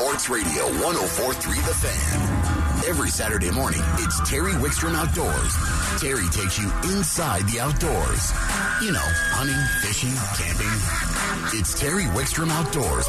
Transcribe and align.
Sports 0.00 0.30
Radio 0.30 0.64
1043 0.80 1.56
The 1.56 1.74
Fan. 1.74 2.88
Every 2.88 3.10
Saturday 3.10 3.50
morning, 3.50 3.82
it's 3.98 4.18
Terry 4.26 4.52
Wickstrom 4.52 4.94
Outdoors. 4.94 5.54
Terry 6.00 6.26
takes 6.30 6.58
you 6.58 6.72
inside 6.96 7.46
the 7.50 7.60
outdoors. 7.60 8.32
You 8.80 8.92
know, 8.92 9.06
hunting, 9.28 9.60
fishing, 9.82 10.16
camping. 10.40 11.60
It's 11.60 11.78
Terry 11.78 12.04
Wickstrom 12.16 12.48
Outdoors. 12.48 13.08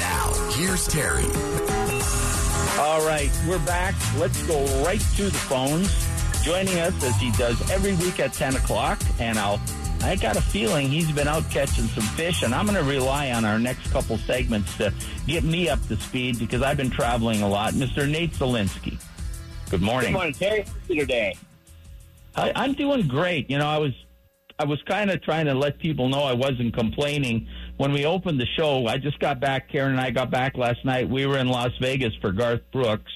Now, 0.00 0.32
here's 0.50 0.88
Terry. 0.88 1.22
All 2.80 3.06
right, 3.06 3.30
we're 3.46 3.64
back. 3.64 3.94
Let's 4.16 4.42
go 4.42 4.64
right 4.82 5.00
to 5.18 5.22
the 5.22 5.30
phones. 5.30 5.88
Joining 6.42 6.80
us 6.80 7.00
as 7.04 7.14
he 7.20 7.30
does 7.38 7.70
every 7.70 7.94
week 7.94 8.18
at 8.18 8.32
10 8.32 8.56
o'clock, 8.56 8.98
and 9.20 9.38
I'll 9.38 9.60
I 10.02 10.16
got 10.16 10.36
a 10.36 10.40
feeling 10.40 10.88
he's 10.88 11.10
been 11.12 11.28
out 11.28 11.48
catching 11.50 11.84
some 11.86 12.04
fish, 12.04 12.42
and 12.42 12.54
I'm 12.54 12.66
going 12.66 12.78
to 12.78 12.84
rely 12.84 13.32
on 13.32 13.44
our 13.44 13.58
next 13.58 13.90
couple 13.90 14.16
segments 14.18 14.76
to 14.78 14.92
get 15.26 15.44
me 15.44 15.68
up 15.68 15.84
to 15.88 15.96
speed 15.96 16.38
because 16.38 16.62
I've 16.62 16.76
been 16.76 16.90
traveling 16.90 17.42
a 17.42 17.48
lot. 17.48 17.74
Mr. 17.74 18.08
Nate 18.08 18.32
Zelinsky. 18.32 18.98
Good 19.70 19.82
morning. 19.82 20.12
Good 20.12 20.16
morning, 20.16 20.34
Terry. 20.34 20.62
How 20.62 20.94
today? 20.94 21.36
I, 22.36 22.52
I'm 22.54 22.72
doing 22.74 23.06
great. 23.06 23.50
You 23.50 23.58
know, 23.58 23.66
I 23.66 23.78
was 23.78 23.92
I 24.58 24.64
was 24.64 24.80
kind 24.88 25.10
of 25.10 25.22
trying 25.22 25.46
to 25.46 25.54
let 25.54 25.78
people 25.78 26.08
know 26.08 26.22
I 26.22 26.32
wasn't 26.32 26.74
complaining 26.74 27.46
when 27.76 27.92
we 27.92 28.06
opened 28.06 28.40
the 28.40 28.46
show. 28.56 28.86
I 28.86 28.98
just 28.98 29.18
got 29.18 29.40
back. 29.40 29.68
Karen 29.70 29.92
and 29.92 30.00
I 30.00 30.10
got 30.10 30.30
back 30.30 30.56
last 30.56 30.84
night. 30.84 31.08
We 31.08 31.26
were 31.26 31.38
in 31.38 31.48
Las 31.48 31.72
Vegas 31.80 32.14
for 32.20 32.32
Garth 32.32 32.62
Brooks, 32.72 33.12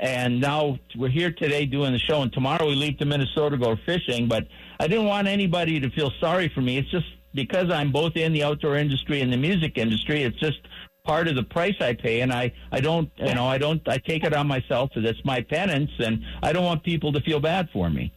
and 0.00 0.40
now 0.40 0.78
we're 0.96 1.10
here 1.10 1.32
today 1.32 1.66
doing 1.66 1.92
the 1.92 1.98
show. 1.98 2.22
And 2.22 2.32
tomorrow 2.32 2.66
we 2.66 2.76
leave 2.76 2.98
to 2.98 3.04
Minnesota 3.04 3.56
to 3.56 3.62
go 3.62 3.76
fishing. 3.84 4.26
But 4.26 4.46
I 4.80 4.86
didn't 4.86 5.06
want 5.06 5.28
anybody 5.28 5.80
to 5.80 5.90
feel 5.90 6.10
sorry 6.20 6.48
for 6.48 6.60
me. 6.60 6.78
It's 6.78 6.90
just 6.90 7.06
because 7.34 7.70
I'm 7.70 7.92
both 7.92 8.16
in 8.16 8.32
the 8.32 8.42
outdoor 8.44 8.76
industry 8.76 9.20
and 9.20 9.32
the 9.32 9.36
music 9.36 9.78
industry. 9.78 10.22
It's 10.22 10.38
just 10.38 10.58
part 11.04 11.28
of 11.28 11.34
the 11.36 11.42
price 11.42 11.74
I 11.80 11.94
pay, 11.94 12.20
and 12.22 12.32
I 12.32 12.52
I 12.72 12.80
don't 12.80 13.10
you 13.16 13.34
know 13.34 13.46
I 13.46 13.58
don't 13.58 13.86
I 13.88 13.98
take 13.98 14.24
it 14.24 14.34
on 14.34 14.46
myself. 14.46 14.90
That's 14.96 15.24
my 15.24 15.40
penance, 15.42 15.90
and 15.98 16.24
I 16.42 16.52
don't 16.52 16.64
want 16.64 16.82
people 16.82 17.12
to 17.12 17.20
feel 17.20 17.40
bad 17.40 17.68
for 17.72 17.90
me. 17.90 18.12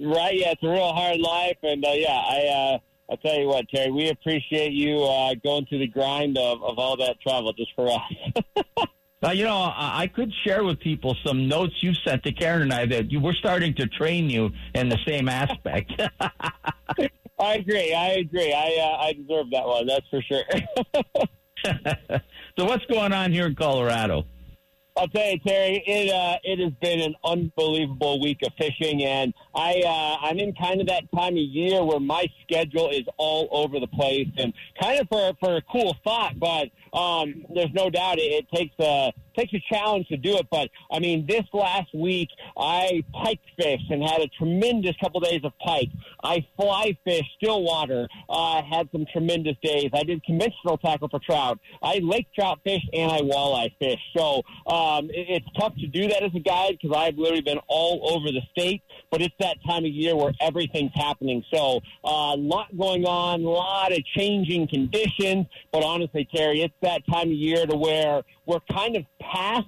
Right? 0.00 0.36
Yeah, 0.38 0.50
it's 0.50 0.62
a 0.62 0.68
real 0.68 0.92
hard 0.92 1.20
life, 1.20 1.58
and 1.62 1.84
uh, 1.84 1.90
yeah, 1.92 2.22
I. 2.28 2.74
uh 2.74 2.78
I'll 3.08 3.16
tell 3.18 3.38
you 3.38 3.46
what, 3.46 3.68
Terry, 3.68 3.92
we 3.92 4.08
appreciate 4.08 4.72
you 4.72 5.00
uh, 5.04 5.34
going 5.44 5.64
through 5.66 5.78
the 5.78 5.86
grind 5.86 6.36
of, 6.36 6.60
of 6.64 6.76
all 6.76 6.96
that 6.96 7.20
travel 7.20 7.52
just 7.52 7.72
for 7.76 7.88
us. 7.88 8.86
Uh, 9.24 9.30
you 9.30 9.44
know, 9.44 9.72
I 9.74 10.10
could 10.14 10.30
share 10.44 10.62
with 10.62 10.78
people 10.78 11.16
some 11.24 11.48
notes 11.48 11.74
you 11.80 11.94
sent 11.94 12.22
to 12.24 12.32
Karen 12.32 12.62
and 12.62 12.72
I 12.72 12.86
that 12.86 13.10
you 13.10 13.18
were 13.18 13.32
starting 13.32 13.74
to 13.74 13.86
train 13.86 14.28
you 14.28 14.50
in 14.74 14.90
the 14.90 14.98
same 15.06 15.28
aspect. 15.28 15.90
I 17.38 17.54
agree. 17.54 17.94
I 17.94 18.08
agree. 18.12 18.52
I 18.52 18.76
uh, 18.80 18.96
I 19.04 19.12
deserve 19.14 19.50
that 19.50 19.66
one. 19.66 19.86
That's 19.86 20.06
for 20.08 20.22
sure. 20.22 20.42
so, 22.58 22.64
what's 22.64 22.84
going 22.86 23.12
on 23.12 23.32
here 23.32 23.46
in 23.46 23.54
Colorado? 23.54 24.24
I'll 24.96 25.08
tell 25.08 25.30
you, 25.30 25.38
Terry, 25.40 25.82
it 25.86 26.10
uh, 26.10 26.38
it 26.42 26.58
has 26.58 26.72
been 26.80 27.00
an 27.00 27.14
unbelievable 27.22 28.18
week 28.20 28.38
of 28.42 28.52
fishing, 28.56 29.04
and 29.04 29.34
I 29.54 29.82
uh, 29.86 30.26
I'm 30.26 30.38
in 30.38 30.54
kind 30.54 30.80
of 30.80 30.86
that 30.86 31.04
time 31.14 31.34
of 31.34 31.42
year 31.42 31.84
where 31.84 32.00
my 32.00 32.26
schedule 32.42 32.88
is 32.88 33.02
all 33.18 33.48
over 33.50 33.78
the 33.78 33.88
place, 33.88 34.28
and 34.38 34.54
kind 34.80 34.98
of 34.98 35.08
for 35.08 35.32
for 35.38 35.56
a 35.56 35.62
cool 35.70 35.94
thought, 36.02 36.38
but 36.38 36.70
um, 36.98 37.44
there's 37.54 37.72
no 37.74 37.90
doubt 37.90 38.18
it, 38.18 38.22
it 38.22 38.50
takes 38.50 38.74
a 38.78 39.12
takes 39.36 39.52
a 39.52 39.62
challenge 39.72 40.08
to 40.08 40.16
do 40.16 40.36
it. 40.36 40.46
But 40.50 40.70
I 40.90 40.98
mean, 40.98 41.26
this 41.26 41.44
last 41.52 41.94
week 41.94 42.28
I 42.56 43.04
pike 43.12 43.40
fished 43.58 43.90
and 43.90 44.02
had 44.02 44.20
a 44.20 44.28
tremendous 44.28 44.96
couple 45.00 45.20
days 45.20 45.40
of 45.44 45.52
pike. 45.58 45.90
I 46.22 46.46
fly 46.56 46.96
fished 47.04 47.30
Stillwater, 47.36 48.08
uh, 48.28 48.62
had 48.62 48.88
some 48.92 49.06
tremendous 49.12 49.56
days. 49.62 49.90
I 49.92 50.02
did 50.02 50.24
conventional 50.24 50.78
tackle 50.78 51.08
for 51.08 51.20
trout. 51.20 51.58
I 51.82 51.98
lake 52.02 52.26
trout 52.34 52.60
fished 52.64 52.88
and 52.92 53.10
I 53.10 53.20
walleye 53.20 53.72
fished. 53.78 54.02
So 54.16 54.42
um, 54.66 55.10
it, 55.10 55.26
it's 55.28 55.46
tough 55.58 55.74
to 55.76 55.86
do 55.86 56.08
that 56.08 56.22
as 56.22 56.34
a 56.34 56.40
guide 56.40 56.78
because 56.80 56.96
I've 56.96 57.16
literally 57.16 57.42
been 57.42 57.60
all 57.68 58.14
over 58.14 58.30
the 58.32 58.42
state. 58.50 58.82
But 59.10 59.22
it's 59.22 59.34
that 59.38 59.56
time 59.66 59.84
of 59.84 59.90
year 59.90 60.16
where 60.16 60.32
everything's 60.40 60.92
happening. 60.94 61.44
So 61.52 61.80
a 62.04 62.08
uh, 62.08 62.36
lot 62.36 62.76
going 62.76 63.04
on, 63.04 63.42
a 63.42 63.48
lot 63.48 63.92
of 63.92 64.04
changing 64.16 64.68
conditions. 64.68 65.46
But 65.72 65.84
honestly, 65.84 66.28
Terry, 66.34 66.62
it's 66.62 66.74
that 66.82 67.02
time 67.10 67.28
of 67.28 67.34
year 67.34 67.66
to 67.66 67.76
where 67.76 68.22
we're 68.46 68.60
kind 68.72 68.96
of 68.96 69.04
past 69.20 69.66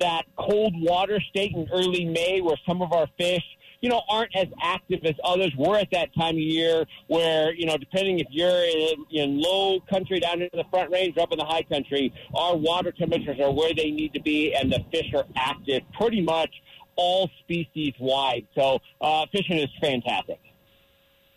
that 0.00 0.22
cold 0.38 0.72
water 0.76 1.20
state 1.30 1.54
in 1.54 1.68
early 1.72 2.04
May 2.04 2.40
where 2.40 2.56
some 2.66 2.80
of 2.80 2.92
our 2.92 3.06
fish 3.18 3.44
you 3.80 3.88
know, 3.88 4.02
aren't 4.08 4.34
as 4.36 4.46
active 4.62 5.00
as 5.04 5.14
others. 5.24 5.52
We're 5.56 5.78
at 5.78 5.88
that 5.92 6.14
time 6.14 6.34
of 6.34 6.40
year 6.40 6.84
where, 7.06 7.52
you 7.54 7.66
know, 7.66 7.76
depending 7.76 8.18
if 8.18 8.26
you're 8.30 8.64
in, 8.64 9.04
in 9.10 9.40
low 9.40 9.80
country 9.88 10.20
down 10.20 10.42
in 10.42 10.48
the 10.52 10.64
front 10.70 10.90
range 10.90 11.16
or 11.16 11.22
up 11.22 11.32
in 11.32 11.38
the 11.38 11.44
high 11.44 11.62
country, 11.62 12.12
our 12.34 12.56
water 12.56 12.92
temperatures 12.92 13.38
are 13.40 13.52
where 13.52 13.74
they 13.74 13.90
need 13.90 14.12
to 14.12 14.20
be 14.20 14.54
and 14.54 14.70
the 14.70 14.84
fish 14.92 15.12
are 15.14 15.24
active 15.36 15.82
pretty 15.98 16.20
much 16.20 16.50
all 16.96 17.30
species 17.40 17.94
wide. 17.98 18.46
So 18.54 18.80
uh, 19.00 19.24
fishing 19.32 19.58
is 19.58 19.70
fantastic. 19.80 20.40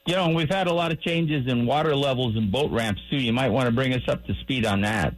You 0.06 0.16
know, 0.16 0.30
we've 0.30 0.50
had 0.50 0.68
a 0.68 0.74
lot 0.74 0.92
of 0.92 1.00
changes 1.00 1.48
in 1.48 1.66
water 1.66 1.96
levels 1.96 2.36
and 2.36 2.52
boat 2.52 2.72
ramps 2.72 3.02
too. 3.10 3.16
You 3.16 3.32
might 3.32 3.50
want 3.50 3.68
to 3.68 3.72
bring 3.72 3.94
us 3.94 4.02
up 4.10 4.26
to 4.26 4.34
speed 4.42 4.66
on 4.66 4.82
that. 4.82 5.16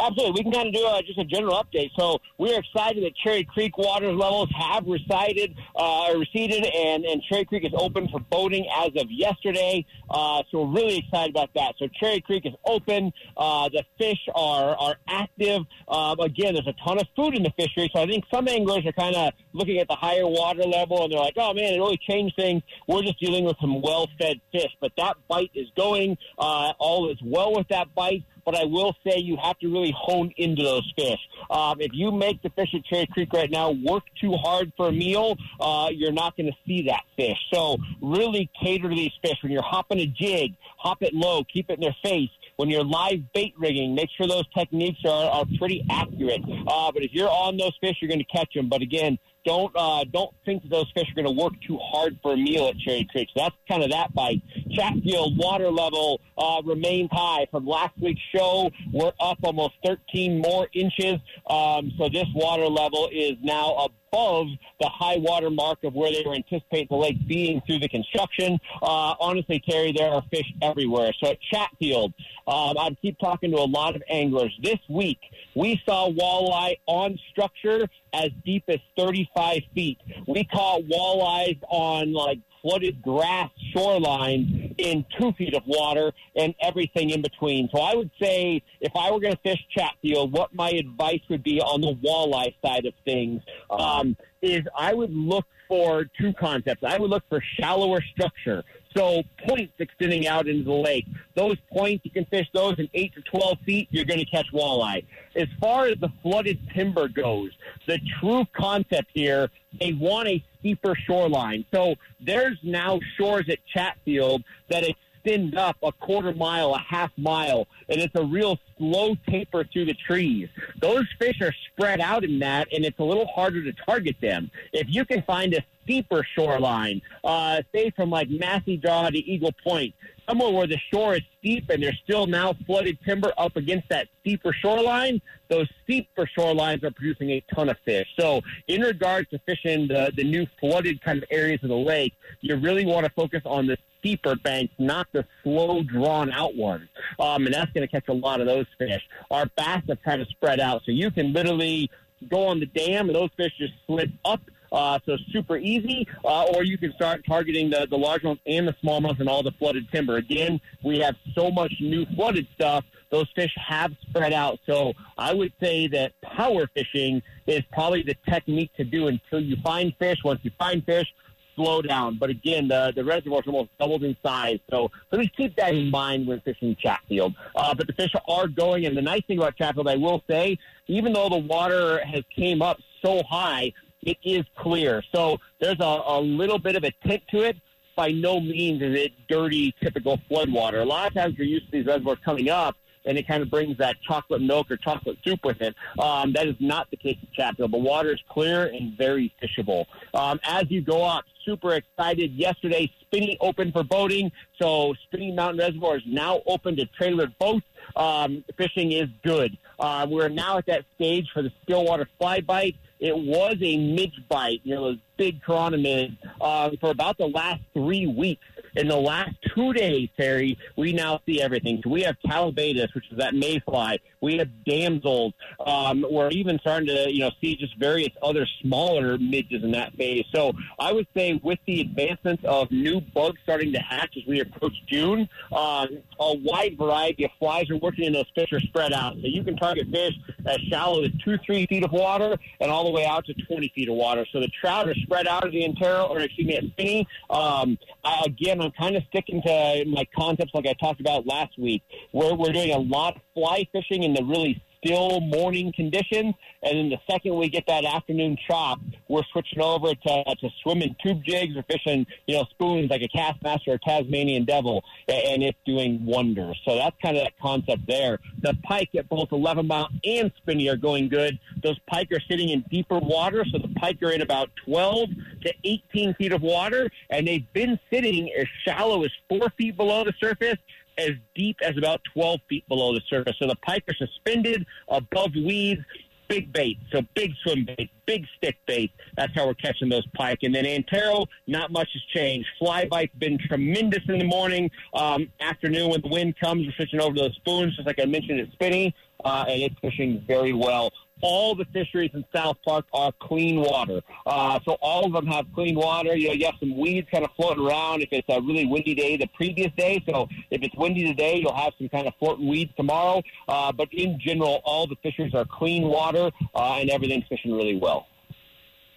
Absolutely. 0.00 0.40
We 0.40 0.42
can 0.44 0.52
kind 0.52 0.68
of 0.68 0.74
do 0.74 0.86
uh, 0.86 1.02
just 1.02 1.18
a 1.18 1.24
general 1.24 1.62
update. 1.62 1.90
So 1.98 2.18
we're 2.38 2.58
excited 2.58 3.04
that 3.04 3.14
Cherry 3.22 3.44
Creek 3.44 3.76
water 3.76 4.12
levels 4.12 4.48
have 4.58 4.86
receded, 4.86 5.54
uh, 5.76 6.14
receded 6.16 6.64
and, 6.64 7.04
and 7.04 7.22
Cherry 7.22 7.44
Creek 7.44 7.64
is 7.64 7.72
open 7.76 8.08
for 8.08 8.20
boating 8.20 8.66
as 8.74 8.88
of 8.96 9.10
yesterday. 9.10 9.84
Uh, 10.08 10.42
so 10.50 10.62
we're 10.62 10.80
really 10.80 10.98
excited 10.98 11.30
about 11.30 11.50
that. 11.54 11.74
So 11.78 11.86
Cherry 12.00 12.20
Creek 12.22 12.46
is 12.46 12.54
open. 12.64 13.12
Uh, 13.36 13.68
the 13.68 13.84
fish 13.98 14.18
are, 14.34 14.74
are 14.76 14.96
active. 15.08 15.62
Um, 15.88 16.18
again, 16.20 16.54
there's 16.54 16.66
a 16.66 16.84
ton 16.84 16.98
of 16.98 17.06
food 17.14 17.34
in 17.34 17.42
the 17.42 17.52
fishery. 17.58 17.90
So 17.94 18.00
I 18.02 18.06
think 18.06 18.24
some 18.32 18.48
anglers 18.48 18.86
are 18.86 18.92
kind 18.92 19.14
of 19.14 19.32
looking 19.52 19.78
at 19.78 19.88
the 19.88 19.96
higher 19.96 20.26
water 20.26 20.62
level 20.62 21.04
and 21.04 21.12
they're 21.12 21.20
like, 21.20 21.34
oh 21.36 21.52
man, 21.52 21.74
it 21.74 21.78
really 21.78 22.00
changed 22.08 22.36
things. 22.36 22.62
We're 22.88 23.02
just 23.02 23.20
dealing 23.20 23.44
with 23.44 23.56
some 23.60 23.82
well-fed 23.82 24.40
fish. 24.50 24.70
But 24.80 24.92
that 24.96 25.16
bite 25.28 25.50
is 25.54 25.68
going. 25.76 26.16
Uh, 26.38 26.72
all 26.78 27.10
is 27.10 27.18
well 27.22 27.54
with 27.54 27.68
that 27.68 27.94
bite 27.94 28.24
but 28.44 28.54
I 28.54 28.64
will 28.64 28.94
say 29.04 29.18
you 29.18 29.36
have 29.42 29.58
to 29.60 29.68
really 29.68 29.94
hone 29.96 30.32
into 30.36 30.62
those 30.62 30.92
fish. 30.96 31.18
Um, 31.50 31.80
if 31.80 31.90
you 31.92 32.10
make 32.10 32.42
the 32.42 32.50
fish 32.50 32.74
at 32.74 32.84
Cherry 32.84 33.06
Creek 33.06 33.32
right 33.32 33.50
now 33.50 33.70
work 33.70 34.04
too 34.20 34.32
hard 34.32 34.72
for 34.76 34.88
a 34.88 34.92
meal, 34.92 35.36
uh, 35.60 35.88
you're 35.92 36.12
not 36.12 36.36
going 36.36 36.46
to 36.46 36.56
see 36.66 36.86
that 36.86 37.02
fish. 37.16 37.38
So 37.52 37.78
really 38.00 38.50
cater 38.62 38.88
to 38.88 38.94
these 38.94 39.12
fish. 39.22 39.38
When 39.42 39.52
you're 39.52 39.62
hopping 39.62 40.00
a 40.00 40.06
jig, 40.06 40.54
hop 40.78 41.02
it 41.02 41.14
low, 41.14 41.44
keep 41.44 41.70
it 41.70 41.74
in 41.74 41.80
their 41.80 41.96
face. 42.02 42.30
When 42.56 42.68
you're 42.68 42.84
live 42.84 43.20
bait 43.32 43.54
rigging, 43.58 43.94
make 43.94 44.10
sure 44.16 44.26
those 44.26 44.46
techniques 44.56 45.00
are, 45.06 45.30
are 45.30 45.44
pretty 45.58 45.82
accurate. 45.90 46.42
Uh, 46.66 46.92
but 46.92 47.02
if 47.02 47.12
you're 47.12 47.30
on 47.30 47.56
those 47.56 47.72
fish, 47.80 47.96
you're 48.00 48.08
going 48.10 48.24
to 48.24 48.36
catch 48.36 48.52
them. 48.54 48.68
But 48.68 48.82
again, 48.82 49.18
don't 49.44 49.72
uh, 49.76 50.04
don't 50.12 50.34
think 50.44 50.62
that 50.62 50.70
those 50.70 50.90
fish 50.94 51.08
are 51.10 51.22
going 51.22 51.36
to 51.36 51.42
work 51.42 51.52
too 51.66 51.78
hard 51.78 52.18
for 52.22 52.34
a 52.34 52.36
meal 52.36 52.68
at 52.68 52.78
Cherry 52.78 53.06
Creek. 53.10 53.28
So 53.34 53.42
that's 53.42 53.56
kind 53.68 53.82
of 53.82 53.90
that 53.90 54.14
bite. 54.14 54.42
Chatfield 54.72 55.38
water 55.38 55.70
level 55.70 56.20
uh, 56.36 56.62
remains 56.64 57.08
high 57.12 57.46
from 57.50 57.66
last 57.66 57.94
week's 58.00 58.20
show. 58.34 58.70
We're 58.92 59.12
up 59.20 59.38
almost 59.42 59.74
13 59.84 60.38
more 60.38 60.68
inches. 60.74 61.20
Um, 61.48 61.92
so 61.98 62.08
this 62.08 62.26
water 62.34 62.66
level 62.66 63.08
is 63.12 63.36
now 63.42 63.88
above 64.12 64.48
the 64.80 64.88
high 64.88 65.16
water 65.18 65.50
mark 65.50 65.84
of 65.84 65.94
where 65.94 66.10
they 66.10 66.22
were 66.26 66.34
anticipating 66.34 66.88
the 66.90 66.96
lake 66.96 67.16
being 67.28 67.62
through 67.66 67.78
the 67.78 67.88
construction. 67.88 68.58
Uh, 68.82 69.14
honestly, 69.20 69.62
Terry, 69.68 69.92
there 69.96 70.10
are 70.10 70.22
fish 70.32 70.52
everywhere. 70.62 71.12
So 71.22 71.30
at 71.30 71.38
Chatfield, 71.40 72.12
um, 72.48 72.76
I 72.76 72.96
keep 73.00 73.18
talking 73.18 73.52
to 73.52 73.58
a 73.58 73.68
lot 73.70 73.94
of 73.94 74.02
anglers. 74.08 74.56
This 74.62 74.78
week, 74.88 75.18
we 75.54 75.80
saw 75.86 76.10
walleye 76.10 76.76
on 76.86 77.18
structure 77.30 77.88
as 78.12 78.30
deep 78.44 78.64
as 78.66 78.80
35 78.98 79.62
feet. 79.74 79.98
We 80.26 80.44
caught 80.44 80.82
walleyes 80.82 81.60
on 81.68 82.12
like 82.12 82.40
flooded 82.62 83.02
grass 83.02 83.50
shoreline 83.72 84.74
in 84.78 85.04
two 85.18 85.32
feet 85.32 85.54
of 85.54 85.62
water 85.66 86.12
and 86.36 86.54
everything 86.60 87.10
in 87.10 87.22
between. 87.22 87.68
So 87.74 87.80
I 87.80 87.94
would 87.94 88.10
say 88.20 88.62
if 88.80 88.92
I 88.94 89.10
were 89.10 89.20
going 89.20 89.34
to 89.34 89.40
fish 89.42 89.64
Chatfield, 89.70 90.32
what 90.32 90.54
my 90.54 90.70
advice 90.70 91.20
would 91.28 91.42
be 91.42 91.60
on 91.60 91.80
the 91.80 91.94
walleye 91.94 92.54
side 92.62 92.86
of 92.86 92.94
things 93.04 93.42
um, 93.70 94.16
is 94.42 94.60
I 94.76 94.94
would 94.94 95.12
look 95.12 95.44
for 95.70 96.04
two 96.20 96.32
concepts. 96.32 96.82
I 96.82 96.98
would 96.98 97.10
look 97.10 97.22
for 97.28 97.40
shallower 97.60 98.02
structure. 98.12 98.64
So 98.96 99.22
points 99.46 99.72
extending 99.78 100.26
out 100.26 100.48
into 100.48 100.64
the 100.64 100.72
lake. 100.72 101.06
Those 101.36 101.56
points, 101.72 102.04
you 102.04 102.10
can 102.10 102.24
fish 102.24 102.48
those 102.52 102.76
in 102.80 102.88
8 102.92 103.14
to 103.14 103.22
12 103.22 103.58
feet, 103.64 103.88
you're 103.92 104.04
going 104.04 104.18
to 104.18 104.26
catch 104.26 104.48
walleye. 104.52 105.04
As 105.36 105.46
far 105.60 105.86
as 105.86 105.96
the 106.00 106.08
flooded 106.22 106.58
timber 106.74 107.06
goes, 107.06 107.52
the 107.86 108.00
true 108.18 108.44
concept 108.52 109.10
here, 109.14 109.48
they 109.78 109.92
want 109.92 110.26
a 110.26 110.44
steeper 110.58 110.96
shoreline. 111.06 111.64
So 111.72 111.94
there's 112.20 112.58
now 112.64 112.98
shores 113.16 113.48
at 113.48 113.58
Chatfield 113.72 114.42
that 114.70 114.82
extend 115.22 115.56
up 115.56 115.76
a 115.82 115.92
quarter 115.92 116.32
mile, 116.32 116.74
a 116.74 116.78
half 116.78 117.10
mile, 117.16 117.66
and 117.88 118.00
it's 118.00 118.14
a 118.14 118.24
real 118.24 118.58
slow 118.78 119.14
taper 119.28 119.64
through 119.64 119.86
the 119.86 119.94
trees. 119.94 120.48
Those 120.80 121.06
fish 121.18 121.40
are 121.40 121.54
spread 121.72 122.00
out 122.00 122.24
in 122.24 122.38
that, 122.40 122.68
and 122.72 122.84
it's 122.84 122.98
a 122.98 123.04
little 123.04 123.26
harder 123.26 123.62
to 123.64 123.72
target 123.84 124.16
them. 124.20 124.50
If 124.72 124.86
you 124.88 125.04
can 125.04 125.22
find 125.22 125.54
a 125.54 125.64
steeper 125.84 126.26
shoreline, 126.34 127.02
uh, 127.24 127.62
say 127.72 127.90
from 127.90 128.10
like 128.10 128.28
Massey 128.30 128.76
Draw 128.76 129.10
to 129.10 129.18
Eagle 129.18 129.52
Point, 129.64 129.94
somewhere 130.30 130.50
where 130.50 130.66
the 130.66 130.78
shore 130.92 131.16
is 131.16 131.22
steep 131.38 131.68
and 131.70 131.82
there's 131.82 131.98
still 132.04 132.26
now 132.26 132.54
flooded 132.66 132.98
timber 133.04 133.32
up 133.36 133.56
against 133.56 133.88
that 133.88 134.08
steeper 134.20 134.52
shoreline, 134.52 135.20
those 135.48 135.68
steeper 135.82 136.28
shorelines 136.38 136.82
are 136.84 136.90
producing 136.90 137.30
a 137.30 137.42
ton 137.54 137.68
of 137.68 137.76
fish. 137.84 138.06
So, 138.18 138.40
in 138.68 138.82
regards 138.82 139.28
to 139.30 139.40
fishing 139.40 139.88
the, 139.88 140.12
the 140.16 140.24
new 140.24 140.46
flooded 140.60 141.02
kind 141.02 141.18
of 141.18 141.24
areas 141.30 141.60
of 141.62 141.68
the 141.68 141.76
lake, 141.76 142.14
you 142.40 142.56
really 142.56 142.86
want 142.86 143.04
to 143.06 143.12
focus 143.12 143.42
on 143.44 143.66
the 143.66 143.76
steeper 143.98 144.36
banks, 144.36 144.72
not 144.78 145.08
the 145.12 145.24
slow 145.42 145.82
drawn 145.82 146.30
out 146.30 146.54
ones. 146.56 146.88
Um, 147.18 147.46
and 147.46 147.54
that's 147.54 147.72
going 147.72 147.86
to 147.86 147.90
catch 147.90 148.08
a 148.08 148.12
lot 148.12 148.40
of 148.40 148.46
those 148.46 148.66
fish. 148.78 149.02
Our 149.30 149.46
bass 149.56 149.82
have 149.88 150.02
kind 150.02 150.22
of 150.22 150.28
spread 150.28 150.60
out, 150.60 150.82
so 150.86 150.92
you 150.92 151.10
can 151.10 151.32
literally 151.32 151.90
go 152.28 152.46
on 152.46 152.60
the 152.60 152.66
dam 152.66 153.08
and 153.08 153.16
those 153.16 153.30
fish 153.36 153.52
just 153.58 153.72
slip 153.86 154.10
up 154.24 154.40
uh, 154.72 154.98
so 155.04 155.16
super 155.32 155.56
easy, 155.56 156.06
uh, 156.24 156.44
or 156.44 156.62
you 156.64 156.78
can 156.78 156.92
start 156.92 157.24
targeting 157.26 157.70
the, 157.70 157.86
the 157.90 157.96
large 157.96 158.22
ones 158.22 158.38
and 158.46 158.66
the 158.66 158.74
small 158.80 159.00
ones 159.00 159.18
and 159.20 159.28
all 159.28 159.42
the 159.42 159.52
flooded 159.52 159.90
timber. 159.92 160.16
Again, 160.16 160.60
we 160.84 160.98
have 161.00 161.16
so 161.34 161.50
much 161.50 161.72
new 161.80 162.06
flooded 162.14 162.46
stuff. 162.54 162.84
Those 163.10 163.26
fish 163.34 163.52
have 163.56 163.92
spread 164.02 164.32
out. 164.32 164.60
So 164.66 164.92
I 165.18 165.34
would 165.34 165.52
say 165.60 165.88
that 165.88 166.12
power 166.22 166.68
fishing 166.74 167.22
is 167.46 167.62
probably 167.72 168.02
the 168.02 168.16
technique 168.28 168.70
to 168.76 168.84
do 168.84 169.08
until 169.08 169.40
you 169.40 169.56
find 169.64 169.92
fish. 169.98 170.18
Once 170.24 170.40
you 170.44 170.52
find 170.58 170.84
fish, 170.84 171.12
slow 171.56 171.82
down. 171.82 172.18
But 172.18 172.30
again, 172.30 172.68
the, 172.68 172.92
the 172.94 173.04
reservoir's 173.04 173.46
almost 173.46 173.70
doubled 173.78 174.04
in 174.04 174.16
size. 174.22 174.60
So 174.70 174.90
please 175.10 175.28
keep 175.36 175.56
that 175.56 175.74
in 175.74 175.90
mind 175.90 176.26
when 176.26 176.40
fishing 176.40 176.76
Chatfield. 176.76 177.34
Uh, 177.54 177.74
but 177.74 177.86
the 177.86 177.92
fish 177.92 178.12
are 178.28 178.46
going. 178.46 178.86
And 178.86 178.96
the 178.96 179.02
nice 179.02 179.22
thing 179.26 179.38
about 179.38 179.56
Chatfield, 179.56 179.88
I 179.88 179.96
will 179.96 180.22
say, 180.28 180.58
even 180.86 181.12
though 181.12 181.28
the 181.28 181.38
water 181.38 182.04
has 182.04 182.22
came 182.34 182.62
up 182.62 182.78
so 183.02 183.22
high, 183.28 183.72
it 184.02 184.16
is 184.22 184.44
clear. 184.56 185.02
So 185.14 185.38
there's 185.60 185.80
a, 185.80 186.02
a 186.06 186.20
little 186.20 186.58
bit 186.58 186.76
of 186.76 186.84
a 186.84 186.92
tint 187.06 187.22
to 187.30 187.42
it. 187.42 187.56
By 187.96 188.12
no 188.12 188.40
means 188.40 188.80
is 188.80 188.98
it 188.98 189.12
dirty, 189.28 189.74
typical 189.82 190.18
flood 190.28 190.50
water. 190.50 190.80
A 190.80 190.84
lot 190.84 191.08
of 191.08 191.14
times 191.14 191.34
you're 191.36 191.46
used 191.46 191.66
to 191.66 191.72
these 191.72 191.86
reservoirs 191.86 192.18
coming 192.24 192.48
up, 192.48 192.76
and 193.04 193.18
it 193.18 193.26
kind 193.28 193.42
of 193.42 193.50
brings 193.50 193.76
that 193.78 193.96
chocolate 194.00 194.40
milk 194.40 194.70
or 194.70 194.76
chocolate 194.76 195.18
soup 195.24 195.40
with 195.44 195.60
it. 195.60 195.74
Um, 195.98 196.32
that 196.32 196.46
is 196.46 196.54
not 196.60 196.90
the 196.90 196.96
case 196.96 197.18
at 197.22 197.32
Chatfield. 197.32 197.72
The 197.72 197.78
water 197.78 198.12
is 198.12 198.20
clear 198.30 198.66
and 198.66 198.96
very 198.96 199.34
fishable. 199.42 199.84
Um, 200.14 200.40
as 200.44 200.64
you 200.70 200.80
go 200.80 201.02
up, 201.02 201.24
super 201.44 201.74
excited. 201.74 202.32
Yesterday, 202.32 202.90
Spinney 203.02 203.36
open 203.40 203.72
for 203.72 203.82
boating, 203.82 204.30
so 204.60 204.94
Spinney 205.04 205.32
Mountain 205.32 205.58
Reservoir 205.58 205.96
is 205.96 206.02
now 206.06 206.40
open 206.46 206.76
to 206.76 206.86
trailer 206.86 207.26
boats. 207.38 207.66
Um, 207.96 208.44
fishing 208.56 208.92
is 208.92 209.08
good. 209.24 209.58
Uh, 209.78 210.06
we're 210.08 210.28
now 210.28 210.58
at 210.58 210.66
that 210.66 210.84
stage 210.94 211.26
for 211.34 211.42
the 211.42 211.52
Stillwater 211.64 212.08
fly 212.18 212.40
bite. 212.40 212.76
It 213.00 213.16
was 213.16 213.56
a 213.62 213.76
midge 213.78 214.20
bite, 214.28 214.60
you 214.62 214.74
know, 214.74 214.84
those 214.84 214.98
big 215.16 215.42
chironomids, 215.42 216.16
uh, 216.40 216.70
for 216.80 216.90
about 216.90 217.16
the 217.16 217.28
last 217.28 217.62
three 217.72 218.06
weeks. 218.06 218.44
In 218.76 218.88
the 218.88 218.96
last 218.96 219.34
two 219.54 219.72
days, 219.72 220.08
Terry, 220.16 220.58
we 220.76 220.92
now 220.92 221.20
see 221.26 221.40
everything. 221.40 221.82
We 221.86 222.02
have 222.02 222.16
Callibaetis, 222.26 222.94
which 222.94 223.10
is 223.10 223.18
that 223.18 223.34
mayfly. 223.34 223.98
We 224.20 224.36
have 224.38 224.48
damsels. 224.64 225.32
Um, 225.64 226.04
we're 226.10 226.30
even 226.30 226.58
starting 226.60 226.88
to, 226.88 227.12
you 227.12 227.20
know, 227.20 227.30
see 227.40 227.56
just 227.56 227.76
various 227.78 228.10
other 228.22 228.46
smaller 228.62 229.18
midges 229.18 229.64
in 229.64 229.72
that 229.72 229.94
phase. 229.94 230.24
So 230.32 230.52
I 230.78 230.92
would 230.92 231.06
say 231.16 231.40
with 231.42 231.58
the 231.66 231.80
advancements 231.80 232.44
of 232.44 232.70
new 232.70 233.00
bugs 233.00 233.38
starting 233.42 233.72
to 233.72 233.78
hatch 233.78 234.16
as 234.16 234.22
we 234.26 234.40
approach 234.40 234.74
June, 234.86 235.28
um, 235.52 235.88
a 236.18 236.36
wide 236.36 236.76
variety 236.78 237.24
of 237.24 237.30
flies 237.38 237.70
are 237.70 237.76
working 237.76 238.04
in 238.04 238.12
those 238.12 238.26
fish 238.34 238.52
are 238.52 238.60
spread 238.60 238.92
out. 238.92 239.14
So 239.14 239.26
you 239.26 239.42
can 239.42 239.56
target 239.56 239.88
fish 239.90 240.14
as 240.46 240.58
shallow 240.68 241.02
as 241.02 241.10
two, 241.24 241.38
three 241.44 241.66
feet 241.66 241.84
of 241.84 241.92
water 241.92 242.36
and 242.60 242.70
all 242.70 242.84
the 242.84 242.90
way 242.90 243.06
out 243.06 243.24
to 243.26 243.34
20 243.34 243.72
feet 243.74 243.88
of 243.88 243.94
water. 243.94 244.26
So 244.32 244.40
the 244.40 244.50
trout 244.60 244.88
are 244.88 244.94
spread 244.94 245.26
out 245.26 245.44
of 245.44 245.52
the 245.52 245.64
Antero, 245.64 246.06
or 246.06 246.20
excuse 246.20 246.46
me, 246.46 246.56
at 246.56 246.64
Spinney. 246.64 247.06
Um, 247.30 247.78
I, 248.04 248.26
again, 248.60 248.72
I'm 248.76 248.82
kind 248.82 248.96
of 248.96 249.02
sticking 249.08 249.42
to 249.42 249.84
my 249.86 250.06
concepts 250.16 250.52
like 250.54 250.66
I 250.66 250.74
talked 250.74 251.00
about 251.00 251.26
last 251.26 251.58
week, 251.58 251.82
where 252.12 252.34
we're 252.34 252.52
doing 252.52 252.72
a 252.72 252.78
lot 252.78 253.20
fly 253.34 253.66
fishing 253.72 254.02
in 254.02 254.14
the 254.14 254.22
really 254.24 254.62
still 254.84 255.20
morning 255.20 255.72
conditions. 255.74 256.34
And 256.62 256.78
then 256.78 256.88
the 256.90 256.98
second 257.10 257.36
we 257.36 257.48
get 257.48 257.64
that 257.68 257.84
afternoon 257.84 258.36
chop, 258.46 258.80
we're 259.08 259.22
switching 259.32 259.60
over 259.60 259.94
to, 259.94 260.24
to 260.24 260.48
swimming 260.62 260.94
tube 261.02 261.22
jigs 261.24 261.56
or 261.56 261.62
fishing, 261.62 262.06
you 262.26 262.36
know, 262.36 262.44
spoons 262.50 262.90
like 262.90 263.02
a 263.02 263.08
Kastmaster 263.08 263.68
or 263.68 263.78
Tasmanian 263.78 264.44
Devil, 264.44 264.82
and 265.08 265.42
it's 265.42 265.58
doing 265.64 266.04
wonders. 266.04 266.60
So 266.64 266.76
that's 266.76 266.96
kind 267.02 267.16
of 267.16 267.24
that 267.24 267.38
concept 267.40 267.86
there. 267.86 268.18
The 268.42 268.56
pike 268.62 268.90
at 268.96 269.08
both 269.08 269.32
11 269.32 269.66
Mile 269.66 269.88
and 270.04 270.30
Spinney 270.38 270.68
are 270.68 270.76
going 270.76 271.08
good. 271.08 271.38
Those 271.62 271.78
pike 271.90 272.08
are 272.12 272.20
sitting 272.28 272.50
in 272.50 272.64
deeper 272.70 272.98
water, 272.98 273.44
so 273.50 273.58
the 273.58 273.72
pike 273.80 274.02
are 274.02 274.12
in 274.12 274.22
about 274.22 274.50
12 274.64 275.08
to 275.42 275.54
18 275.64 276.14
feet 276.14 276.32
of 276.32 276.42
water, 276.42 276.90
and 277.10 277.26
they've 277.26 277.50
been 277.52 277.78
sitting 277.90 278.30
as 278.38 278.46
shallow 278.64 279.04
as 279.04 279.10
four 279.28 279.50
feet 279.56 279.76
below 279.76 280.04
the 280.04 280.12
surface 280.20 280.58
as 281.00 281.12
deep 281.34 281.56
as 281.62 281.76
about 281.76 282.00
12 282.14 282.40
feet 282.48 282.68
below 282.68 282.94
the 282.94 283.00
surface. 283.08 283.34
So 283.40 283.48
the 283.48 283.56
pike 283.56 283.84
are 283.88 283.94
suspended 283.94 284.66
above 284.88 285.30
weeds, 285.34 285.82
big 286.28 286.52
bait. 286.52 286.78
So 286.92 287.02
big 287.14 287.32
swim 287.42 287.66
bait, 287.66 287.90
big 288.06 288.24
stick 288.36 288.56
bait. 288.66 288.92
That's 289.16 289.34
how 289.34 289.46
we're 289.46 289.54
catching 289.54 289.88
those 289.88 290.06
pike. 290.14 290.38
And 290.42 290.54
then 290.54 290.64
Antero, 290.64 291.26
not 291.46 291.72
much 291.72 291.88
has 291.92 292.02
changed. 292.14 292.48
Fly 292.58 292.86
bite's 292.86 293.14
been 293.16 293.38
tremendous 293.38 294.02
in 294.08 294.18
the 294.18 294.24
morning. 294.24 294.70
Um, 294.94 295.30
afternoon, 295.40 295.90
when 295.90 296.00
the 296.00 296.08
wind 296.08 296.36
comes, 296.38 296.66
we're 296.66 296.72
switching 296.72 297.00
over 297.00 297.16
those 297.16 297.34
spoons, 297.34 297.74
just 297.76 297.86
like 297.86 298.00
I 298.00 298.06
mentioned 298.06 298.40
at 298.40 298.52
Spinney, 298.52 298.94
uh, 299.24 299.44
and 299.48 299.62
it's 299.62 299.74
fishing 299.80 300.24
very 300.26 300.52
well 300.52 300.92
all 301.22 301.54
the 301.54 301.64
fisheries 301.66 302.10
in 302.14 302.24
South 302.34 302.56
Park 302.64 302.86
are 302.92 303.12
clean 303.20 303.60
water. 303.60 304.00
Uh, 304.26 304.58
so 304.64 304.76
all 304.80 305.04
of 305.06 305.12
them 305.12 305.26
have 305.26 305.46
clean 305.54 305.76
water. 305.76 306.14
You 306.16 306.28
know, 306.28 306.34
you 306.34 306.46
have 306.46 306.54
some 306.60 306.76
weeds 306.76 307.08
kind 307.10 307.24
of 307.24 307.30
floating 307.36 307.66
around 307.66 308.02
if 308.02 308.08
it's 308.12 308.28
a 308.28 308.40
really 308.40 308.66
windy 308.66 308.94
day 308.94 309.16
the 309.16 309.28
previous 309.28 309.72
day. 309.76 310.02
So 310.08 310.28
if 310.50 310.62
it's 310.62 310.74
windy 310.76 311.06
today, 311.06 311.36
you'll 311.36 311.54
have 311.54 311.72
some 311.78 311.88
kind 311.88 312.06
of 312.06 312.14
floating 312.18 312.48
weeds 312.48 312.72
tomorrow. 312.76 313.22
Uh, 313.48 313.72
but 313.72 313.88
in 313.92 314.18
general, 314.20 314.60
all 314.64 314.86
the 314.86 314.96
fisheries 315.02 315.34
are 315.34 315.44
clean 315.44 315.84
water 315.84 316.30
uh, 316.54 316.78
and 316.80 316.90
everything's 316.90 317.24
fishing 317.28 317.52
really 317.52 317.76
well. 317.76 318.06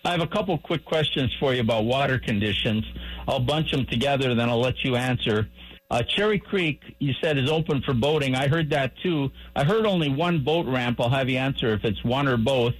I 0.05 0.11
have 0.11 0.21
a 0.21 0.27
couple 0.27 0.57
quick 0.57 0.83
questions 0.83 1.33
for 1.39 1.53
you 1.53 1.61
about 1.61 1.85
water 1.85 2.19
conditions. 2.19 2.83
I'll 3.25 3.39
bunch 3.39 3.71
them 3.71 3.85
together, 3.85 4.35
then 4.35 4.49
I'll 4.49 4.59
let 4.59 4.83
you 4.83 4.97
answer. 4.97 5.47
Uh, 5.93 6.01
Cherry 6.01 6.39
Creek, 6.39 6.81
you 6.97 7.13
said, 7.21 7.37
is 7.37 7.51
open 7.51 7.83
for 7.83 7.93
boating. 7.93 8.33
I 8.33 8.47
heard 8.47 8.71
that 8.71 8.93
too. 9.03 9.29
I 9.55 9.63
heard 9.63 9.85
only 9.85 10.09
one 10.09 10.43
boat 10.43 10.65
ramp. 10.65 10.99
I'll 10.99 11.07
have 11.11 11.29
you 11.29 11.37
answer 11.37 11.71
if 11.71 11.85
it's 11.85 12.03
one 12.03 12.27
or 12.27 12.35
both. 12.35 12.73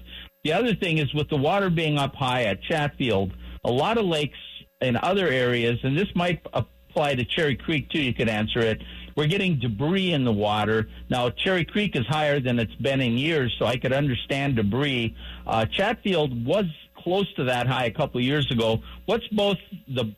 The 0.43 0.53
other 0.53 0.73
thing 0.73 0.97
is 0.97 1.13
with 1.13 1.29
the 1.29 1.37
water 1.37 1.69
being 1.69 1.99
up 1.99 2.15
high 2.15 2.45
at 2.45 2.63
Chatfield, 2.63 3.31
a 3.63 3.71
lot 3.71 3.99
of 3.99 4.05
lakes 4.05 4.39
in 4.81 4.97
other 4.97 5.27
areas, 5.27 5.77
and 5.83 5.95
this 5.95 6.07
might 6.15 6.43
apply 6.53 7.13
to 7.13 7.23
Cherry 7.23 7.55
Creek 7.55 7.87
too, 7.91 8.01
you 8.01 8.15
could 8.15 8.29
answer 8.29 8.61
it. 8.61 8.81
We're 9.15 9.27
getting 9.27 9.59
debris 9.59 10.11
in 10.11 10.23
the 10.23 10.33
water. 10.33 10.89
Now, 11.11 11.29
Cherry 11.29 11.65
Creek 11.65 11.95
is 11.95 12.07
higher 12.07 12.39
than 12.39 12.57
it's 12.57 12.73
been 12.75 12.99
in 12.99 13.15
years, 13.19 13.55
so 13.59 13.67
I 13.67 13.77
could 13.77 13.93
understand 13.93 14.55
debris. 14.55 15.15
Uh, 15.45 15.67
Chatfield 15.67 16.47
was 16.47 16.65
close 16.97 17.31
to 17.35 17.43
that 17.43 17.67
high 17.67 17.85
a 17.85 17.91
couple 17.91 18.19
years 18.21 18.49
ago. 18.49 18.81
What's 19.05 19.27
both 19.27 19.59
the 19.87 20.15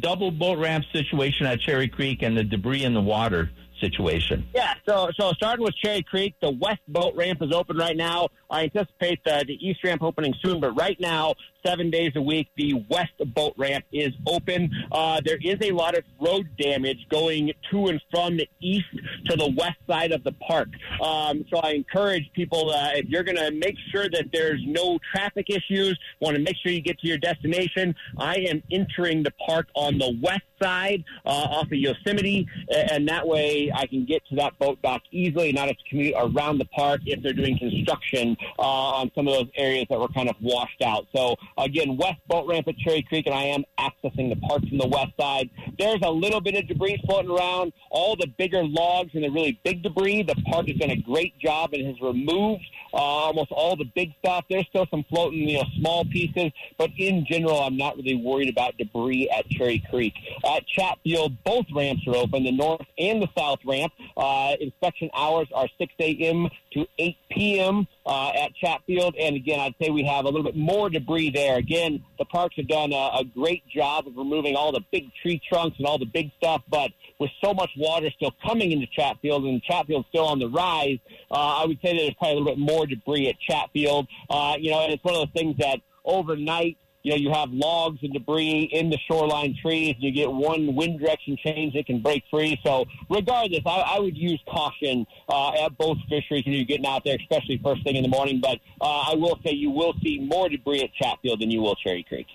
double 0.00 0.32
boat 0.32 0.58
ramp 0.58 0.84
situation 0.92 1.46
at 1.46 1.60
Cherry 1.60 1.88
Creek 1.88 2.22
and 2.22 2.36
the 2.36 2.42
debris 2.42 2.82
in 2.82 2.92
the 2.92 3.00
water 3.00 3.50
situation? 3.80 4.46
Yeah, 4.54 4.74
so 4.88 5.10
so 5.18 5.32
starting 5.32 5.64
with 5.64 5.74
Cherry 5.76 6.02
Creek, 6.02 6.34
the 6.40 6.50
west 6.50 6.80
boat 6.88 7.14
ramp 7.16 7.42
is 7.42 7.52
open 7.52 7.76
right 7.76 7.96
now. 7.96 8.28
I 8.50 8.64
anticipate 8.64 9.20
the, 9.24 9.44
the 9.46 9.54
east 9.66 9.80
ramp 9.84 10.02
opening 10.02 10.34
soon, 10.44 10.60
but 10.60 10.72
right 10.72 10.98
now, 11.00 11.34
seven 11.64 11.90
days 11.90 12.12
a 12.14 12.22
week, 12.22 12.48
the 12.56 12.74
west 12.88 13.12
boat 13.34 13.54
ramp 13.56 13.84
is 13.92 14.12
open. 14.26 14.70
Uh, 14.92 15.20
there 15.24 15.38
is 15.42 15.56
a 15.62 15.72
lot 15.72 15.96
of 15.96 16.04
road 16.20 16.48
damage 16.58 16.98
going 17.10 17.52
to 17.70 17.86
and 17.88 18.00
from 18.10 18.36
the 18.36 18.48
east 18.60 18.86
to 19.26 19.36
the 19.36 19.52
west 19.56 19.78
side 19.88 20.12
of 20.12 20.22
the 20.24 20.32
park. 20.32 20.68
Um, 21.02 21.44
so 21.52 21.58
I 21.58 21.72
encourage 21.72 22.30
people 22.34 22.70
uh, 22.70 22.90
if 22.94 23.06
you're 23.06 23.24
going 23.24 23.36
to 23.36 23.50
make 23.50 23.76
sure 23.92 24.08
that 24.08 24.26
there's 24.32 24.62
no 24.64 24.98
traffic 25.12 25.46
issues, 25.50 25.98
want 26.20 26.36
to 26.36 26.42
make 26.42 26.56
sure 26.62 26.70
you 26.72 26.80
get 26.80 26.98
to 27.00 27.08
your 27.08 27.18
destination. 27.18 27.94
I 28.18 28.36
am 28.36 28.62
entering 28.70 29.22
the 29.22 29.32
park 29.46 29.68
on 29.74 29.98
the 29.98 30.16
west 30.22 30.42
side 30.62 31.04
uh, 31.24 31.28
off 31.28 31.66
of 31.66 31.72
Yosemite, 31.72 32.46
and 32.70 33.08
that 33.08 33.26
way 33.26 33.65
I 33.72 33.86
can 33.86 34.04
get 34.04 34.26
to 34.28 34.36
that 34.36 34.58
boat 34.58 34.80
dock 34.82 35.02
easily, 35.10 35.52
not 35.52 35.68
have 35.68 35.76
to 35.76 35.84
commute 35.88 36.14
around 36.16 36.58
the 36.58 36.64
park 36.66 37.00
if 37.06 37.22
they're 37.22 37.32
doing 37.32 37.58
construction 37.58 38.36
uh, 38.58 38.62
on 38.62 39.10
some 39.14 39.28
of 39.28 39.34
those 39.34 39.48
areas 39.56 39.86
that 39.90 39.98
were 39.98 40.08
kind 40.08 40.28
of 40.28 40.36
washed 40.40 40.82
out. 40.82 41.06
So 41.14 41.36
again, 41.58 41.96
west 41.96 42.20
boat 42.28 42.48
ramp 42.48 42.68
at 42.68 42.76
Cherry 42.78 43.02
Creek, 43.02 43.26
and 43.26 43.34
I 43.34 43.44
am 43.44 43.64
accessing 43.78 44.28
the 44.28 44.36
park 44.48 44.66
from 44.68 44.78
the 44.78 44.88
west 44.88 45.12
side. 45.18 45.50
There's 45.78 46.00
a 46.02 46.10
little 46.10 46.40
bit 46.40 46.54
of 46.54 46.66
debris 46.66 47.02
floating 47.06 47.30
around. 47.30 47.72
All 47.90 48.16
the 48.16 48.26
bigger 48.38 48.62
logs 48.64 49.10
and 49.14 49.24
the 49.24 49.30
really 49.30 49.60
big 49.64 49.82
debris, 49.82 50.22
the 50.22 50.34
park 50.50 50.68
has 50.68 50.76
done 50.76 50.90
a 50.90 50.96
great 50.96 51.38
job 51.38 51.72
and 51.72 51.86
has 51.86 52.00
removed 52.00 52.64
uh, 52.92 52.96
almost 52.96 53.52
all 53.52 53.76
the 53.76 53.90
big 53.94 54.12
stuff. 54.18 54.44
There's 54.48 54.66
still 54.68 54.86
some 54.90 55.04
floating, 55.08 55.48
you 55.48 55.58
know, 55.58 55.64
small 55.78 56.04
pieces, 56.04 56.52
but 56.78 56.90
in 56.98 57.26
general, 57.28 57.60
I'm 57.60 57.76
not 57.76 57.96
really 57.96 58.14
worried 58.16 58.48
about 58.48 58.76
debris 58.78 59.28
at 59.30 59.48
Cherry 59.50 59.82
Creek. 59.90 60.14
At 60.44 60.66
Chatfield, 60.66 61.36
both 61.44 61.66
ramps 61.74 62.06
are 62.06 62.16
open, 62.16 62.44
the 62.44 62.52
north 62.52 62.86
and 62.98 63.22
the 63.22 63.28
south 63.36 63.55
south 63.56 63.66
ramp. 63.66 63.92
Uh, 64.16 64.54
inspection 64.60 65.10
hours 65.14 65.48
are 65.54 65.68
6 65.78 65.92
a.m. 66.00 66.48
to 66.72 66.86
8 66.98 67.16
p.m. 67.30 67.86
Uh, 68.04 68.30
at 68.30 68.54
Chatfield. 68.54 69.14
And 69.18 69.36
again, 69.36 69.60
I'd 69.60 69.74
say 69.80 69.90
we 69.90 70.04
have 70.04 70.24
a 70.24 70.28
little 70.28 70.44
bit 70.44 70.56
more 70.56 70.88
debris 70.90 71.30
there. 71.30 71.56
Again, 71.56 72.04
the 72.18 72.24
parks 72.24 72.56
have 72.56 72.68
done 72.68 72.92
a, 72.92 73.20
a 73.20 73.24
great 73.24 73.66
job 73.68 74.06
of 74.06 74.16
removing 74.16 74.56
all 74.56 74.72
the 74.72 74.84
big 74.92 75.10
tree 75.22 75.40
trunks 75.48 75.78
and 75.78 75.86
all 75.86 75.98
the 75.98 76.06
big 76.06 76.30
stuff, 76.38 76.62
but 76.68 76.90
with 77.18 77.30
so 77.42 77.54
much 77.54 77.70
water 77.76 78.10
still 78.10 78.32
coming 78.46 78.72
into 78.72 78.86
Chatfield 78.88 79.44
and 79.44 79.62
Chatfield 79.62 80.04
still 80.08 80.26
on 80.26 80.38
the 80.38 80.48
rise, 80.48 80.98
uh, 81.30 81.62
I 81.62 81.66
would 81.66 81.78
say 81.82 81.92
that 81.92 82.02
there's 82.02 82.14
probably 82.14 82.36
a 82.36 82.38
little 82.38 82.52
bit 82.52 82.58
more 82.58 82.86
debris 82.86 83.28
at 83.28 83.38
Chatfield. 83.40 84.06
Uh, 84.28 84.54
you 84.58 84.70
know, 84.70 84.82
and 84.82 84.92
it's 84.92 85.02
one 85.02 85.14
of 85.14 85.20
those 85.20 85.32
things 85.34 85.56
that 85.58 85.80
overnight 86.04 86.78
you 87.06 87.12
know, 87.12 87.18
you 87.18 87.30
have 87.30 87.52
logs 87.52 88.00
and 88.02 88.12
debris 88.12 88.68
in 88.72 88.90
the 88.90 88.98
shoreline 89.08 89.54
trees. 89.62 89.94
You 89.98 90.10
get 90.10 90.28
one 90.28 90.74
wind 90.74 90.98
direction 90.98 91.36
change, 91.36 91.76
it 91.76 91.86
can 91.86 92.00
break 92.00 92.24
free. 92.28 92.58
So, 92.66 92.84
regardless, 93.08 93.60
I, 93.64 93.94
I 93.94 94.00
would 94.00 94.16
use 94.16 94.42
caution 94.48 95.06
uh, 95.28 95.64
at 95.64 95.78
both 95.78 95.98
fisheries 96.08 96.44
when 96.44 96.54
you're 96.54 96.64
getting 96.64 96.84
out 96.84 97.04
there, 97.04 97.16
especially 97.20 97.60
first 97.62 97.84
thing 97.84 97.94
in 97.94 98.02
the 98.02 98.08
morning. 98.08 98.40
But 98.40 98.58
uh, 98.80 99.12
I 99.12 99.14
will 99.14 99.38
say 99.44 99.52
you 99.52 99.70
will 99.70 99.94
see 100.02 100.18
more 100.18 100.48
debris 100.48 100.82
at 100.82 100.92
Chatfield 100.94 101.40
than 101.40 101.48
you 101.52 101.62
will 101.62 101.76
Cherry 101.76 102.02
Creek. 102.02 102.26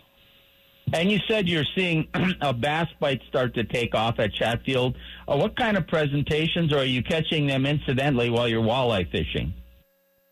And 0.93 1.11
you 1.11 1.19
said 1.27 1.49
you're 1.49 1.65
seeing 1.75 2.07
a 2.41 2.53
bass 2.53 2.87
bite 3.01 3.21
start 3.27 3.53
to 3.55 3.65
take 3.65 3.93
off 3.93 4.19
at 4.19 4.33
Chatfield. 4.33 4.95
Uh, 5.27 5.35
what 5.35 5.57
kind 5.57 5.75
of 5.75 5.85
presentations, 5.85 6.71
or 6.71 6.77
are 6.77 6.85
you 6.85 7.03
catching 7.03 7.45
them 7.45 7.65
incidentally 7.65 8.29
while 8.29 8.47
you're 8.47 8.63
walleye 8.63 9.11
fishing? 9.11 9.53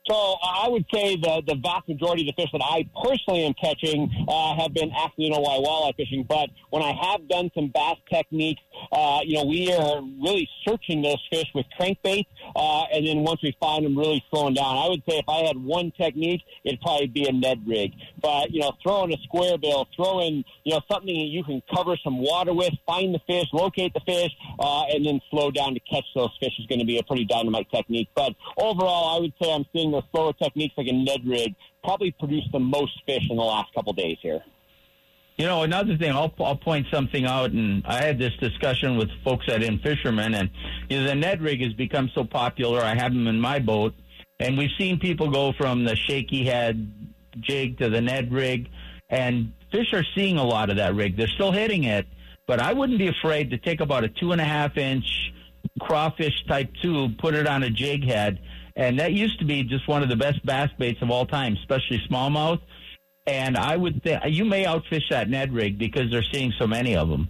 So 0.09 0.37
I 0.41 0.67
would 0.67 0.85
say 0.91 1.15
the 1.17 1.43
the 1.45 1.55
vast 1.55 1.87
majority 1.87 2.27
of 2.27 2.35
the 2.35 2.41
fish 2.41 2.51
that 2.51 2.63
I 2.63 2.89
personally 3.03 3.45
am 3.45 3.53
catching 3.53 4.09
uh, 4.27 4.55
have 4.55 4.73
been 4.73 4.89
why 4.89 5.59
walleye 5.59 5.95
fishing. 5.95 6.25
But 6.27 6.49
when 6.71 6.81
I 6.81 6.93
have 6.93 7.27
done 7.27 7.51
some 7.53 7.67
bass 7.67 7.97
techniques, 8.11 8.61
uh, 8.91 9.19
you 9.23 9.35
know, 9.35 9.45
we 9.45 9.71
are 9.71 10.01
really 10.01 10.49
searching 10.67 11.03
those 11.03 11.21
fish 11.29 11.45
with 11.53 11.65
crankbait, 11.79 12.25
uh, 12.55 12.83
and 12.93 13.05
then 13.05 13.19
once 13.19 13.41
we 13.41 13.55
find 13.59 13.85
them, 13.85 13.97
really 13.97 14.23
slowing 14.29 14.53
down. 14.53 14.77
I 14.77 14.87
would 14.87 15.03
say 15.07 15.17
if 15.17 15.27
I 15.27 15.45
had 15.45 15.57
one 15.57 15.91
technique, 15.91 16.41
it'd 16.63 16.81
probably 16.81 17.07
be 17.07 17.27
a 17.27 17.31
Ned 17.31 17.61
rig. 17.67 17.93
But 18.21 18.51
you 18.51 18.61
know, 18.61 18.73
throwing 18.83 19.13
a 19.13 19.17
square 19.23 19.57
bill, 19.57 19.87
throwing 19.95 20.43
you 20.63 20.73
know 20.73 20.81
something 20.91 21.13
that 21.13 21.29
you 21.29 21.43
can 21.43 21.61
cover 21.73 21.97
some 22.03 22.19
water 22.19 22.53
with, 22.53 22.73
find 22.85 23.13
the 23.13 23.19
fish, 23.27 23.47
locate 23.53 23.93
the 23.93 24.01
fish, 24.01 24.31
uh, 24.59 24.83
and 24.93 25.05
then 25.05 25.19
slow 25.29 25.51
down 25.51 25.73
to 25.73 25.79
catch 25.81 26.05
those 26.15 26.31
fish 26.39 26.53
is 26.59 26.65
going 26.67 26.79
to 26.79 26.85
be 26.85 26.97
a 26.97 27.03
pretty 27.03 27.25
dynamite 27.25 27.69
technique. 27.71 28.09
But 28.15 28.33
overall, 28.57 29.15
I 29.15 29.19
would 29.19 29.33
say 29.41 29.53
I'm 29.53 29.65
seeing 29.73 29.91
those 29.91 30.03
slower 30.11 30.33
techniques 30.33 30.73
like 30.77 30.87
a 30.87 30.93
Ned 30.93 31.25
rig 31.25 31.55
probably 31.83 32.11
produce 32.11 32.45
the 32.51 32.59
most 32.59 32.91
fish 33.05 33.23
in 33.29 33.37
the 33.37 33.43
last 33.43 33.73
couple 33.73 33.93
days 33.93 34.17
here. 34.21 34.41
You 35.39 35.45
know, 35.45 35.63
another 35.63 35.95
thing, 35.95 36.11
I'll, 36.11 36.33
I'll 36.41 36.57
point 36.57 36.87
something 36.91 37.23
out, 37.25 37.51
and 37.51 37.81
I 37.87 38.03
had 38.03 38.19
this 38.19 38.33
discussion 38.41 38.97
with 38.97 39.07
folks 39.23 39.45
at 39.47 39.63
In 39.63 39.79
Fisherman, 39.79 40.33
and 40.33 40.49
you 40.89 40.99
know, 40.99 41.07
the 41.07 41.15
Ned 41.15 41.41
rig 41.41 41.61
has 41.61 41.71
become 41.71 42.11
so 42.13 42.25
popular. 42.25 42.81
I 42.81 42.93
have 42.93 43.13
them 43.13 43.25
in 43.25 43.39
my 43.39 43.59
boat, 43.59 43.93
and 44.41 44.57
we've 44.57 44.73
seen 44.77 44.99
people 44.99 45.31
go 45.31 45.53
from 45.53 45.85
the 45.85 45.95
shaky 45.95 46.43
head 46.43 46.91
jig 47.39 47.77
to 47.77 47.89
the 47.89 48.01
Ned 48.01 48.33
rig, 48.33 48.67
and 49.09 49.53
fish 49.71 49.93
are 49.93 50.03
seeing 50.13 50.37
a 50.37 50.43
lot 50.43 50.69
of 50.69 50.75
that 50.75 50.93
rig. 50.93 51.15
They're 51.15 51.29
still 51.29 51.53
hitting 51.53 51.85
it, 51.85 52.05
but 52.45 52.59
I 52.59 52.73
wouldn't 52.73 52.99
be 52.99 53.07
afraid 53.07 53.51
to 53.51 53.57
take 53.57 53.79
about 53.79 54.03
a 54.03 54.09
two 54.09 54.33
and 54.33 54.41
a 54.41 54.45
half 54.45 54.75
inch 54.75 55.31
crawfish 55.79 56.43
type 56.49 56.69
tube, 56.81 57.17
put 57.17 57.33
it 57.33 57.47
on 57.47 57.63
a 57.63 57.69
jig 57.69 58.03
head, 58.03 58.39
and 58.75 58.99
that 58.99 59.13
used 59.13 59.39
to 59.39 59.45
be 59.45 59.63
just 59.63 59.87
one 59.87 60.03
of 60.03 60.09
the 60.09 60.17
best 60.17 60.45
bass 60.45 60.69
baits 60.77 61.01
of 61.01 61.09
all 61.09 61.25
time, 61.25 61.55
especially 61.55 62.01
smallmouth. 62.11 62.59
And 63.29 63.55
I 63.57 63.77
would 63.77 64.01
think 64.01 64.21
you 64.25 64.43
may 64.43 64.65
outfish 64.65 65.09
that 65.11 65.29
Ned 65.29 65.53
rig 65.53 65.77
because 65.77 66.09
they're 66.09 66.23
seeing 66.23 66.51
so 66.57 66.65
many 66.65 66.95
of 66.95 67.09
them. 67.09 67.29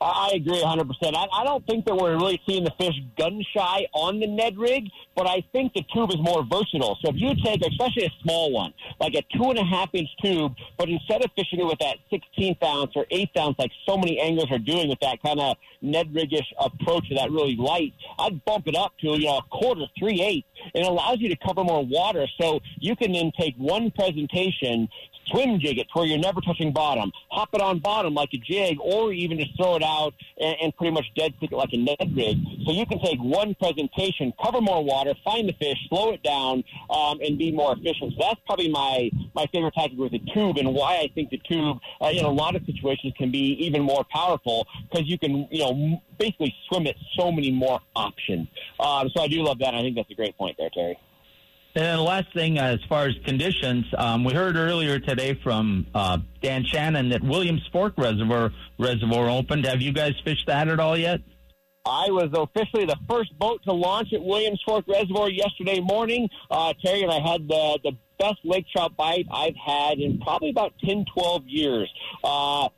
I 0.00 0.32
agree 0.34 0.62
100%. 0.62 0.94
I, 1.14 1.26
I 1.32 1.44
don't 1.44 1.66
think 1.66 1.84
that 1.84 1.94
we're 1.94 2.16
really 2.16 2.40
seeing 2.46 2.64
the 2.64 2.72
fish 2.78 2.94
gun 3.18 3.44
shy 3.54 3.86
on 3.92 4.18
the 4.18 4.26
Ned 4.26 4.56
rig, 4.56 4.84
but 5.14 5.26
I 5.26 5.44
think 5.52 5.74
the 5.74 5.82
tube 5.92 6.10
is 6.10 6.16
more 6.20 6.42
versatile. 6.42 6.96
So 7.02 7.10
if 7.10 7.16
you 7.16 7.34
take, 7.44 7.60
especially 7.66 8.06
a 8.06 8.12
small 8.22 8.50
one, 8.50 8.72
like 8.98 9.14
a 9.14 9.22
two 9.36 9.50
and 9.50 9.58
a 9.58 9.64
half 9.64 9.90
inch 9.92 10.08
tube, 10.22 10.54
but 10.78 10.88
instead 10.88 11.22
of 11.22 11.30
fishing 11.36 11.60
it 11.60 11.66
with 11.66 11.78
that 11.80 11.98
16th 12.10 12.62
ounce 12.62 12.92
or 12.96 13.04
8th 13.12 13.36
ounce, 13.36 13.56
like 13.58 13.72
so 13.86 13.98
many 13.98 14.18
anglers 14.18 14.50
are 14.50 14.58
doing 14.58 14.88
with 14.88 15.00
that 15.00 15.22
kind 15.22 15.38
of 15.38 15.56
Ned 15.82 16.12
rigish 16.14 16.46
approach 16.58 17.08
to 17.08 17.14
that 17.16 17.30
really 17.30 17.56
light, 17.56 17.92
I'd 18.18 18.42
bump 18.44 18.68
it 18.68 18.76
up 18.76 18.92
to, 19.00 19.08
you 19.08 19.26
know, 19.26 19.38
a 19.38 19.42
quarter, 19.50 19.84
three 19.98 20.22
eighths. 20.22 20.46
It 20.74 20.86
allows 20.86 21.20
you 21.20 21.28
to 21.28 21.36
cover 21.36 21.64
more 21.64 21.84
water. 21.84 22.26
So 22.40 22.60
you 22.78 22.96
can 22.96 23.12
then 23.12 23.32
take 23.38 23.54
one 23.56 23.90
presentation, 23.90 24.88
swim 25.30 25.58
jig 25.60 25.78
it 25.78 25.84
to 25.92 25.98
where 25.98 26.06
you're 26.06 26.18
never 26.18 26.40
touching 26.40 26.72
bottom, 26.72 27.12
hop 27.30 27.50
it 27.52 27.60
on 27.60 27.78
bottom 27.78 28.14
like 28.14 28.30
a 28.32 28.38
jig, 28.38 28.78
or 28.80 29.12
even 29.12 29.38
just 29.38 29.56
throw 29.56 29.76
it 29.76 29.82
out 29.82 30.14
and, 30.38 30.56
and 30.62 30.76
pretty 30.76 30.92
much 30.92 31.06
dead 31.16 31.32
stick 31.38 31.52
it 31.52 31.56
like 31.56 31.72
a 31.72 31.76
Ned 31.76 32.16
rig. 32.16 32.36
So 32.66 32.72
you 32.72 32.86
can 32.86 33.00
take 33.00 33.18
one 33.20 33.54
presentation, 33.54 34.32
cover 34.42 34.60
more 34.60 34.84
water, 34.84 35.14
find 35.24 35.48
the 35.48 35.52
fish, 35.54 35.78
slow 35.88 36.12
it 36.12 36.22
down, 36.22 36.64
um, 36.90 37.20
and 37.20 37.38
be 37.38 37.52
more 37.52 37.72
efficient. 37.72 38.12
So 38.12 38.18
that's 38.20 38.40
probably 38.46 38.68
my, 38.68 39.10
my 39.34 39.46
favorite 39.52 39.74
tactic 39.74 39.98
with 39.98 40.12
the 40.12 40.22
tube 40.32 40.58
and 40.58 40.74
why 40.74 40.98
I 40.98 41.10
think 41.14 41.30
the 41.30 41.38
tube 41.38 41.78
uh, 42.00 42.08
in 42.08 42.24
a 42.24 42.30
lot 42.30 42.56
of 42.56 42.64
situations 42.64 43.14
can 43.16 43.30
be 43.30 43.56
even 43.64 43.82
more 43.82 44.04
powerful 44.12 44.66
because 44.90 45.06
you 45.06 45.18
can, 45.18 45.48
you 45.50 45.60
know, 45.60 46.02
basically 46.18 46.54
swim 46.68 46.86
it 46.86 46.96
so 47.18 47.32
many 47.32 47.50
more 47.50 47.80
options. 47.96 48.48
Um, 48.78 49.08
so 49.14 49.22
I 49.22 49.28
do 49.28 49.42
love 49.42 49.58
that. 49.60 49.74
I 49.74 49.80
think 49.82 49.96
that's 49.96 50.10
a 50.10 50.14
great 50.14 50.36
point 50.36 50.56
there, 50.58 50.70
Terry. 50.70 50.98
And 51.74 51.84
then 51.84 51.96
the 51.98 52.02
last 52.02 52.32
thing, 52.34 52.58
uh, 52.58 52.64
as 52.64 52.80
far 52.88 53.06
as 53.06 53.14
conditions, 53.24 53.86
um, 53.96 54.24
we 54.24 54.34
heard 54.34 54.56
earlier 54.56 54.98
today 54.98 55.34
from 55.34 55.86
uh, 55.94 56.18
Dan 56.42 56.64
Shannon 56.64 57.10
that 57.10 57.22
Williams 57.22 57.62
Fork 57.72 57.94
Reservoir 57.96 58.50
reservoir 58.78 59.30
opened. 59.30 59.66
Have 59.66 59.80
you 59.80 59.92
guys 59.92 60.14
fished 60.24 60.48
that 60.48 60.66
at 60.66 60.80
all 60.80 60.96
yet? 60.96 61.20
I 61.86 62.10
was 62.10 62.30
officially 62.34 62.86
the 62.86 62.96
first 63.08 63.38
boat 63.38 63.62
to 63.64 63.72
launch 63.72 64.12
at 64.12 64.22
Williams 64.22 64.60
Fork 64.66 64.84
Reservoir 64.88 65.30
yesterday 65.30 65.80
morning. 65.80 66.28
Uh, 66.50 66.74
Terry 66.84 67.02
and 67.02 67.12
I 67.12 67.20
had 67.20 67.46
the 67.46 67.78
the 67.84 67.92
best 68.20 68.38
lake 68.44 68.66
trout 68.70 68.96
bite 68.96 69.26
I've 69.32 69.56
had 69.56 69.98
in 69.98 70.20
probably 70.20 70.50
about 70.50 70.74
10, 70.84 71.06
12 71.12 71.42
years. 71.46 71.90
Uh, 72.22 72.68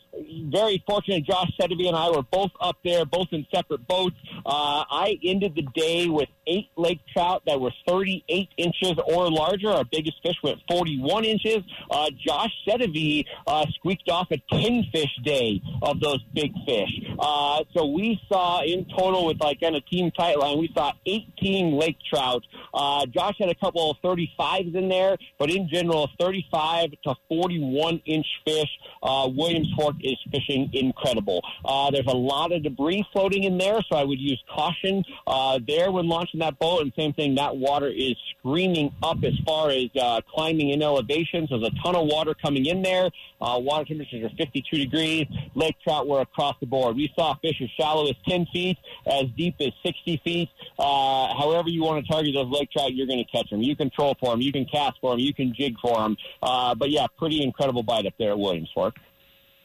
very 0.51 0.83
fortunate. 0.87 1.25
Josh 1.25 1.51
Sedevy 1.59 1.89
and 1.89 1.97
I 1.97 2.11
were 2.11 2.23
both 2.23 2.51
up 2.61 2.77
there, 2.85 3.05
both 3.05 3.29
in 3.33 3.47
separate 3.55 3.87
boats. 3.87 4.17
Uh, 4.45 4.85
I 4.91 5.19
ended 5.25 5.55
the 5.55 5.67
day 5.75 6.09
with 6.09 6.29
eight 6.47 6.69
lake 6.77 7.01
trout 7.13 7.43
that 7.47 7.61
were 7.61 7.73
38 7.89 8.49
inches 8.57 8.95
or 9.07 9.31
larger. 9.31 9.71
Our 9.71 9.85
biggest 9.85 10.17
fish 10.23 10.37
went 10.43 10.59
41 10.69 11.25
inches. 11.25 11.59
Uh, 11.91 12.11
Josh 12.19 12.51
Sedevy 12.67 13.25
uh, 13.47 13.67
squeaked 13.75 14.09
off 14.11 14.29
a 14.31 14.39
10 14.53 14.85
fish 14.93 15.17
day 15.25 15.61
of 15.83 16.01
those 16.01 16.23
big 16.35 16.53
fish. 16.67 16.91
Uh, 17.19 17.65
so 17.75 17.87
we 17.87 18.21
saw 18.31 18.63
in 18.63 18.87
total 18.97 19.27
with 19.27 19.41
like 19.41 19.59
on 19.63 19.75
a 19.75 19.81
team 19.81 20.11
tight 20.11 20.39
line, 20.39 20.59
we 20.59 20.71
saw 20.75 20.93
18 21.07 21.79
lake 21.79 21.97
trout. 22.13 22.43
Uh, 22.75 23.07
Josh 23.07 23.37
had 23.39 23.49
a 23.49 23.55
couple 23.55 23.91
of 23.91 23.97
35s 24.05 24.75
in 24.75 24.89
there, 24.89 25.17
but 25.39 25.51
in 25.51 25.69
general, 25.69 26.09
35 26.21 26.91
to 27.05 27.15
41 27.29 28.03
inch 28.07 28.27
fish. 28.47 28.69
Uh, 29.03 29.29
Williams 29.35 29.69
Fork 29.77 29.97
is 30.01 30.17
fishing 30.31 30.71
incredible. 30.73 31.43
Uh, 31.65 31.91
there's 31.91 32.07
a 32.07 32.17
lot 32.17 32.53
of 32.53 32.63
debris 32.63 33.05
floating 33.13 33.45
in 33.45 33.59
there, 33.59 33.81
so 33.91 33.97
I 33.97 34.05
would 34.05 34.21
use 34.21 34.43
caution 34.49 35.05
uh, 35.27 35.59
there 35.67 35.91
when 35.91 36.09
launching 36.09 36.41
that 36.41 36.59
boat. 36.59 36.83
And 36.83 36.93
same 36.97 37.13
thing, 37.13 37.35
that 37.37 37.57
water 37.57 37.89
is 37.89 38.15
screaming 38.39 38.95
up 39.03 39.19
as 39.25 39.35
far 39.45 39.71
as 39.71 39.89
uh, 40.01 40.21
climbing 40.33 40.71
in 40.71 40.83
elevations. 40.83 41.51
There's 41.51 41.63
a 41.63 41.71
ton 41.83 41.97
of 41.97 42.07
water 42.07 42.35
coming 42.35 42.67
in 42.67 42.83
there. 42.83 43.11
Uh, 43.41 43.59
water 43.59 43.85
temperatures 43.85 44.25
are 44.25 44.37
52 44.37 44.77
degrees. 44.77 45.27
Lake 45.55 45.77
trout 45.83 46.07
were 46.07 46.21
across 46.21 46.55
the 46.61 46.67
board. 46.67 46.97
We 46.97 47.13
saw 47.17 47.35
fish 47.43 47.61
as 47.61 47.71
shallow 47.71 48.09
as 48.09 48.15
10 48.29 48.47
feet, 48.53 48.79
as 49.07 49.25
deep 49.37 49.57
as 49.61 49.73
60 49.85 50.21
feet. 50.23 50.49
Uh, 50.79 51.35
however 51.35 51.69
you 51.69 51.83
want 51.83 52.05
to 52.05 52.13
target 52.13 52.35
those 52.35 52.49
lake 52.49 52.71
trout, 52.71 52.95
you're 52.95 53.07
going 53.07 53.25
to 53.25 53.31
catch 53.31 53.51
them. 53.51 53.61
You 53.61 53.75
can 53.75 53.91
troll 53.91 54.17
for 54.21 54.31
them. 54.31 54.41
You 54.41 54.53
can 54.53 54.65
cast 54.67 54.99
for 55.01 55.13
them. 55.13 55.21
You 55.23 55.35
can 55.35 55.55
jig 55.55 55.77
for 55.81 55.97
them. 55.97 56.17
Uh, 56.43 56.75
but 56.75 56.91
yeah, 56.91 57.07
pretty 57.19 57.43
incredible 57.43 57.83
bite 57.83 58.07
up 58.07 58.15
there 58.19 58.31
at 58.31 58.39
Williams 58.39 58.71
Fork. 58.75 58.97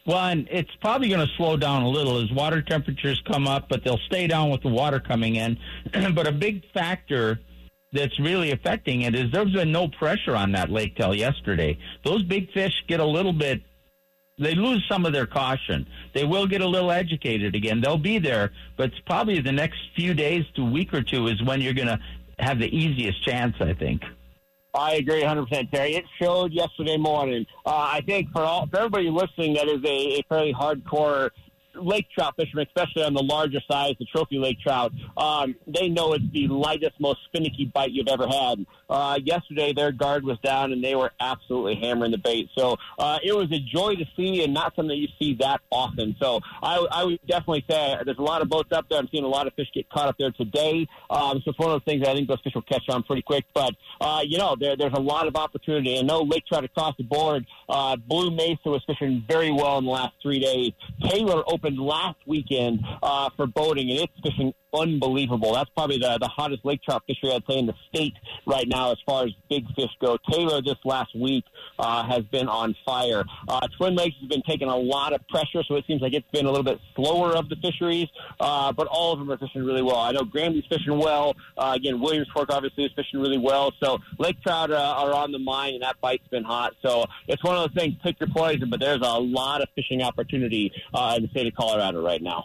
Well, 0.06 0.18
and 0.18 0.48
it's 0.50 0.74
probably 0.80 1.08
going 1.10 1.26
to 1.26 1.32
slow 1.36 1.56
down 1.56 1.82
a 1.82 1.88
little 1.88 2.22
as 2.22 2.32
water 2.32 2.62
temperatures 2.62 3.22
come 3.26 3.46
up, 3.46 3.68
but 3.68 3.84
they'll 3.84 4.00
stay 4.06 4.26
down 4.26 4.50
with 4.50 4.62
the 4.62 4.68
water 4.68 5.00
coming 5.00 5.36
in. 5.36 5.58
but 6.14 6.26
a 6.26 6.32
big 6.32 6.62
factor 6.72 7.40
that's 7.92 8.18
really 8.18 8.52
affecting 8.52 9.02
it 9.02 9.14
is 9.14 9.30
there's 9.32 9.52
been 9.52 9.72
no 9.72 9.88
pressure 9.88 10.34
on 10.34 10.52
that 10.52 10.70
lake 10.70 10.96
till 10.96 11.14
yesterday. 11.14 11.78
Those 12.04 12.22
big 12.22 12.50
fish 12.52 12.84
get 12.86 13.00
a 13.00 13.04
little 13.04 13.32
bit 13.32 13.62
they 14.38 14.54
lose 14.54 14.84
some 14.88 15.04
of 15.04 15.12
their 15.12 15.26
caution. 15.26 15.86
They 16.14 16.24
will 16.24 16.46
get 16.46 16.60
a 16.60 16.66
little 16.66 16.92
educated 16.92 17.54
again. 17.54 17.80
They'll 17.80 17.98
be 17.98 18.18
there, 18.18 18.52
but 18.76 18.90
it's 18.90 19.00
probably 19.00 19.40
the 19.40 19.52
next 19.52 19.80
few 19.96 20.14
days 20.14 20.44
to 20.54 20.64
week 20.64 20.94
or 20.94 21.02
two 21.02 21.26
is 21.26 21.42
when 21.42 21.60
you're 21.60 21.74
going 21.74 21.88
to 21.88 21.98
have 22.38 22.58
the 22.58 22.74
easiest 22.74 23.24
chance, 23.24 23.56
I 23.60 23.74
think. 23.74 24.02
I 24.78 24.94
agree 24.94 25.22
100%, 25.22 25.70
Terry. 25.70 25.96
It 25.96 26.04
showed 26.20 26.52
yesterday 26.52 26.96
morning. 26.96 27.46
Uh, 27.66 27.70
I 27.70 28.00
think 28.06 28.30
for 28.32 28.42
all 28.42 28.66
for 28.66 28.78
everybody 28.78 29.10
listening 29.10 29.54
that 29.54 29.68
is 29.68 29.82
a, 29.84 30.20
a 30.20 30.22
fairly 30.28 30.54
hardcore 30.54 31.30
lake 31.80 32.06
trout 32.16 32.34
fishermen, 32.36 32.66
especially 32.66 33.02
on 33.02 33.14
the 33.14 33.22
larger 33.22 33.60
size, 33.70 33.94
the 33.98 34.04
trophy 34.06 34.38
lake 34.38 34.60
trout, 34.60 34.92
um, 35.16 35.54
they 35.66 35.88
know 35.88 36.12
it's 36.12 36.24
the 36.32 36.48
lightest, 36.48 37.00
most 37.00 37.20
finicky 37.32 37.66
bite 37.66 37.90
you've 37.90 38.08
ever 38.08 38.26
had. 38.26 38.64
Uh, 38.88 39.18
yesterday, 39.22 39.72
their 39.72 39.92
guard 39.92 40.24
was 40.24 40.38
down 40.40 40.72
and 40.72 40.82
they 40.82 40.94
were 40.94 41.12
absolutely 41.20 41.74
hammering 41.74 42.10
the 42.10 42.18
bait. 42.18 42.48
So 42.56 42.76
uh, 42.98 43.18
it 43.22 43.34
was 43.34 43.50
a 43.52 43.58
joy 43.58 43.96
to 43.96 44.04
see 44.16 44.42
and 44.44 44.54
not 44.54 44.74
something 44.74 44.96
you 44.96 45.08
see 45.18 45.34
that 45.40 45.60
often. 45.70 46.16
So 46.20 46.40
I, 46.62 46.86
I 46.90 47.04
would 47.04 47.20
definitely 47.26 47.64
say 47.68 47.96
there's 48.04 48.18
a 48.18 48.22
lot 48.22 48.40
of 48.40 48.48
boats 48.48 48.70
up 48.72 48.86
there. 48.88 48.98
I'm 48.98 49.08
seeing 49.10 49.24
a 49.24 49.28
lot 49.28 49.46
of 49.46 49.54
fish 49.54 49.68
get 49.74 49.88
caught 49.90 50.08
up 50.08 50.16
there 50.18 50.30
today. 50.30 50.86
Um, 51.10 51.42
so 51.44 51.50
it's 51.50 51.58
one 51.58 51.70
of 51.70 51.74
those 51.74 51.84
things 51.84 52.02
that 52.02 52.10
I 52.10 52.14
think 52.14 52.28
those 52.28 52.40
fish 52.42 52.54
will 52.54 52.62
catch 52.62 52.88
on 52.88 53.02
pretty 53.02 53.22
quick. 53.22 53.44
But, 53.54 53.74
uh, 54.00 54.22
you 54.24 54.38
know, 54.38 54.56
there, 54.58 54.76
there's 54.76 54.94
a 54.94 55.00
lot 55.00 55.26
of 55.26 55.36
opportunity. 55.36 55.98
And 55.98 56.08
no 56.08 56.22
lake 56.22 56.46
trout 56.46 56.64
across 56.64 56.96
the 56.96 57.04
board. 57.04 57.46
Uh, 57.68 57.96
Blue 57.96 58.30
Mesa 58.30 58.70
was 58.70 58.82
fishing 58.86 59.22
very 59.28 59.50
well 59.50 59.78
in 59.78 59.84
the 59.84 59.90
last 59.90 60.14
three 60.22 60.40
days. 60.40 60.72
Taylor 61.10 61.42
opened 61.46 61.67
last 61.76 62.18
weekend 62.26 62.80
uh, 63.02 63.30
for 63.36 63.46
boating, 63.46 63.90
and 63.90 64.00
it's 64.00 64.12
fishing 64.22 64.52
unbelievable. 64.74 65.54
That's 65.54 65.70
probably 65.70 65.98
the, 65.98 66.18
the 66.20 66.28
hottest 66.28 66.64
lake 66.64 66.82
trout 66.82 67.02
fishery 67.06 67.32
I'd 67.32 67.42
say 67.48 67.58
in 67.58 67.66
the 67.66 67.74
state 67.88 68.14
right 68.46 68.66
now 68.68 68.92
as 68.92 68.98
far 69.06 69.24
as 69.24 69.30
big 69.48 69.64
fish 69.74 69.90
go. 70.00 70.18
Taylor 70.30 70.60
this 70.60 70.76
last 70.84 71.14
week 71.14 71.44
uh, 71.78 72.04
has 72.06 72.24
been 72.24 72.48
on 72.48 72.74
fire. 72.84 73.24
Uh, 73.48 73.66
Twin 73.76 73.94
Lakes 73.94 74.16
has 74.20 74.28
been 74.28 74.42
taking 74.42 74.68
a 74.68 74.76
lot 74.76 75.12
of 75.12 75.26
pressure, 75.28 75.62
so 75.66 75.76
it 75.76 75.84
seems 75.86 76.02
like 76.02 76.12
it's 76.12 76.30
been 76.32 76.46
a 76.46 76.50
little 76.50 76.64
bit 76.64 76.78
slower 76.94 77.34
of 77.36 77.48
the 77.48 77.56
fisheries, 77.56 78.08
uh, 78.40 78.72
but 78.72 78.86
all 78.88 79.12
of 79.12 79.18
them 79.18 79.30
are 79.30 79.38
fishing 79.38 79.64
really 79.64 79.82
well. 79.82 79.96
I 79.96 80.12
know 80.12 80.22
Granby's 80.22 80.64
fishing 80.68 80.98
well. 80.98 81.34
Uh, 81.56 81.72
again, 81.74 82.00
Williams 82.00 82.28
Fork 82.34 82.50
obviously 82.50 82.84
is 82.84 82.92
fishing 82.94 83.20
really 83.20 83.38
well. 83.38 83.72
So 83.82 83.98
lake 84.18 84.40
trout 84.42 84.70
uh, 84.70 84.76
are 84.76 85.12
on 85.12 85.32
the 85.32 85.38
mind, 85.38 85.74
and 85.74 85.82
that 85.82 86.00
bite's 86.00 86.26
been 86.28 86.44
hot. 86.44 86.74
So 86.82 87.06
it's 87.26 87.42
one 87.42 87.56
of 87.56 87.62
those 87.62 87.82
things, 87.82 87.94
pick 88.02 88.20
your 88.20 88.28
poison, 88.28 88.68
but 88.70 88.80
there's 88.80 89.00
a 89.02 89.18
lot 89.18 89.62
of 89.62 89.68
fishing 89.74 90.02
opportunity 90.02 90.72
uh, 90.92 91.14
in 91.16 91.22
the 91.22 91.28
state 91.30 91.46
of 91.46 91.54
Colorado 91.58 92.02
right 92.02 92.22
now. 92.22 92.44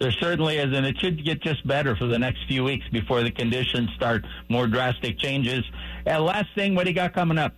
There 0.00 0.10
certainly 0.10 0.56
is, 0.56 0.76
and 0.76 0.84
it 0.84 0.98
should 0.98 1.24
get 1.24 1.40
just 1.42 1.64
better 1.66 1.94
for 1.94 2.06
the 2.06 2.18
next 2.18 2.40
few 2.48 2.64
weeks 2.64 2.84
before 2.90 3.22
the 3.22 3.30
conditions 3.30 3.88
start 3.94 4.24
more 4.48 4.66
drastic 4.66 5.18
changes. 5.18 5.62
And 6.06 6.24
last 6.24 6.48
thing, 6.56 6.74
what 6.74 6.84
do 6.84 6.90
you 6.90 6.96
got 6.96 7.12
coming 7.12 7.38
up? 7.38 7.54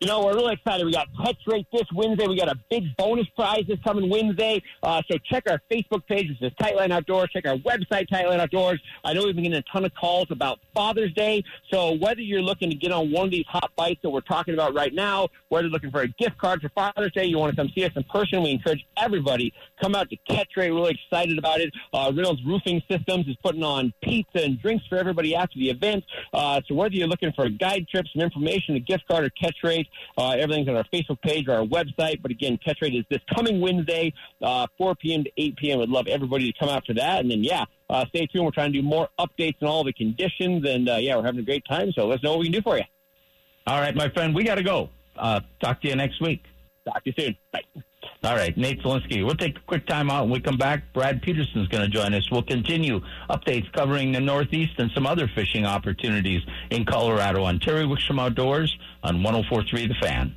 You 0.00 0.08
know, 0.08 0.24
we're 0.24 0.34
really 0.34 0.52
excited. 0.52 0.84
We 0.84 0.92
got 0.92 1.06
Catch 1.24 1.38
Rate 1.46 1.66
this 1.72 1.86
Wednesday. 1.94 2.26
We 2.26 2.36
got 2.36 2.48
a 2.48 2.58
big 2.68 2.94
bonus 2.98 3.26
prize 3.36 3.62
this 3.68 3.78
coming 3.84 4.10
Wednesday. 4.10 4.60
Uh, 4.82 5.00
so 5.10 5.16
check 5.30 5.44
our 5.48 5.62
Facebook 5.70 6.04
page. 6.06 6.28
This 6.28 6.50
is 6.50 6.56
Tightline 6.60 6.90
Outdoors. 6.90 7.30
Check 7.32 7.46
our 7.46 7.56
website, 7.58 8.08
Tightline 8.12 8.40
Outdoors. 8.40 8.82
I 9.04 9.14
know 9.14 9.24
we've 9.24 9.34
been 9.34 9.44
getting 9.44 9.58
a 9.58 9.72
ton 9.72 9.84
of 9.84 9.94
calls 9.94 10.26
about 10.30 10.58
Father's 10.74 11.14
Day. 11.14 11.42
So 11.70 11.92
whether 11.92 12.20
you're 12.20 12.42
looking 12.42 12.68
to 12.70 12.76
get 12.76 12.90
on 12.90 13.12
one 13.12 13.26
of 13.26 13.30
these 13.30 13.46
hot 13.48 13.70
bites 13.76 14.00
that 14.02 14.10
we're 14.10 14.20
talking 14.20 14.52
about 14.52 14.74
right 14.74 14.92
now, 14.92 15.28
whether 15.48 15.68
you're 15.68 15.72
looking 15.72 15.92
for 15.92 16.02
a 16.02 16.08
gift 16.08 16.36
card 16.38 16.60
for 16.60 16.68
Father's 16.70 17.12
Day, 17.12 17.24
you 17.24 17.38
want 17.38 17.54
to 17.54 17.56
come 17.56 17.70
see 17.74 17.84
us 17.84 17.92
in 17.94 18.02
person, 18.04 18.42
we 18.42 18.50
encourage 18.50 18.84
everybody 18.98 19.54
come 19.84 19.94
out 19.94 20.08
to 20.08 20.16
Catch 20.28 20.48
Rate. 20.56 20.70
Really 20.70 20.98
excited 20.98 21.38
about 21.38 21.60
it. 21.60 21.72
Uh, 21.92 22.10
Reynolds 22.14 22.40
Roofing 22.46 22.80
Systems 22.90 23.26
is 23.28 23.36
putting 23.44 23.62
on 23.62 23.92
pizza 24.02 24.42
and 24.42 24.60
drinks 24.60 24.86
for 24.86 24.96
everybody 24.96 25.36
after 25.36 25.58
the 25.58 25.68
event. 25.68 26.02
Uh, 26.32 26.60
so 26.66 26.74
whether 26.74 26.94
you're 26.94 27.06
looking 27.08 27.32
for 27.32 27.44
a 27.44 27.50
guide 27.50 27.86
trip, 27.88 28.06
some 28.14 28.22
information, 28.22 28.76
a 28.76 28.80
gift 28.80 29.06
card, 29.06 29.24
or 29.24 29.30
Catch 29.30 29.56
Rate, 29.62 29.86
uh, 30.16 30.30
everything's 30.30 30.68
on 30.68 30.76
our 30.76 30.84
Facebook 30.84 31.20
page 31.20 31.48
or 31.48 31.56
our 31.56 31.66
website. 31.66 32.22
But 32.22 32.30
again, 32.30 32.58
Catch 32.64 32.78
Rate 32.80 32.94
is 32.94 33.04
this 33.10 33.20
coming 33.34 33.60
Wednesday, 33.60 34.14
uh, 34.42 34.66
4 34.78 34.94
p.m. 34.94 35.24
to 35.24 35.30
8 35.36 35.56
p.m. 35.56 35.78
Would 35.80 35.90
love 35.90 36.06
everybody 36.06 36.50
to 36.50 36.58
come 36.58 36.70
out 36.70 36.86
for 36.86 36.94
that. 36.94 37.20
And 37.20 37.30
then, 37.30 37.44
yeah, 37.44 37.64
uh, 37.90 38.06
stay 38.06 38.26
tuned. 38.26 38.46
We're 38.46 38.52
trying 38.52 38.72
to 38.72 38.80
do 38.80 38.86
more 38.86 39.08
updates 39.20 39.56
on 39.60 39.68
all 39.68 39.84
the 39.84 39.92
conditions. 39.92 40.66
And 40.66 40.88
uh, 40.88 40.96
yeah, 40.96 41.16
we're 41.16 41.24
having 41.24 41.40
a 41.40 41.44
great 41.44 41.64
time. 41.68 41.92
So 41.92 42.06
let's 42.06 42.22
know 42.22 42.30
what 42.30 42.40
we 42.40 42.46
can 42.46 42.52
do 42.52 42.62
for 42.62 42.78
you. 42.78 42.84
All 43.66 43.80
right, 43.80 43.94
my 43.94 44.08
friend, 44.08 44.34
we 44.34 44.44
got 44.44 44.56
to 44.56 44.62
go. 44.62 44.88
Uh, 45.16 45.40
talk 45.60 45.82
to 45.82 45.88
you 45.88 45.96
next 45.96 46.20
week. 46.22 46.42
Talk 46.86 47.04
to 47.04 47.12
you 47.16 47.24
soon. 47.24 47.36
Bye. 47.52 47.82
All 48.22 48.34
right, 48.34 48.56
Nate 48.56 48.82
Zelinsky. 48.82 49.24
We'll 49.24 49.34
take 49.34 49.58
a 49.58 49.60
quick 49.60 49.86
time 49.86 50.10
out. 50.10 50.24
When 50.24 50.32
we 50.32 50.40
come 50.40 50.56
back, 50.56 50.92
Brad 50.92 51.22
Peterson's 51.22 51.68
going 51.68 51.82
to 51.82 51.88
join 51.88 52.14
us. 52.14 52.30
We'll 52.30 52.42
continue 52.42 53.00
updates 53.28 53.70
covering 53.72 54.12
the 54.12 54.20
Northeast 54.20 54.74
and 54.78 54.90
some 54.92 55.06
other 55.06 55.28
fishing 55.34 55.66
opportunities 55.66 56.42
in 56.70 56.84
Colorado 56.84 57.42
on 57.44 57.60
Terry 57.60 57.84
Wickstrom 57.84 58.20
Outdoors 58.20 58.76
on 59.02 59.18
104.3 59.18 59.88
The 59.88 59.94
Fan. 60.00 60.36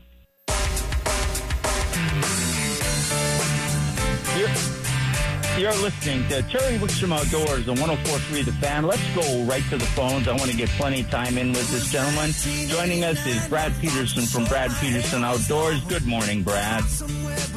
You're, 5.57 5.73
listening 5.73 6.27
to 6.29 6.43
Terry 6.43 6.77
Wickstrom 6.77 7.11
Outdoors 7.11 7.67
on 7.67 7.77
104.3 7.77 8.45
The 8.45 8.51
Fan. 8.51 8.85
Let's 8.85 9.01
go 9.15 9.43
right 9.45 9.63
to 9.71 9.77
the 9.77 9.85
phones. 9.87 10.27
I 10.27 10.33
want 10.33 10.51
to 10.51 10.55
get 10.55 10.69
plenty 10.69 11.01
of 11.01 11.09
time 11.09 11.35
in 11.35 11.49
with 11.49 11.71
this 11.71 11.91
gentleman. 11.91 12.29
Joining 12.67 13.03
us 13.03 13.25
is 13.25 13.47
Brad 13.47 13.73
Peterson 13.81 14.23
from 14.27 14.45
Brad 14.45 14.69
Peterson 14.79 15.23
Outdoors. 15.23 15.83
Good 15.85 16.05
morning, 16.05 16.43
Brad. 16.43 16.83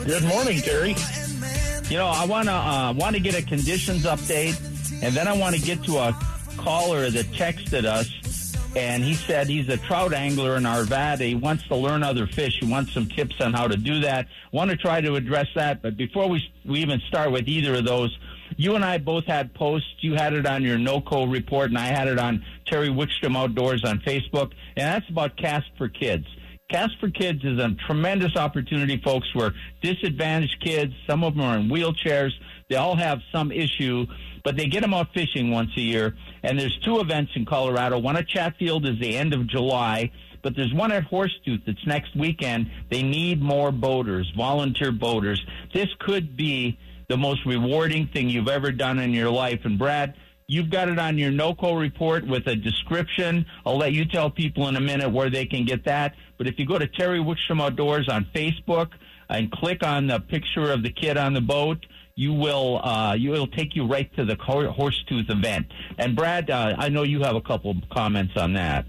Good 0.06 0.24
morning, 0.24 0.60
Terry. 0.60 0.96
You 1.90 1.98
know, 1.98 2.06
I 2.06 2.24
want 2.24 2.48
to 2.48 2.54
uh, 2.54 2.94
want 2.94 3.16
to 3.16 3.20
get 3.20 3.38
a 3.38 3.42
conditions 3.42 4.04
update, 4.04 4.58
and 5.02 5.14
then 5.14 5.28
I 5.28 5.36
want 5.36 5.56
to 5.56 5.60
get 5.60 5.84
to 5.84 5.98
a 5.98 6.16
caller 6.56 7.10
that 7.10 7.26
texted 7.26 7.84
us, 7.84 8.08
and 8.76 9.02
he 9.02 9.14
said 9.14 9.48
he's 9.48 9.68
a 9.68 9.76
trout 9.76 10.12
angler 10.12 10.56
in 10.56 10.64
Arvada. 10.64 11.20
He 11.20 11.34
wants 11.34 11.66
to 11.68 11.76
learn 11.76 12.02
other 12.02 12.26
fish. 12.26 12.58
He 12.60 12.70
wants 12.70 12.92
some 12.92 13.06
tips 13.06 13.40
on 13.40 13.52
how 13.52 13.66
to 13.66 13.76
do 13.76 14.00
that. 14.00 14.26
Want 14.52 14.70
to 14.70 14.76
try 14.76 15.00
to 15.00 15.16
address 15.16 15.48
that, 15.54 15.82
but 15.82 15.96
before 15.96 16.28
we 16.28 16.42
we 16.64 16.80
even 16.80 17.00
start 17.08 17.32
with 17.32 17.48
either 17.48 17.74
of 17.74 17.84
those, 17.84 18.16
you 18.56 18.74
and 18.74 18.84
I 18.84 18.98
both 18.98 19.24
had 19.24 19.54
posts. 19.54 19.88
You 20.00 20.14
had 20.14 20.32
it 20.34 20.46
on 20.46 20.62
your 20.62 20.78
NOCO 20.78 21.30
report, 21.30 21.70
and 21.70 21.78
I 21.78 21.86
had 21.86 22.08
it 22.08 22.18
on 22.18 22.44
Terry 22.66 22.88
Wickstrom 22.88 23.36
Outdoors 23.36 23.84
on 23.84 24.00
Facebook, 24.00 24.52
and 24.76 24.86
that's 24.86 25.08
about 25.08 25.36
Cast 25.36 25.66
for 25.76 25.88
Kids. 25.88 26.26
Cast 26.70 26.98
for 27.00 27.10
Kids 27.10 27.44
is 27.44 27.58
a 27.58 27.70
tremendous 27.86 28.36
opportunity, 28.36 29.00
folks, 29.02 29.34
where 29.34 29.52
disadvantaged 29.82 30.60
kids, 30.60 30.92
some 31.08 31.24
of 31.24 31.34
them 31.34 31.44
are 31.44 31.58
in 31.58 31.68
wheelchairs, 31.68 32.30
they 32.68 32.76
all 32.76 32.94
have 32.94 33.18
some 33.32 33.50
issue, 33.50 34.06
but 34.44 34.56
they 34.56 34.66
get 34.66 34.82
them 34.82 34.94
out 34.94 35.12
fishing 35.14 35.50
once 35.50 35.70
a 35.76 35.80
year. 35.80 36.14
And 36.42 36.58
there's 36.58 36.78
two 36.84 37.00
events 37.00 37.32
in 37.34 37.44
Colorado. 37.44 37.98
One 37.98 38.16
at 38.16 38.28
Chatfield 38.28 38.86
is 38.86 38.98
the 39.00 39.16
end 39.16 39.34
of 39.34 39.46
July, 39.46 40.10
but 40.42 40.56
there's 40.56 40.72
one 40.72 40.92
at 40.92 41.10
Horsetooth 41.10 41.64
that's 41.66 41.86
next 41.86 42.16
weekend. 42.16 42.70
They 42.90 43.02
need 43.02 43.42
more 43.42 43.72
boaters, 43.72 44.32
volunteer 44.36 44.92
boaters. 44.92 45.44
This 45.74 45.88
could 45.98 46.36
be 46.36 46.78
the 47.08 47.16
most 47.16 47.44
rewarding 47.44 48.06
thing 48.08 48.28
you've 48.28 48.48
ever 48.48 48.72
done 48.72 48.98
in 48.98 49.12
your 49.12 49.30
life. 49.30 49.60
And 49.64 49.78
Brad, 49.78 50.14
You've 50.50 50.68
got 50.68 50.88
it 50.88 50.98
on 50.98 51.16
your 51.16 51.30
NOCO 51.30 51.78
report 51.78 52.26
with 52.26 52.48
a 52.48 52.56
description. 52.56 53.46
I'll 53.64 53.78
let 53.78 53.92
you 53.92 54.04
tell 54.04 54.30
people 54.30 54.66
in 54.66 54.74
a 54.74 54.80
minute 54.80 55.08
where 55.08 55.30
they 55.30 55.46
can 55.46 55.64
get 55.64 55.84
that. 55.84 56.16
But 56.38 56.48
if 56.48 56.58
you 56.58 56.66
go 56.66 56.76
to 56.76 56.88
Terry 56.88 57.20
Wickstrom 57.20 57.62
Outdoors 57.62 58.08
on 58.08 58.26
Facebook 58.34 58.88
and 59.28 59.48
click 59.52 59.86
on 59.86 60.08
the 60.08 60.18
picture 60.18 60.72
of 60.72 60.82
the 60.82 60.90
kid 60.90 61.16
on 61.16 61.34
the 61.34 61.40
boat, 61.40 61.86
you 62.14 62.32
will 62.32 62.80
uh, 62.84 63.14
you 63.14 63.30
will 63.30 63.46
take 63.46 63.74
you 63.74 63.86
right 63.86 64.12
to 64.16 64.24
the 64.24 64.36
Horsetooth 64.36 65.30
event. 65.30 65.66
And 65.98 66.16
Brad, 66.16 66.50
uh, 66.50 66.74
I 66.78 66.88
know 66.88 67.02
you 67.02 67.22
have 67.22 67.36
a 67.36 67.40
couple 67.40 67.74
comments 67.90 68.36
on 68.36 68.52
that. 68.54 68.86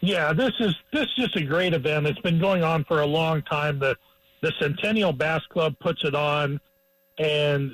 Yeah, 0.00 0.32
this 0.32 0.52
is 0.60 0.74
this 0.92 1.04
is 1.04 1.14
just 1.16 1.36
a 1.36 1.44
great 1.44 1.72
event. 1.72 2.06
It's 2.06 2.20
been 2.20 2.38
going 2.38 2.62
on 2.62 2.84
for 2.84 3.00
a 3.00 3.06
long 3.06 3.42
time. 3.42 3.78
The 3.78 3.96
the 4.42 4.52
Centennial 4.60 5.12
Bass 5.12 5.42
Club 5.50 5.74
puts 5.80 6.04
it 6.04 6.14
on, 6.14 6.60
and 7.18 7.72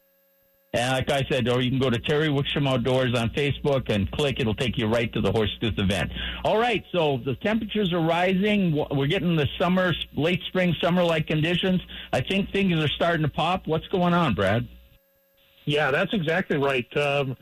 And 0.74 0.92
like 0.92 1.08
I 1.08 1.24
said, 1.30 1.48
or 1.48 1.60
you 1.62 1.70
can 1.70 1.78
go 1.78 1.88
to 1.88 2.00
Terry 2.00 2.26
Wickstrom 2.26 2.68
Outdoors 2.68 3.16
on 3.16 3.30
Facebook 3.30 3.90
and 3.90 4.10
click. 4.10 4.40
It'll 4.40 4.56
take 4.56 4.76
you 4.76 4.88
right 4.88 5.10
to 5.12 5.20
the 5.20 5.30
Horsetooth 5.30 5.78
event. 5.78 6.10
All 6.44 6.58
right, 6.58 6.84
so 6.90 7.20
the 7.24 7.36
temperatures 7.36 7.92
are 7.92 8.00
rising. 8.00 8.84
We're 8.90 9.06
getting 9.06 9.36
the 9.36 9.46
summer, 9.56 9.94
late 10.16 10.42
spring, 10.48 10.74
summer-like 10.82 11.28
conditions. 11.28 11.80
I 12.12 12.22
think 12.22 12.50
things 12.50 12.76
are 12.82 12.88
starting 12.88 13.22
to 13.22 13.28
pop. 13.28 13.68
What's 13.68 13.86
going 13.86 14.14
on, 14.14 14.34
Brad? 14.34 14.66
Yeah, 15.64 15.92
that's 15.92 16.12
exactly 16.12 16.56
right. 16.56 16.96
Um, 16.96 17.36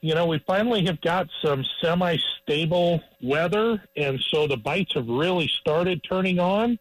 you 0.00 0.14
know, 0.14 0.26
we 0.26 0.40
finally 0.46 0.84
have 0.84 1.00
got 1.00 1.26
some 1.44 1.64
semi-stable 1.82 3.02
weather, 3.20 3.82
and 3.96 4.20
so 4.30 4.46
the 4.46 4.58
bites 4.58 4.92
have 4.94 5.08
really 5.08 5.50
started 5.60 6.04
turning 6.08 6.38
on. 6.38 6.78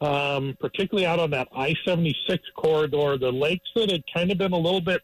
Um, 0.00 0.56
particularly 0.60 1.06
out 1.06 1.18
on 1.18 1.30
that 1.30 1.48
I-76 1.54 2.38
corridor, 2.56 3.16
the 3.16 3.30
lakes 3.30 3.68
that 3.74 3.90
had 3.90 4.02
kind 4.12 4.30
of 4.32 4.38
been 4.38 4.52
a 4.52 4.58
little 4.58 4.80
bit 4.80 5.00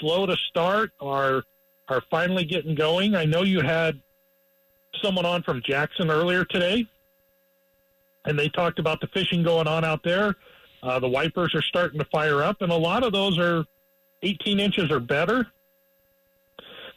slow 0.00 0.26
to 0.26 0.36
start 0.48 0.92
are 1.00 1.42
are 1.88 2.02
finally 2.10 2.44
getting 2.44 2.74
going. 2.74 3.14
I 3.14 3.24
know 3.24 3.42
you 3.42 3.60
had 3.60 4.00
someone 5.02 5.24
on 5.24 5.42
from 5.42 5.62
Jackson 5.62 6.10
earlier 6.10 6.44
today, 6.44 6.86
and 8.24 8.38
they 8.38 8.48
talked 8.48 8.78
about 8.78 9.00
the 9.00 9.06
fishing 9.08 9.42
going 9.42 9.68
on 9.68 9.84
out 9.84 10.02
there. 10.02 10.34
Uh, 10.82 10.98
the 10.98 11.08
wipers 11.08 11.54
are 11.54 11.62
starting 11.62 11.98
to 11.98 12.04
fire 12.06 12.42
up, 12.42 12.60
and 12.60 12.72
a 12.72 12.76
lot 12.76 13.04
of 13.04 13.12
those 13.12 13.38
are 13.38 13.64
18 14.22 14.60
inches 14.60 14.90
or 14.90 15.00
better. 15.00 15.46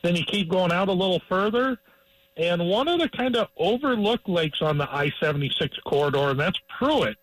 Then 0.01 0.15
you 0.15 0.23
keep 0.23 0.49
going 0.49 0.71
out 0.71 0.87
a 0.87 0.93
little 0.93 1.21
further, 1.27 1.77
and 2.37 2.67
one 2.67 2.87
of 2.87 2.99
the 2.99 3.09
kind 3.09 3.35
of 3.35 3.47
overlooked 3.57 4.29
lakes 4.29 4.61
on 4.61 4.77
the 4.77 4.89
I 4.89 5.11
76 5.19 5.77
corridor, 5.85 6.29
and 6.29 6.39
that's 6.39 6.59
Prewitt. 6.79 7.15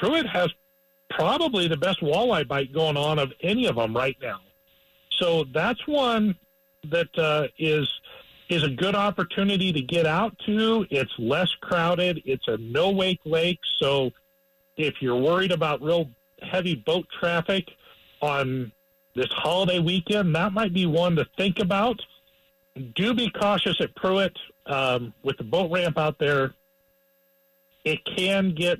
Prewitt 0.00 0.26
has 0.28 0.48
probably 1.10 1.68
the 1.68 1.76
best 1.76 2.00
walleye 2.00 2.46
bite 2.46 2.72
going 2.72 2.96
on 2.96 3.18
of 3.18 3.32
any 3.42 3.66
of 3.66 3.76
them 3.76 3.94
right 3.94 4.16
now. 4.22 4.40
So 5.20 5.44
that's 5.52 5.86
one 5.86 6.36
that 6.84 7.16
uh, 7.18 7.48
is 7.58 7.88
is 8.48 8.64
a 8.64 8.70
good 8.70 8.96
opportunity 8.96 9.72
to 9.72 9.80
get 9.80 10.06
out 10.06 10.36
to. 10.44 10.84
It's 10.90 11.12
less 11.18 11.54
crowded. 11.60 12.20
It's 12.24 12.48
a 12.48 12.56
no 12.56 12.90
wake 12.90 13.20
lake, 13.24 13.60
so 13.78 14.10
if 14.76 14.94
you're 15.00 15.20
worried 15.20 15.52
about 15.52 15.82
real 15.82 16.10
heavy 16.42 16.74
boat 16.74 17.06
traffic 17.20 17.64
on 18.20 18.72
this 19.14 19.28
holiday 19.30 19.78
weekend, 19.78 20.34
that 20.34 20.52
might 20.52 20.72
be 20.72 20.86
one 20.86 21.14
to 21.16 21.26
think 21.36 21.60
about. 21.60 22.00
Do 22.94 23.14
be 23.14 23.30
cautious 23.30 23.80
at 23.80 23.94
Prewitt 23.94 24.34
um, 24.66 25.12
with 25.22 25.36
the 25.36 25.44
boat 25.44 25.70
ramp 25.70 25.98
out 25.98 26.18
there. 26.18 26.54
It 27.84 28.00
can 28.16 28.54
get 28.54 28.78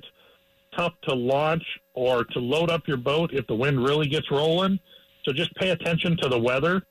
tough 0.75 0.93
to 1.03 1.13
launch 1.13 1.63
or 1.93 2.23
to 2.23 2.39
load 2.39 2.69
up 2.69 2.87
your 2.87 2.97
boat 2.97 3.31
if 3.33 3.45
the 3.47 3.55
wind 3.55 3.83
really 3.83 4.07
gets 4.07 4.31
rolling. 4.31 4.79
So 5.23 5.33
just 5.33 5.53
pay 5.55 5.69
attention 5.69 6.17
to 6.17 6.29
the 6.29 6.39
weather. 6.39 6.81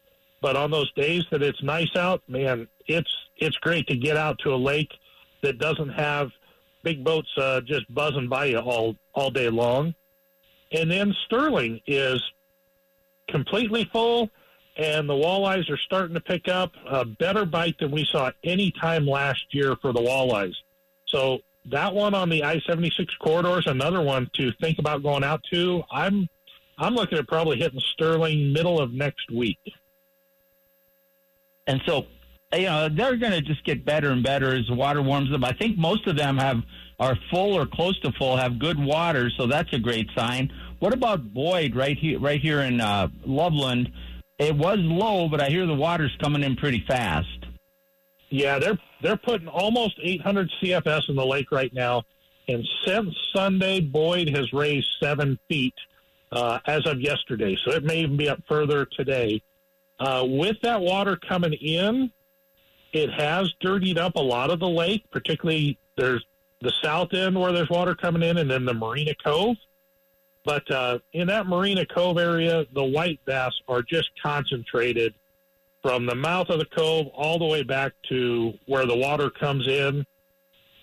But 0.42 0.56
on 0.56 0.70
those 0.70 0.90
days 0.92 1.24
that 1.30 1.42
it's 1.42 1.62
nice 1.62 1.94
out, 1.96 2.22
man, 2.26 2.66
it's 2.86 3.14
it's 3.36 3.56
great 3.58 3.86
to 3.88 3.96
get 3.96 4.16
out 4.16 4.38
to 4.40 4.54
a 4.54 4.56
lake 4.56 4.90
that 5.42 5.58
doesn't 5.58 5.90
have 5.90 6.30
big 6.82 7.04
boats 7.04 7.28
uh, 7.36 7.60
just 7.60 7.92
buzzing 7.92 8.28
by 8.28 8.46
you 8.46 8.58
all 8.58 8.96
all 9.14 9.30
day 9.30 9.50
long. 9.50 9.94
And 10.72 10.90
then 10.90 11.14
Sterling 11.26 11.80
is 11.86 12.22
completely 13.28 13.84
full, 13.92 14.30
and 14.76 15.08
the 15.08 15.14
walleyes 15.14 15.68
are 15.68 15.76
starting 15.76 16.14
to 16.14 16.20
pick 16.20 16.48
up 16.48 16.72
a 16.88 17.04
better 17.04 17.44
bite 17.44 17.78
than 17.78 17.90
we 17.90 18.04
saw 18.04 18.30
any 18.44 18.70
time 18.70 19.06
last 19.06 19.44
year 19.50 19.76
for 19.82 19.92
the 19.92 20.00
walleyes. 20.00 20.54
So 21.06 21.40
that 21.66 21.92
one 21.92 22.14
on 22.14 22.30
the 22.30 22.44
I 22.44 22.60
seventy 22.66 22.90
six 22.96 23.14
corridor 23.16 23.58
is 23.58 23.66
another 23.66 24.00
one 24.00 24.30
to 24.34 24.52
think 24.60 24.78
about 24.78 25.02
going 25.02 25.24
out 25.24 25.42
to. 25.52 25.82
I'm 25.90 26.28
I'm 26.80 26.94
looking 26.94 27.18
at 27.18 27.28
probably 27.28 27.58
hitting 27.58 27.80
Sterling 27.92 28.52
middle 28.54 28.80
of 28.80 28.92
next 28.92 29.30
week. 29.30 29.58
And 31.66 31.80
so, 31.86 32.06
you 32.54 32.62
know, 32.62 32.88
they're 32.88 33.16
going 33.16 33.32
to 33.32 33.42
just 33.42 33.62
get 33.64 33.84
better 33.84 34.10
and 34.10 34.24
better 34.24 34.56
as 34.56 34.66
the 34.66 34.74
water 34.74 35.02
warms 35.02 35.32
up. 35.32 35.44
I 35.44 35.52
think 35.52 35.76
most 35.76 36.06
of 36.06 36.16
them 36.16 36.38
have 36.38 36.62
are 36.98 37.16
full 37.30 37.56
or 37.56 37.66
close 37.66 37.98
to 38.00 38.12
full, 38.12 38.36
have 38.36 38.58
good 38.58 38.78
water, 38.78 39.30
so 39.30 39.46
that's 39.46 39.72
a 39.72 39.78
great 39.78 40.08
sign. 40.14 40.52
What 40.80 40.92
about 40.92 41.32
Boyd 41.32 41.74
right 41.74 41.96
here, 41.96 42.18
right 42.18 42.40
here 42.40 42.60
in 42.60 42.80
uh, 42.80 43.08
Loveland? 43.24 43.90
It 44.38 44.54
was 44.54 44.78
low, 44.78 45.28
but 45.28 45.40
I 45.40 45.48
hear 45.48 45.66
the 45.66 45.74
water's 45.74 46.14
coming 46.20 46.42
in 46.42 46.56
pretty 46.56 46.84
fast. 46.88 47.46
Yeah, 48.30 48.58
they're 48.58 48.78
they're 49.02 49.16
putting 49.16 49.48
almost 49.48 49.94
800 50.02 50.50
CFS 50.62 51.08
in 51.08 51.16
the 51.16 51.26
lake 51.26 51.50
right 51.50 51.72
now, 51.72 52.04
and 52.48 52.66
since 52.86 53.14
Sunday, 53.34 53.80
Boyd 53.80 54.28
has 54.30 54.52
raised 54.52 54.88
seven 55.00 55.38
feet 55.48 55.74
uh, 56.32 56.58
as 56.66 56.86
of 56.86 57.00
yesterday. 57.00 57.56
So 57.64 57.72
it 57.72 57.84
may 57.84 58.00
even 58.00 58.16
be 58.16 58.28
up 58.28 58.40
further 58.48 58.84
today. 58.84 59.42
Uh, 59.98 60.24
with 60.26 60.56
that 60.62 60.80
water 60.80 61.16
coming 61.16 61.52
in, 61.52 62.10
it 62.92 63.10
has 63.12 63.52
dirtied 63.60 63.98
up 63.98 64.16
a 64.16 64.20
lot 64.20 64.50
of 64.50 64.60
the 64.60 64.68
lake, 64.68 65.04
particularly 65.10 65.78
there's 65.96 66.24
the 66.60 66.72
south 66.82 67.12
end 67.14 67.38
where 67.38 67.52
there's 67.52 67.70
water 67.70 67.94
coming 67.94 68.22
in, 68.22 68.38
and 68.38 68.50
then 68.50 68.64
the 68.64 68.74
Marina 68.74 69.14
Cove. 69.22 69.56
But 70.44 70.70
uh, 70.70 70.98
in 71.12 71.26
that 71.28 71.46
Marina 71.46 71.84
Cove 71.86 72.18
area, 72.18 72.64
the 72.72 72.84
white 72.84 73.20
bass 73.24 73.52
are 73.68 73.82
just 73.82 74.10
concentrated 74.22 75.14
from 75.82 76.06
the 76.06 76.14
mouth 76.14 76.48
of 76.50 76.58
the 76.58 76.66
cove 76.66 77.06
all 77.08 77.38
the 77.38 77.44
way 77.46 77.62
back 77.62 77.92
to 78.08 78.52
where 78.66 78.86
the 78.86 78.96
water 78.96 79.30
comes 79.30 79.66
in. 79.66 80.04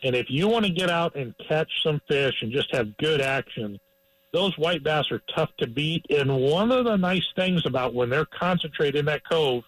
And 0.04 0.16
if 0.16 0.28
you 0.30 0.48
want 0.48 0.66
to 0.66 0.72
get 0.72 0.90
out 0.90 1.16
and 1.16 1.36
catch 1.48 1.72
some 1.84 2.02
fish 2.08 2.42
and 2.42 2.52
just 2.52 2.74
have 2.74 2.96
good 2.98 3.22
action, 3.22 3.80
those 4.34 4.58
white 4.58 4.84
bass 4.84 5.06
are 5.12 5.22
tough 5.34 5.50
to 5.58 5.68
beat. 5.68 6.06
And 6.10 6.36
one 6.40 6.72
of 6.72 6.86
the 6.86 6.98
nice 6.98 7.26
things 7.36 7.66
about 7.66 7.94
when 7.94 8.10
they're 8.10 8.26
concentrated 8.26 8.96
in 8.96 9.06
that 9.06 9.28
cove, 9.28 9.63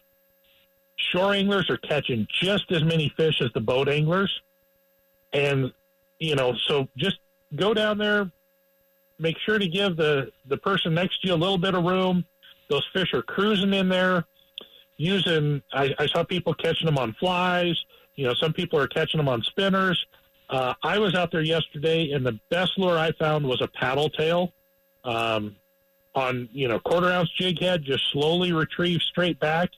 shore 0.95 1.33
anglers 1.33 1.69
are 1.69 1.77
catching 1.77 2.27
just 2.41 2.71
as 2.71 2.83
many 2.83 3.11
fish 3.15 3.41
as 3.41 3.51
the 3.53 3.61
boat 3.61 3.87
anglers. 3.87 4.41
And, 5.31 5.71
you 6.19 6.35
know, 6.35 6.55
so 6.67 6.87
just 6.97 7.19
go 7.55 7.73
down 7.73 7.97
there, 7.97 8.29
make 9.17 9.37
sure 9.45 9.59
to 9.59 9.67
give 9.67 9.95
the, 9.95 10.31
the 10.47 10.57
person 10.57 10.93
next 10.93 11.21
to 11.21 11.27
you 11.27 11.33
a 11.33 11.35
little 11.35 11.57
bit 11.57 11.75
of 11.75 11.83
room. 11.83 12.25
Those 12.69 12.85
fish 12.93 13.13
are 13.13 13.21
cruising 13.21 13.73
in 13.73 13.89
there 13.89 14.25
using, 14.97 15.63
I, 15.71 15.95
I 15.97 16.05
saw 16.07 16.23
people 16.23 16.53
catching 16.53 16.85
them 16.85 16.97
on 16.97 17.13
flies. 17.13 17.81
You 18.15 18.27
know, 18.27 18.33
some 18.33 18.51
people 18.53 18.77
are 18.77 18.87
catching 18.87 19.17
them 19.17 19.29
on 19.29 19.41
spinners. 19.43 20.05
Uh, 20.49 20.73
I 20.81 20.97
was 20.97 21.13
out 21.15 21.31
there 21.31 21.41
yesterday, 21.41 22.11
and 22.11 22.25
the 22.25 22.39
best 22.49 22.77
lure 22.77 22.97
I 22.97 23.11
found 23.13 23.45
was 23.45 23.61
a 23.61 23.67
paddle 23.67 24.09
tail 24.09 24.51
um, 25.03 25.55
on 26.15 26.49
you 26.51 26.67
know 26.67 26.79
quarter 26.79 27.11
ounce 27.11 27.29
jig 27.31 27.59
head, 27.59 27.83
just 27.83 28.11
slowly 28.11 28.51
retrieved 28.51 29.03
straight 29.03 29.39
back. 29.39 29.69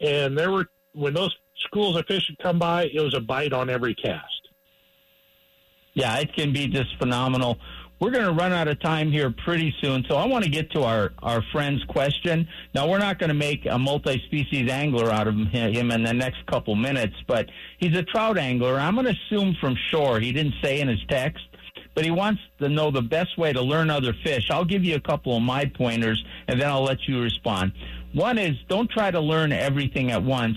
And 0.00 0.36
there 0.36 0.50
were 0.50 0.66
when 0.92 1.14
those 1.14 1.36
schools 1.56 1.96
of 1.96 2.06
fish 2.06 2.28
would 2.28 2.38
come 2.38 2.58
by, 2.58 2.86
it 2.92 3.00
was 3.00 3.14
a 3.14 3.20
bite 3.20 3.52
on 3.52 3.70
every 3.70 3.94
cast. 3.94 4.48
Yeah, 5.94 6.16
it 6.18 6.32
can 6.32 6.52
be 6.52 6.66
just 6.68 6.96
phenomenal. 6.98 7.58
We're 8.00 8.12
going 8.12 8.26
to 8.26 8.32
run 8.32 8.52
out 8.52 8.68
of 8.68 8.78
time 8.78 9.10
here 9.10 9.34
pretty 9.44 9.74
soon, 9.80 10.04
so 10.08 10.14
I 10.14 10.24
want 10.26 10.44
to 10.44 10.50
get 10.50 10.70
to 10.72 10.84
our, 10.84 11.10
our 11.20 11.42
friend's 11.50 11.82
question. 11.84 12.46
Now, 12.72 12.88
we're 12.88 13.00
not 13.00 13.18
going 13.18 13.28
to 13.28 13.34
make 13.34 13.66
a 13.66 13.76
multi 13.76 14.22
species 14.26 14.70
angler 14.70 15.10
out 15.10 15.26
of 15.26 15.34
him 15.34 15.90
in 15.90 16.04
the 16.04 16.12
next 16.12 16.46
couple 16.46 16.76
minutes, 16.76 17.16
but 17.26 17.50
he's 17.78 17.96
a 17.96 18.04
trout 18.04 18.38
angler. 18.38 18.78
I'm 18.78 18.94
going 18.94 19.06
to 19.06 19.16
assume 19.26 19.56
from 19.60 19.74
shore. 19.90 20.20
He 20.20 20.30
didn't 20.30 20.54
say 20.62 20.80
in 20.80 20.86
his 20.86 21.04
text, 21.08 21.44
but 21.96 22.04
he 22.04 22.12
wants 22.12 22.40
to 22.60 22.68
know 22.68 22.92
the 22.92 23.02
best 23.02 23.36
way 23.36 23.52
to 23.52 23.60
learn 23.60 23.90
other 23.90 24.14
fish. 24.22 24.48
I'll 24.48 24.64
give 24.64 24.84
you 24.84 24.94
a 24.94 25.00
couple 25.00 25.36
of 25.36 25.42
my 25.42 25.64
pointers, 25.64 26.24
and 26.46 26.60
then 26.60 26.70
I'll 26.70 26.84
let 26.84 27.08
you 27.08 27.20
respond. 27.20 27.72
One 28.12 28.38
is 28.38 28.56
don't 28.68 28.88
try 28.88 29.10
to 29.10 29.20
learn 29.20 29.50
everything 29.50 30.12
at 30.12 30.22
once. 30.22 30.56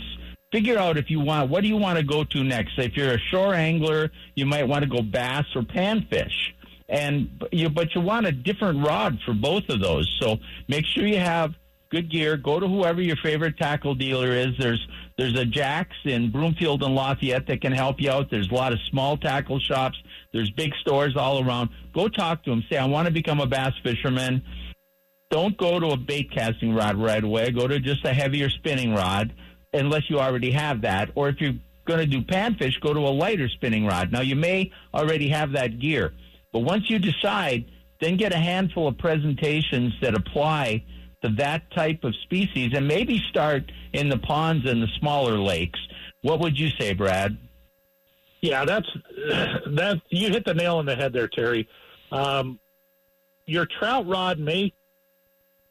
Figure 0.51 0.77
out 0.77 0.95
if 0.95 1.09
you 1.09 1.19
want, 1.19 1.49
what 1.49 1.61
do 1.61 1.67
you 1.67 1.77
want 1.77 1.97
to 1.97 2.03
go 2.03 2.23
to 2.23 2.43
next? 2.43 2.77
If 2.77 2.95
you're 2.95 3.13
a 3.13 3.19
shore 3.19 3.55
angler, 3.55 4.11
you 4.35 4.45
might 4.45 4.67
want 4.67 4.83
to 4.83 4.89
go 4.89 5.01
bass 5.01 5.45
or 5.55 5.63
panfish. 5.63 6.51
And 6.91 7.41
you, 7.51 7.69
but 7.69 7.95
you 7.95 8.01
want 8.01 8.27
a 8.27 8.31
different 8.31 8.85
rod 8.85 9.17
for 9.25 9.33
both 9.33 9.63
of 9.69 9.79
those. 9.79 10.07
So 10.21 10.37
make 10.67 10.85
sure 10.85 11.07
you 11.07 11.19
have 11.19 11.53
good 11.89 12.11
gear. 12.11 12.37
Go 12.37 12.59
to 12.59 12.67
whoever 12.67 13.01
your 13.01 13.15
favorite 13.17 13.57
tackle 13.57 13.95
dealer 13.95 14.31
is. 14.31 14.49
There's 14.59 14.85
there's 15.17 15.39
a 15.39 15.45
Jack's 15.45 15.95
in 16.05 16.31
Broomfield 16.31 16.83
and 16.83 16.93
Lafayette 16.93 17.47
that 17.47 17.61
can 17.61 17.71
help 17.71 17.99
you 17.99 18.11
out. 18.11 18.29
There's 18.29 18.49
a 18.49 18.53
lot 18.53 18.73
of 18.73 18.79
small 18.89 19.17
tackle 19.17 19.59
shops 19.59 19.97
there's 20.31 20.49
big 20.51 20.73
stores 20.75 21.15
all 21.17 21.45
around. 21.45 21.69
Go 21.93 22.07
talk 22.07 22.43
to 22.43 22.49
them. 22.49 22.63
Say, 22.69 22.77
I 22.77 22.85
want 22.85 23.07
to 23.07 23.13
become 23.13 23.39
a 23.39 23.47
bass 23.47 23.73
fisherman. 23.83 24.41
Don't 25.29 25.57
go 25.57 25.79
to 25.79 25.87
a 25.87 25.97
bait 25.97 26.31
casting 26.31 26.73
rod 26.73 26.97
right 26.97 27.23
away. 27.23 27.51
Go 27.51 27.67
to 27.67 27.79
just 27.79 28.05
a 28.05 28.13
heavier 28.13 28.49
spinning 28.49 28.93
rod, 28.93 29.33
unless 29.73 30.09
you 30.09 30.19
already 30.19 30.51
have 30.51 30.81
that. 30.81 31.09
Or 31.15 31.29
if 31.29 31.39
you're 31.39 31.55
going 31.85 31.99
to 31.99 32.05
do 32.05 32.21
panfish, 32.21 32.79
go 32.81 32.93
to 32.93 32.99
a 32.99 33.09
lighter 33.11 33.49
spinning 33.49 33.85
rod. 33.85 34.11
Now, 34.11 34.21
you 34.21 34.35
may 34.35 34.71
already 34.93 35.29
have 35.29 35.53
that 35.53 35.79
gear. 35.79 36.13
But 36.51 36.59
once 36.59 36.89
you 36.89 36.99
decide, 36.99 37.65
then 37.99 38.17
get 38.17 38.33
a 38.33 38.37
handful 38.37 38.87
of 38.87 38.97
presentations 38.97 39.93
that 40.01 40.15
apply 40.15 40.83
to 41.23 41.29
that 41.37 41.69
type 41.71 42.03
of 42.03 42.15
species 42.23 42.71
and 42.73 42.87
maybe 42.87 43.21
start 43.29 43.71
in 43.93 44.09
the 44.09 44.17
ponds 44.17 44.67
and 44.67 44.81
the 44.81 44.87
smaller 44.99 45.37
lakes. 45.37 45.79
What 46.21 46.39
would 46.39 46.59
you 46.59 46.69
say, 46.69 46.93
Brad? 46.93 47.37
Yeah, 48.41 48.65
that's 48.65 48.87
that. 49.27 50.01
You 50.09 50.29
hit 50.29 50.45
the 50.45 50.53
nail 50.53 50.77
on 50.77 50.85
the 50.85 50.95
head 50.95 51.13
there, 51.13 51.27
Terry. 51.27 51.67
Um, 52.11 52.59
your 53.45 53.67
trout 53.79 54.07
rod 54.07 54.39
may 54.39 54.73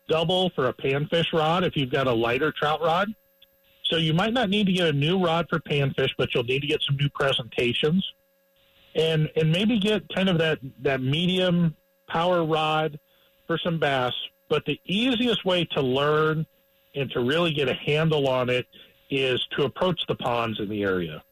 double 0.09 0.51
for 0.51 0.69
a 0.69 0.73
panfish 0.73 1.33
rod 1.33 1.65
if 1.65 1.77
you've 1.77 1.91
got 1.91 2.07
a 2.07 2.13
lighter 2.13 2.53
trout 2.53 2.81
rod. 2.81 3.09
So 3.85 3.97
you 3.97 4.15
might 4.15 4.33
not 4.33 4.51
need 4.51 4.67
to 4.67 4.73
get 4.73 4.89
a 4.89 4.93
new 4.93 5.23
rod 5.23 5.47
for 5.51 5.59
panfish, 5.59 6.11
but 6.17 6.33
you'll 6.33 6.45
need 6.45 6.61
to 6.61 6.67
get 6.67 6.81
some 6.83 6.97
new 6.97 7.09
presentations, 7.09 8.07
and 8.95 9.31
and 9.37 9.53
maybe 9.53 9.79
get 9.79 10.03
kind 10.15 10.29
of 10.29 10.39
that 10.39 10.59
that 10.83 11.01
medium 11.01 11.75
power 12.09 12.45
rod 12.45 12.99
for 13.47 13.59
some 13.59 13.79
bass. 13.79 14.13
But 14.49 14.65
the 14.65 14.81
easiest 14.85 15.45
way 15.45 15.65
to 15.73 15.81
learn 15.81 16.47
and 16.95 17.11
to 17.13 17.21
really 17.21 17.53
get 17.53 17.69
a 17.69 17.75
handle 17.75 18.29
on 18.29 18.51
it 18.51 18.67
is 19.11 19.45
to 19.57 19.65
approach 19.65 20.01
the 20.09 20.15
ponds 20.17 20.59
in 20.59 20.69
the 20.69 20.83
area. 20.83 21.23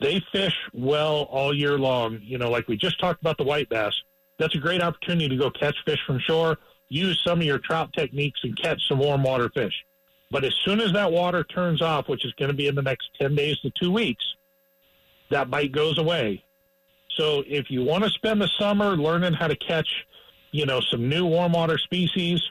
They 0.00 0.22
fish 0.32 0.54
well 0.72 1.22
all 1.30 1.54
year 1.54 1.78
long. 1.78 2.20
You 2.22 2.38
know, 2.38 2.50
like 2.50 2.68
we 2.68 2.76
just 2.76 3.00
talked 3.00 3.20
about 3.20 3.38
the 3.38 3.44
white 3.44 3.68
bass. 3.68 3.92
That's 4.38 4.54
a 4.54 4.58
great 4.58 4.82
opportunity 4.82 5.28
to 5.28 5.36
go 5.36 5.50
catch 5.50 5.76
fish 5.84 6.00
from 6.06 6.18
shore, 6.18 6.58
use 6.88 7.20
some 7.22 7.40
of 7.40 7.46
your 7.46 7.58
trout 7.58 7.92
techniques, 7.92 8.40
and 8.42 8.60
catch 8.60 8.86
some 8.88 8.98
warm 8.98 9.22
water 9.22 9.48
fish. 9.54 9.74
But 10.30 10.44
as 10.44 10.54
soon 10.64 10.80
as 10.80 10.92
that 10.92 11.12
water 11.12 11.44
turns 11.44 11.80
off, 11.80 12.08
which 12.08 12.24
is 12.24 12.32
going 12.32 12.50
to 12.50 12.56
be 12.56 12.66
in 12.66 12.74
the 12.74 12.82
next 12.82 13.10
10 13.20 13.36
days 13.36 13.58
to 13.60 13.70
two 13.80 13.92
weeks, 13.92 14.24
that 15.30 15.50
bite 15.50 15.72
goes 15.72 15.98
away. 15.98 16.42
So 17.16 17.44
if 17.46 17.70
you 17.70 17.84
want 17.84 18.04
to 18.04 18.10
spend 18.10 18.40
the 18.40 18.48
summer 18.58 18.96
learning 18.96 19.34
how 19.34 19.48
to 19.48 19.56
catch, 19.56 19.88
you 20.50 20.66
know, 20.66 20.80
some 20.80 21.08
new 21.08 21.26
warm 21.26 21.52
water 21.52 21.78
species, 21.78 22.42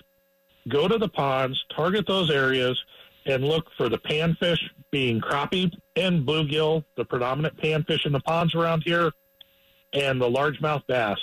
go 0.70 0.88
to 0.88 0.98
the 0.98 1.10
ponds, 1.10 1.64
target 1.76 2.08
those 2.08 2.32
areas, 2.32 2.82
and 3.26 3.44
look 3.44 3.68
for 3.78 3.90
the 3.90 3.98
panfish 3.98 4.60
being 4.92 5.20
crappie 5.20 5.72
and 5.96 6.26
bluegill, 6.26 6.84
the 6.98 7.06
predominant 7.06 7.58
panfish 7.58 8.06
in 8.06 8.12
the 8.12 8.20
ponds 8.20 8.54
around 8.56 8.84
here, 8.86 9.12
and 9.94 10.22
the 10.22 10.30
largemouth 10.30 10.86
bass. 10.88 11.18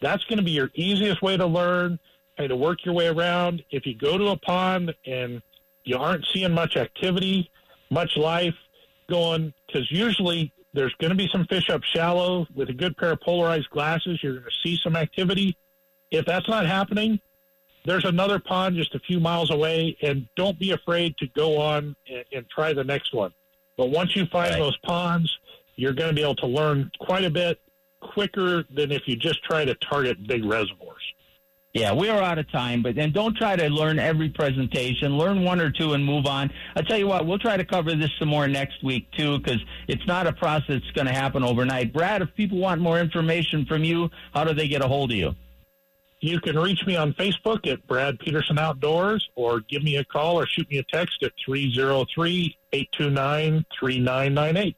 That's 0.00 0.24
going 0.24 0.38
to 0.38 0.44
be 0.44 0.52
your 0.52 0.70
easiest 0.74 1.22
way 1.22 1.36
to 1.36 1.46
learn 1.46 1.98
how 2.36 2.46
to 2.46 2.56
work 2.56 2.84
your 2.84 2.94
way 2.94 3.08
around. 3.08 3.62
If 3.70 3.86
you 3.86 3.94
go 3.94 4.18
to 4.18 4.28
a 4.28 4.36
pond 4.36 4.94
and 5.06 5.42
you 5.84 5.96
aren't 5.96 6.26
seeing 6.32 6.52
much 6.52 6.76
activity, 6.76 7.50
much 7.90 8.16
life 8.16 8.54
going, 9.08 9.54
because 9.66 9.90
usually 9.90 10.52
there's 10.76 10.94
going 11.00 11.10
to 11.10 11.16
be 11.16 11.28
some 11.32 11.46
fish 11.46 11.70
up 11.70 11.82
shallow 11.82 12.46
with 12.54 12.68
a 12.68 12.72
good 12.72 12.96
pair 12.98 13.12
of 13.12 13.20
polarized 13.22 13.70
glasses. 13.70 14.22
You're 14.22 14.34
going 14.34 14.44
to 14.44 14.68
see 14.68 14.78
some 14.80 14.94
activity. 14.94 15.56
If 16.10 16.26
that's 16.26 16.48
not 16.48 16.66
happening, 16.66 17.18
there's 17.86 18.04
another 18.04 18.38
pond 18.38 18.76
just 18.76 18.94
a 18.94 18.98
few 19.00 19.18
miles 19.18 19.50
away, 19.50 19.96
and 20.02 20.28
don't 20.36 20.58
be 20.58 20.72
afraid 20.72 21.16
to 21.16 21.26
go 21.28 21.56
on 21.58 21.96
and, 22.08 22.24
and 22.32 22.50
try 22.50 22.74
the 22.74 22.84
next 22.84 23.14
one. 23.14 23.32
But 23.76 23.86
once 23.86 24.14
you 24.14 24.26
find 24.26 24.50
Right. 24.50 24.58
those 24.58 24.76
ponds, 24.78 25.34
you're 25.76 25.94
going 25.94 26.10
to 26.10 26.14
be 26.14 26.22
able 26.22 26.36
to 26.36 26.46
learn 26.46 26.90
quite 27.00 27.24
a 27.24 27.30
bit 27.30 27.58
quicker 28.00 28.64
than 28.74 28.92
if 28.92 29.08
you 29.08 29.16
just 29.16 29.42
try 29.44 29.64
to 29.64 29.74
target 29.76 30.26
big 30.26 30.44
reservoirs. 30.44 30.95
Yeah, 31.76 31.92
we 31.92 32.08
are 32.08 32.22
out 32.22 32.38
of 32.38 32.50
time, 32.50 32.80
but 32.80 32.94
then 32.94 33.12
don't 33.12 33.36
try 33.36 33.54
to 33.54 33.68
learn 33.68 33.98
every 33.98 34.30
presentation. 34.30 35.18
Learn 35.18 35.44
one 35.44 35.60
or 35.60 35.70
two 35.70 35.92
and 35.92 36.02
move 36.02 36.24
on. 36.24 36.50
I 36.74 36.80
tell 36.80 36.96
you 36.96 37.06
what, 37.06 37.26
we'll 37.26 37.38
try 37.38 37.58
to 37.58 37.66
cover 37.66 37.94
this 37.94 38.08
some 38.18 38.28
more 38.28 38.48
next 38.48 38.82
week 38.82 39.10
too, 39.12 39.38
because 39.38 39.60
it's 39.86 40.06
not 40.06 40.26
a 40.26 40.32
process 40.32 40.80
that's 40.80 40.90
going 40.92 41.06
to 41.06 41.12
happen 41.12 41.42
overnight. 41.44 41.92
Brad, 41.92 42.22
if 42.22 42.34
people 42.34 42.56
want 42.56 42.80
more 42.80 42.98
information 42.98 43.66
from 43.66 43.84
you, 43.84 44.08
how 44.32 44.42
do 44.42 44.54
they 44.54 44.68
get 44.68 44.80
a 44.80 44.88
hold 44.88 45.10
of 45.10 45.18
you? 45.18 45.34
You 46.20 46.40
can 46.40 46.58
reach 46.58 46.80
me 46.86 46.96
on 46.96 47.12
Facebook 47.12 47.70
at 47.70 47.86
Brad 47.86 48.18
Peterson 48.20 48.58
Outdoors 48.58 49.28
or 49.34 49.60
give 49.60 49.82
me 49.82 49.96
a 49.96 50.04
call 50.06 50.40
or 50.40 50.46
shoot 50.46 50.70
me 50.70 50.78
a 50.78 50.84
text 50.84 51.22
at 51.24 51.32
303 51.44 52.56
829 52.72 53.66
3998. 53.78 54.76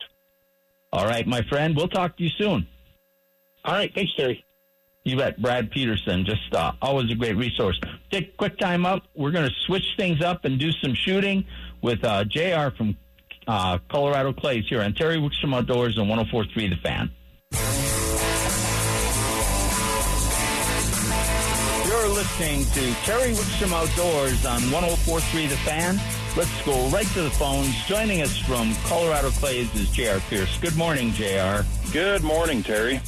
All 0.92 1.06
right, 1.06 1.28
my 1.28 1.42
friend, 1.42 1.76
we'll 1.76 1.86
talk 1.86 2.16
to 2.16 2.24
you 2.24 2.30
soon. 2.30 2.66
All 3.64 3.74
right. 3.74 3.94
Thanks, 3.94 4.12
Terry. 4.16 4.44
You 5.08 5.16
bet, 5.16 5.40
Brad 5.40 5.70
Peterson. 5.70 6.26
Just 6.26 6.52
uh, 6.54 6.72
always 6.82 7.10
a 7.10 7.14
great 7.14 7.34
resource. 7.36 7.80
Take 8.10 8.36
quick 8.36 8.58
time 8.58 8.84
up. 8.84 9.04
We're 9.14 9.30
going 9.30 9.48
to 9.48 9.54
switch 9.64 9.94
things 9.96 10.22
up 10.22 10.44
and 10.44 10.58
do 10.58 10.70
some 10.70 10.92
shooting 10.92 11.46
with 11.80 12.04
uh, 12.04 12.24
JR 12.24 12.68
from 12.76 12.94
uh, 13.46 13.78
Colorado 13.90 14.34
Clays 14.34 14.66
here 14.68 14.82
on 14.82 14.92
Terry 14.92 15.16
Wickstrom 15.16 15.54
Outdoors 15.54 15.96
on 15.96 16.08
1043 16.08 16.68
The 16.68 16.76
Fan. 16.76 17.10
You're 21.86 22.08
listening 22.10 22.66
to 22.66 22.94
Terry 23.06 23.32
Wickstrom 23.32 23.72
Outdoors 23.72 24.44
on 24.44 24.60
1043 24.70 25.46
The 25.46 25.56
Fan. 25.56 25.98
Let's 26.36 26.62
go 26.66 26.86
right 26.90 27.06
to 27.14 27.22
the 27.22 27.30
phones. 27.30 27.74
Joining 27.86 28.20
us 28.20 28.36
from 28.36 28.74
Colorado 28.84 29.30
Clays 29.30 29.74
is 29.74 29.88
JR 29.88 30.18
Pierce. 30.28 30.58
Good 30.58 30.76
morning, 30.76 31.12
JR. 31.12 31.62
Good 31.92 32.22
morning, 32.22 32.62
Terry. 32.62 33.00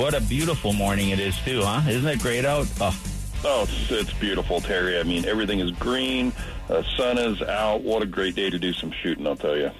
What 0.00 0.14
a 0.14 0.20
beautiful 0.22 0.72
morning 0.72 1.10
it 1.10 1.20
is, 1.20 1.36
too, 1.40 1.60
huh? 1.60 1.86
Isn't 1.86 2.08
it 2.08 2.20
great 2.20 2.46
out? 2.46 2.66
Oh, 2.80 2.98
Oh, 3.44 3.62
it's, 3.64 3.90
it's 3.90 4.12
beautiful, 4.14 4.58
Terry. 4.62 4.98
I 4.98 5.02
mean, 5.02 5.26
everything 5.26 5.60
is 5.60 5.72
green. 5.72 6.32
The 6.68 6.82
sun 6.96 7.18
is 7.18 7.42
out. 7.42 7.82
What 7.82 8.00
a 8.00 8.06
great 8.06 8.34
day 8.34 8.48
to 8.48 8.58
do 8.58 8.72
some 8.72 8.92
shooting, 9.02 9.26
I'll 9.26 9.36
tell 9.36 9.58
you. 9.58 9.70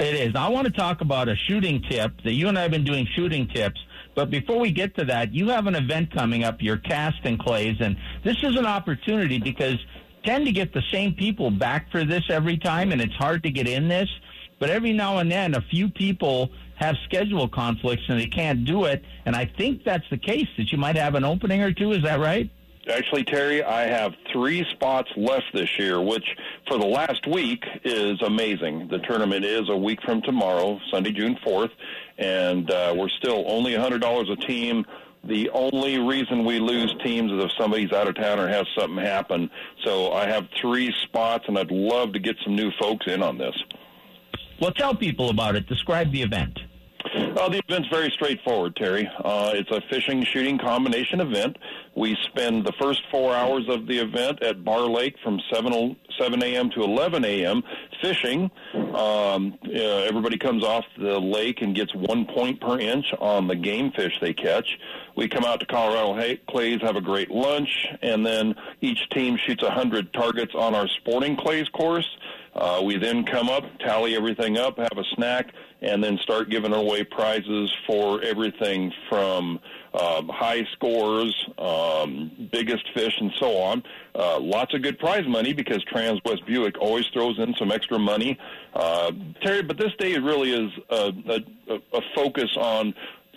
It 0.00 0.14
is. 0.14 0.32
Now, 0.32 0.46
I 0.46 0.48
want 0.48 0.68
to 0.68 0.72
talk 0.72 1.02
about 1.02 1.28
a 1.28 1.36
shooting 1.36 1.82
tip 1.82 2.12
that 2.24 2.32
you 2.32 2.48
and 2.48 2.58
I 2.58 2.62
have 2.62 2.70
been 2.70 2.82
doing 2.82 3.06
shooting 3.14 3.46
tips. 3.46 3.78
But 4.14 4.30
before 4.30 4.58
we 4.58 4.70
get 4.70 4.96
to 4.96 5.04
that, 5.04 5.34
you 5.34 5.50
have 5.50 5.66
an 5.66 5.74
event 5.74 6.14
coming 6.14 6.44
up, 6.44 6.62
your 6.62 6.78
cast 6.78 7.18
and 7.24 7.38
clays, 7.38 7.76
and 7.80 7.98
this 8.24 8.38
is 8.42 8.56
an 8.56 8.64
opportunity 8.64 9.38
because 9.38 9.76
tend 10.24 10.46
to 10.46 10.52
get 10.52 10.72
the 10.72 10.82
same 10.90 11.12
people 11.12 11.50
back 11.50 11.90
for 11.90 12.06
this 12.06 12.24
every 12.30 12.56
time, 12.56 12.90
and 12.90 13.02
it's 13.02 13.16
hard 13.16 13.42
to 13.42 13.50
get 13.50 13.68
in 13.68 13.86
this. 13.86 14.08
But 14.58 14.70
every 14.70 14.94
now 14.94 15.18
and 15.18 15.30
then, 15.30 15.54
a 15.54 15.60
few 15.60 15.90
people 15.90 16.52
have 16.82 16.96
schedule 17.04 17.48
conflicts 17.48 18.02
and 18.08 18.20
they 18.20 18.26
can't 18.26 18.64
do 18.64 18.84
it. 18.84 19.04
And 19.24 19.36
I 19.36 19.46
think 19.46 19.84
that's 19.84 20.08
the 20.10 20.18
case 20.18 20.48
that 20.58 20.72
you 20.72 20.78
might 20.78 20.96
have 20.96 21.14
an 21.14 21.24
opening 21.24 21.62
or 21.62 21.72
two. 21.72 21.92
Is 21.92 22.02
that 22.02 22.18
right? 22.20 22.50
Actually, 22.90 23.22
Terry, 23.22 23.62
I 23.62 23.86
have 23.86 24.12
three 24.32 24.66
spots 24.72 25.08
left 25.16 25.46
this 25.54 25.78
year, 25.78 26.00
which 26.02 26.24
for 26.66 26.78
the 26.78 26.86
last 26.86 27.28
week 27.28 27.64
is 27.84 28.20
amazing. 28.22 28.88
The 28.88 28.98
tournament 28.98 29.44
is 29.44 29.68
a 29.68 29.76
week 29.76 30.02
from 30.02 30.20
tomorrow, 30.22 30.80
Sunday, 30.90 31.12
June 31.12 31.38
4th, 31.46 31.70
and 32.18 32.68
uh, 32.68 32.92
we're 32.96 33.08
still 33.08 33.44
only 33.46 33.74
$100 33.74 34.32
a 34.32 34.36
team. 34.46 34.84
The 35.22 35.48
only 35.50 36.00
reason 36.00 36.44
we 36.44 36.58
lose 36.58 36.92
teams 37.04 37.30
is 37.30 37.44
if 37.44 37.52
somebody's 37.56 37.92
out 37.92 38.08
of 38.08 38.16
town 38.16 38.40
or 38.40 38.48
has 38.48 38.66
something 38.76 38.98
happen. 38.98 39.48
So 39.84 40.12
I 40.12 40.26
have 40.26 40.48
three 40.60 40.92
spots, 41.04 41.44
and 41.46 41.56
I'd 41.56 41.70
love 41.70 42.12
to 42.14 42.18
get 42.18 42.34
some 42.42 42.56
new 42.56 42.72
folks 42.80 43.06
in 43.06 43.22
on 43.22 43.38
this. 43.38 43.54
Well, 44.60 44.72
tell 44.72 44.96
people 44.96 45.30
about 45.30 45.54
it. 45.54 45.68
Describe 45.68 46.10
the 46.10 46.22
event. 46.22 46.58
Uh, 47.14 47.48
the 47.50 47.60
event's 47.68 47.88
very 47.88 48.10
straightforward, 48.10 48.74
Terry. 48.76 49.06
Uh, 49.22 49.52
it's 49.54 49.70
a 49.70 49.82
fishing 49.90 50.24
shooting 50.24 50.58
combination 50.58 51.20
event. 51.20 51.58
We 51.94 52.16
spend 52.24 52.64
the 52.64 52.72
first 52.80 53.02
four 53.10 53.34
hours 53.34 53.68
of 53.68 53.86
the 53.86 53.98
event 53.98 54.42
at 54.42 54.64
Barr 54.64 54.88
Lake 54.88 55.16
from 55.22 55.38
7, 55.52 55.72
o- 55.74 55.96
7 56.18 56.42
a.m. 56.42 56.70
to 56.70 56.82
11 56.82 57.24
a.m. 57.24 57.62
fishing. 58.00 58.50
Um, 58.74 59.58
uh, 59.66 59.70
everybody 60.08 60.38
comes 60.38 60.64
off 60.64 60.84
the 60.96 61.18
lake 61.20 61.60
and 61.60 61.74
gets 61.76 61.94
one 61.94 62.24
point 62.24 62.60
per 62.62 62.78
inch 62.78 63.12
on 63.20 63.46
the 63.46 63.56
game 63.56 63.92
fish 63.92 64.14
they 64.22 64.32
catch. 64.32 64.78
We 65.14 65.28
come 65.28 65.44
out 65.44 65.60
to 65.60 65.66
Colorado 65.66 66.14
Hay- 66.14 66.40
Clays, 66.48 66.80
have 66.80 66.96
a 66.96 67.02
great 67.02 67.30
lunch, 67.30 67.88
and 68.00 68.24
then 68.24 68.54
each 68.80 69.06
team 69.10 69.36
shoots 69.36 69.62
100 69.62 70.14
targets 70.14 70.54
on 70.54 70.74
our 70.74 70.88
sporting 70.88 71.36
clays 71.36 71.68
course. 71.68 72.08
Uh, 72.54 72.82
we 72.84 72.98
then 72.98 73.24
come 73.24 73.48
up, 73.48 73.64
tally 73.80 74.14
everything 74.14 74.58
up, 74.58 74.76
have 74.76 74.98
a 74.98 75.04
snack, 75.14 75.52
and 75.80 76.02
then 76.04 76.18
start 76.18 76.50
giving 76.50 76.72
away 76.72 77.02
prizes 77.02 77.72
for 77.86 78.22
everything 78.22 78.92
from 79.08 79.58
um, 79.94 80.28
high 80.28 80.64
scores, 80.72 81.34
um, 81.58 82.48
biggest 82.52 82.84
fish, 82.94 83.14
and 83.20 83.32
so 83.40 83.56
on. 83.56 83.82
Uh, 84.14 84.38
lots 84.38 84.74
of 84.74 84.82
good 84.82 84.98
prize 84.98 85.26
money 85.26 85.52
because 85.52 85.82
Trans 85.84 86.20
West 86.24 86.44
Buick 86.46 86.78
always 86.78 87.06
throws 87.12 87.38
in 87.38 87.54
some 87.58 87.72
extra 87.72 87.98
money. 87.98 88.38
Uh, 88.74 89.12
Terry, 89.42 89.62
but 89.62 89.78
this 89.78 89.92
day 89.98 90.16
really 90.18 90.52
is 90.52 90.70
a, 90.90 91.12
a, 91.68 91.74
a 91.96 92.00
focus 92.14 92.50
on 92.56 92.94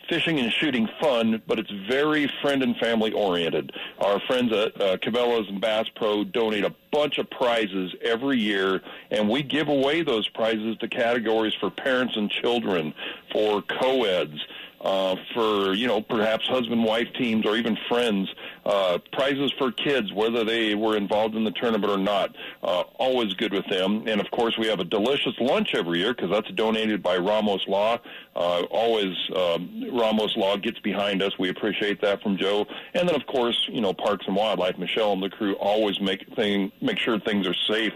fishing 0.10 0.40
and 0.40 0.52
shooting 0.52 0.88
fun, 1.02 1.42
but 1.48 1.60
it's 1.60 1.72
very 1.90 2.32
friend 2.42 2.64
and 2.64 2.76
family 2.78 3.12
oriented. 3.12 3.72
Our 4.00 4.20
friends 4.22 4.52
at 4.52 4.80
uh, 4.82 4.98
Cabela's 4.98 5.48
and 5.50 5.62
Bass 5.62 5.88
Pro 5.96 6.24
donate 6.24 6.64
a 6.64 6.74
bunch 6.92 7.18
of 7.18 7.30
prizes 7.30 7.94
every 8.02 8.38
year, 8.38 8.82
and 9.12 9.30
we 9.30 9.44
give 9.44 9.68
away 9.68 10.04
those 10.04 10.28
prizes 10.30 10.78
to 10.78 10.88
categories 10.88 11.54
for 11.60 11.70
parents 11.70 12.16
and 12.16 12.30
children, 12.30 12.94
for 13.32 13.62
co-eds. 13.62 14.46
Uh, 14.82 15.16
for 15.34 15.74
you 15.74 15.88
know 15.88 16.00
perhaps 16.00 16.46
husband 16.46 16.84
wife 16.84 17.08
teams 17.18 17.44
or 17.48 17.56
even 17.56 17.76
friends 17.90 18.30
uh, 18.66 18.98
prizes 19.14 19.52
for 19.58 19.72
kids 19.72 20.12
whether 20.14 20.44
they 20.44 20.76
were 20.76 20.98
involved 20.98 21.36
in 21.36 21.44
the 21.44 21.52
tournament 21.52 21.92
or 21.92 21.98
not. 21.98 22.36
Uh, 22.64 22.84
always 22.98 23.34
good 23.34 23.54
with 23.54 23.68
them. 23.68 24.08
And 24.08 24.20
of 24.20 24.30
course 24.32 24.58
we 24.58 24.68
have 24.68 24.80
a 24.80 24.84
delicious 24.84 25.34
lunch 25.40 25.76
every 25.76 26.00
year 26.00 26.14
because 26.14 26.32
that's 26.32 26.50
donated 26.52 27.04
by 27.04 27.18
Ramos 27.18 27.66
Law. 27.68 28.00
Uh, 28.36 28.64
always 28.72 29.16
um, 29.36 29.90
Ramos 29.94 30.36
Law 30.36 30.58
gets 30.58 30.80
behind 30.80 31.22
us. 31.22 31.38
We 31.38 31.50
appreciate 31.50 32.02
that 32.02 32.22
from 32.22 32.38
Joe. 32.38 32.66
And 32.94 33.08
then 33.08 33.16
of 33.16 33.26
course 33.28 33.70
you 33.72 33.82
know 33.82 33.94
Parks 33.94 34.26
and 34.28 34.36
Wildlife 34.36 34.78
Michelle 34.78 35.14
and 35.14 35.22
the 35.22 35.30
crew 35.30 35.54
always 35.56 36.00
make 36.02 36.26
thing 36.36 36.72
make 36.82 36.98
sure 36.98 37.20
things 37.20 37.48
are 37.48 37.56
safe 37.70 37.94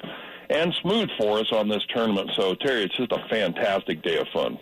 and 0.49 0.73
smooth 0.82 1.10
for 1.17 1.39
us 1.39 1.51
on 1.51 1.67
this 1.67 1.84
tournament. 1.93 2.32
So 2.36 2.55
Terry 2.55 2.84
it's 2.84 2.95
just 2.95 3.12
a 3.12 3.23
fantastic 3.29 4.01
day 4.03 4.17
of 4.17 4.27
fun. 4.34 4.60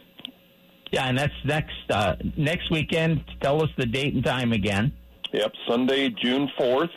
Yeah, 0.92 1.06
and 1.08 1.18
that's 1.18 1.34
next 1.44 1.76
uh, 1.90 2.16
next 2.38 2.72
weekend. 2.72 3.24
Tell 3.42 3.62
us 3.62 3.70
the 3.78 3.86
date 3.86 4.14
and 4.14 4.24
time 4.24 4.54
again. 4.54 4.94
Yep, 5.34 5.54
Sunday, 5.68 6.10
June 6.10 6.50
4th 6.60 6.90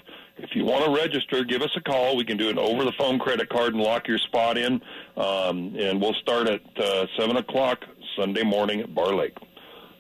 if 0.43 0.55
you 0.55 0.65
want 0.65 0.85
to 0.85 0.91
register, 0.91 1.45
give 1.45 1.63
us 1.63 1.71
a 1.77 1.81
call. 1.81 2.17
We 2.17 2.25
can 2.25 2.37
do 2.37 2.49
an 2.49 2.59
over 2.59 2.85
the 2.85 2.93
phone 2.93 3.19
credit 3.19 3.49
card 3.49 3.75
and 3.75 3.83
lock 3.83 4.09
your 4.09 4.19
spot 4.19 4.57
in. 4.57 4.81
Um, 5.17 5.77
and 5.77 6.01
we'll 6.01 6.15
start 6.15 6.49
at 6.49 6.63
uh, 6.79 7.07
7 7.19 7.37
o'clock 7.37 7.85
Sunday 8.17 8.43
morning 8.43 8.81
at 8.81 8.95
Barr 8.95 9.15
Lake. 9.15 9.37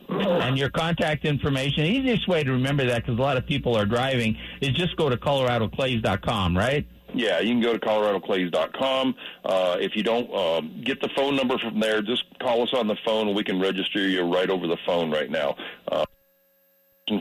And 0.09 0.59
your 0.59 0.71
contact 0.71 1.25
information, 1.25 1.85
easiest 1.85 2.27
way 2.27 2.43
to 2.43 2.51
remember 2.51 2.85
that 2.87 3.05
because 3.05 3.19
a 3.19 3.23
lot 3.23 3.37
of 3.37 3.47
people 3.47 3.77
are 3.77 3.87
driving, 3.87 4.37
is 4.61 4.71
just 4.71 4.97
go 4.97 5.09
to 5.09 5.16
coloradoclays.com, 5.16 6.57
right? 6.57 6.87
Yeah, 7.14 7.40
you 7.40 7.51
can 7.51 7.61
go 7.61 7.73
to 7.73 7.79
coloradoclays.com. 7.79 9.14
Uh, 9.45 9.77
if 9.81 9.95
you 9.95 10.03
don't 10.03 10.33
uh, 10.33 10.62
get 10.83 11.01
the 11.01 11.11
phone 11.14 11.37
number 11.37 11.59
from 11.59 11.79
there, 11.79 12.03
just 12.03 12.25
call 12.40 12.62
us 12.62 12.73
on 12.73 12.88
the 12.88 12.97
phone 13.05 13.29
and 13.29 13.37
we 13.37 13.45
can 13.45 13.61
register 13.61 14.09
you 14.09 14.23
right 14.23 14.51
over 14.51 14.66
the 14.66 14.79
phone 14.87 15.11
right 15.11 15.31
now. 15.31 15.57
Uh, 15.87 16.05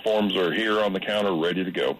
forms 0.01 0.35
are 0.35 0.53
here 0.53 0.79
on 0.81 0.93
the 0.93 0.99
counter 0.99 1.33
ready 1.35 1.63
to 1.63 1.71
go. 1.71 1.97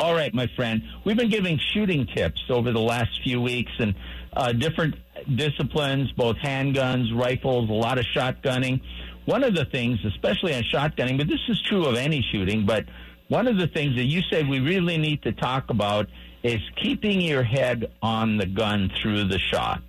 All 0.00 0.14
right, 0.14 0.32
my 0.32 0.46
friend. 0.54 0.82
We've 1.04 1.16
been 1.16 1.30
giving 1.30 1.58
shooting 1.72 2.06
tips 2.14 2.42
over 2.48 2.72
the 2.72 2.80
last 2.80 3.22
few 3.22 3.40
weeks 3.40 3.72
and 3.78 3.94
uh, 4.32 4.52
different 4.52 4.94
disciplines, 5.34 6.12
both 6.12 6.36
handguns, 6.36 7.14
rifles, 7.14 7.68
a 7.70 7.72
lot 7.72 7.98
of 7.98 8.04
shotgunning. 8.14 8.80
One 9.24 9.42
of 9.42 9.54
the 9.54 9.64
things, 9.64 9.98
especially 10.04 10.54
on 10.54 10.62
shotgunning, 10.62 11.18
but 11.18 11.28
this 11.28 11.40
is 11.48 11.60
true 11.62 11.86
of 11.86 11.96
any 11.96 12.24
shooting, 12.30 12.66
but 12.66 12.84
one 13.28 13.46
of 13.48 13.56
the 13.56 13.66
things 13.66 13.96
that 13.96 14.04
you 14.04 14.22
said 14.30 14.48
we 14.48 14.60
really 14.60 14.98
need 14.98 15.22
to 15.22 15.32
talk 15.32 15.70
about 15.70 16.08
is 16.42 16.60
keeping 16.82 17.20
your 17.20 17.42
head 17.42 17.90
on 18.02 18.36
the 18.36 18.46
gun 18.46 18.90
through 19.00 19.24
the 19.24 19.38
shot. 19.38 19.82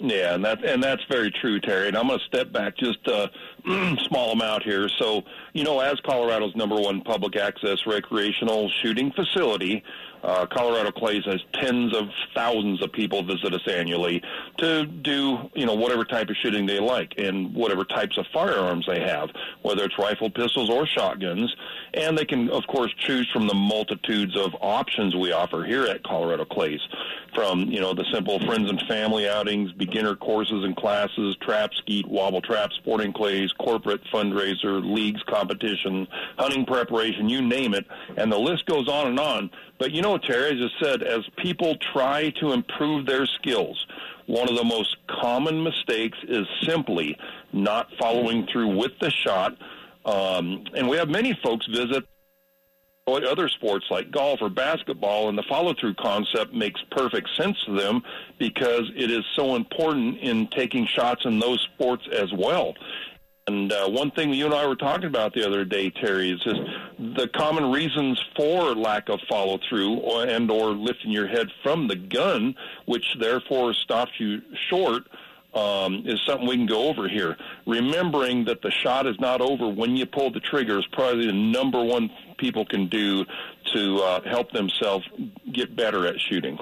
Yeah, 0.00 0.34
and 0.34 0.44
that 0.44 0.64
and 0.64 0.82
that's 0.82 1.02
very 1.10 1.30
true, 1.30 1.58
Terry. 1.58 1.88
And 1.88 1.96
I'm 1.96 2.06
going 2.06 2.20
to 2.20 2.24
step 2.26 2.52
back 2.52 2.76
just 2.76 3.04
a 3.08 3.30
small 4.06 4.32
amount 4.32 4.62
here. 4.62 4.88
So, 4.96 5.22
you 5.54 5.64
know, 5.64 5.80
as 5.80 5.98
Colorado's 6.00 6.54
number 6.54 6.76
one 6.76 7.00
public 7.00 7.34
access 7.34 7.78
recreational 7.84 8.70
shooting 8.80 9.10
facility, 9.10 9.82
uh, 10.22 10.46
Colorado 10.46 10.90
Clays 10.90 11.24
has 11.24 11.40
tens 11.52 11.94
of 11.94 12.08
thousands 12.34 12.82
of 12.82 12.92
people 12.92 13.22
visit 13.22 13.54
us 13.54 13.66
annually 13.66 14.22
to 14.58 14.86
do, 14.86 15.50
you 15.54 15.66
know, 15.66 15.74
whatever 15.74 16.04
type 16.04 16.28
of 16.28 16.36
shooting 16.36 16.66
they 16.66 16.80
like 16.80 17.14
and 17.18 17.54
whatever 17.54 17.84
types 17.84 18.18
of 18.18 18.26
firearms 18.32 18.86
they 18.86 19.00
have, 19.00 19.30
whether 19.62 19.84
it's 19.84 19.98
rifle, 19.98 20.30
pistols, 20.30 20.70
or 20.70 20.86
shotguns. 20.86 21.54
And 21.94 22.16
they 22.16 22.24
can, 22.24 22.50
of 22.50 22.66
course, 22.66 22.92
choose 22.98 23.28
from 23.32 23.46
the 23.46 23.54
multitudes 23.54 24.36
of 24.36 24.54
options 24.60 25.14
we 25.14 25.32
offer 25.32 25.64
here 25.64 25.84
at 25.84 26.02
Colorado 26.02 26.44
Clays, 26.44 26.80
from, 27.34 27.62
you 27.64 27.80
know, 27.80 27.94
the 27.94 28.04
simple 28.12 28.38
friends 28.40 28.68
and 28.68 28.80
family 28.82 29.28
outings, 29.28 29.72
beginner 29.72 30.16
courses 30.16 30.64
and 30.64 30.76
classes, 30.76 31.36
trap, 31.40 31.70
skeet, 31.74 32.06
wobble 32.06 32.40
trap, 32.40 32.72
sporting 32.72 33.12
clays, 33.12 33.52
corporate 33.52 34.02
fundraiser, 34.12 34.84
leagues, 34.84 35.22
competition, 35.24 36.06
hunting 36.38 36.64
preparation, 36.64 37.28
you 37.28 37.42
name 37.42 37.74
it. 37.74 37.86
And 38.16 38.32
the 38.32 38.38
list 38.38 38.66
goes 38.66 38.88
on 38.88 39.08
and 39.08 39.20
on. 39.20 39.50
But 39.78 39.92
you 39.92 40.02
know, 40.02 40.18
Terry, 40.18 40.50
as 40.50 40.70
I 40.70 40.84
said, 40.84 41.02
as 41.02 41.20
people 41.36 41.76
try 41.92 42.30
to 42.40 42.52
improve 42.52 43.06
their 43.06 43.26
skills, 43.26 43.86
one 44.26 44.48
of 44.48 44.56
the 44.56 44.64
most 44.64 44.96
common 45.08 45.62
mistakes 45.62 46.18
is 46.26 46.46
simply 46.62 47.16
not 47.52 47.88
following 47.98 48.46
through 48.52 48.76
with 48.76 48.92
the 49.00 49.10
shot. 49.10 49.56
Um, 50.04 50.64
and 50.74 50.88
we 50.88 50.96
have 50.96 51.08
many 51.08 51.38
folks 51.42 51.66
visit 51.66 52.04
other 53.08 53.48
sports 53.48 53.86
like 53.90 54.10
golf 54.10 54.40
or 54.42 54.50
basketball, 54.50 55.28
and 55.28 55.38
the 55.38 55.42
follow 55.48 55.74
through 55.74 55.94
concept 55.94 56.52
makes 56.52 56.80
perfect 56.90 57.28
sense 57.36 57.56
to 57.64 57.72
them 57.72 58.02
because 58.38 58.90
it 58.94 59.10
is 59.10 59.24
so 59.34 59.56
important 59.56 60.18
in 60.18 60.46
taking 60.48 60.86
shots 60.86 61.24
in 61.24 61.38
those 61.38 61.66
sports 61.74 62.06
as 62.12 62.32
well. 62.32 62.74
And 63.48 63.72
uh, 63.72 63.88
one 63.88 64.10
thing 64.10 64.34
you 64.34 64.44
and 64.44 64.52
I 64.52 64.66
were 64.66 64.76
talking 64.76 65.06
about 65.06 65.32
the 65.32 65.46
other 65.46 65.64
day, 65.64 65.88
Terry, 65.88 66.32
is 66.32 66.40
just 66.42 66.60
the 66.98 67.28
common 67.28 67.70
reasons 67.72 68.22
for 68.36 68.74
lack 68.74 69.08
of 69.08 69.20
follow 69.26 69.58
through 69.66 70.02
and 70.20 70.50
or 70.50 70.72
lifting 70.72 71.10
your 71.10 71.26
head 71.26 71.48
from 71.62 71.88
the 71.88 71.96
gun, 71.96 72.54
which 72.84 73.16
therefore 73.18 73.72
stops 73.72 74.12
you 74.18 74.42
short. 74.68 75.04
Um, 75.54 76.02
is 76.04 76.20
something 76.26 76.46
we 76.46 76.56
can 76.56 76.66
go 76.66 76.88
over 76.88 77.08
here. 77.08 77.34
Remembering 77.66 78.44
that 78.44 78.60
the 78.60 78.70
shot 78.70 79.06
is 79.06 79.18
not 79.18 79.40
over 79.40 79.66
when 79.66 79.96
you 79.96 80.04
pull 80.04 80.30
the 80.30 80.40
trigger 80.40 80.78
is 80.78 80.86
probably 80.92 81.26
the 81.26 81.32
number 81.32 81.82
one 81.82 82.10
people 82.36 82.66
can 82.66 82.86
do 82.86 83.24
to 83.72 83.96
uh, 83.96 84.20
help 84.28 84.52
themselves 84.52 85.08
get 85.50 85.74
better 85.74 86.06
at 86.06 86.20
shooting. 86.20 86.58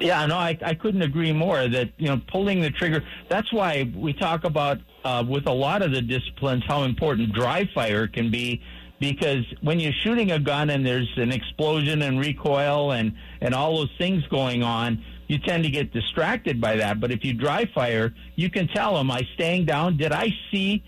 Yeah, 0.00 0.24
no, 0.26 0.36
I, 0.36 0.56
I 0.64 0.74
couldn't 0.74 1.02
agree 1.02 1.32
more 1.32 1.66
that, 1.68 1.90
you 1.96 2.08
know, 2.08 2.20
pulling 2.30 2.60
the 2.60 2.70
trigger, 2.70 3.02
that's 3.28 3.52
why 3.52 3.90
we 3.96 4.12
talk 4.12 4.44
about 4.44 4.78
uh, 5.04 5.24
with 5.26 5.46
a 5.46 5.52
lot 5.52 5.82
of 5.82 5.92
the 5.92 6.02
disciplines 6.02 6.62
how 6.66 6.84
important 6.84 7.32
dry 7.32 7.68
fire 7.74 8.06
can 8.06 8.30
be 8.30 8.62
because 9.00 9.44
when 9.60 9.80
you're 9.80 9.92
shooting 10.04 10.32
a 10.32 10.38
gun 10.38 10.70
and 10.70 10.84
there's 10.84 11.10
an 11.16 11.32
explosion 11.32 12.02
and 12.02 12.18
recoil 12.20 12.92
and, 12.92 13.12
and 13.40 13.54
all 13.54 13.76
those 13.76 13.92
things 13.98 14.24
going 14.26 14.62
on, 14.62 15.02
you 15.28 15.38
tend 15.38 15.64
to 15.64 15.70
get 15.70 15.92
distracted 15.92 16.60
by 16.60 16.76
that. 16.76 17.00
But 17.00 17.10
if 17.10 17.24
you 17.24 17.34
dry 17.34 17.66
fire, 17.74 18.14
you 18.34 18.50
can 18.50 18.68
tell, 18.68 18.98
am 18.98 19.10
I 19.10 19.22
staying 19.34 19.66
down? 19.66 19.96
Did 19.96 20.12
I 20.12 20.28
see 20.50 20.82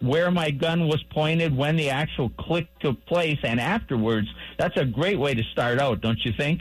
where 0.00 0.30
my 0.30 0.50
gun 0.50 0.86
was 0.86 1.02
pointed 1.04 1.56
when 1.56 1.76
the 1.76 1.90
actual 1.90 2.30
click 2.30 2.66
took 2.80 3.04
place 3.06 3.38
and 3.42 3.58
afterwards? 3.58 4.28
That's 4.58 4.76
a 4.76 4.84
great 4.84 5.18
way 5.18 5.34
to 5.34 5.42
start 5.52 5.80
out, 5.80 6.00
don't 6.00 6.20
you 6.24 6.32
think? 6.32 6.60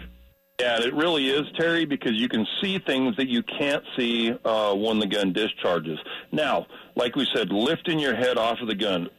Yeah, 0.60 0.80
it 0.82 0.94
really 0.94 1.30
is, 1.30 1.44
Terry, 1.58 1.84
because 1.84 2.14
you 2.14 2.30
can 2.30 2.48
see 2.62 2.80
things 2.80 3.18
that 3.18 3.28
you 3.28 3.44
can't 3.44 3.84
see 3.98 4.32
uh, 4.46 4.74
when 4.74 5.00
the 5.00 5.08
gun 5.08 5.34
discharges. 5.34 6.00
Now, 6.32 6.66
like 6.96 7.18
we 7.18 7.28
said, 7.36 7.52
lifting 7.52 8.00
your 8.00 8.16
head 8.16 8.38
off 8.38 8.62
of 8.62 8.70
the 8.70 8.76
gun. 8.76 9.10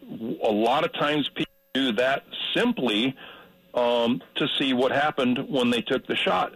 A 0.42 0.50
lot 0.50 0.84
of 0.84 0.94
times 0.94 1.28
people 1.34 1.52
do 1.74 1.92
that 1.92 2.24
simply 2.54 3.14
um, 3.74 4.22
to 4.36 4.48
see 4.58 4.72
what 4.72 4.92
happened 4.92 5.38
when 5.46 5.68
they 5.68 5.82
took 5.82 6.06
the 6.06 6.16
shot. 6.16 6.54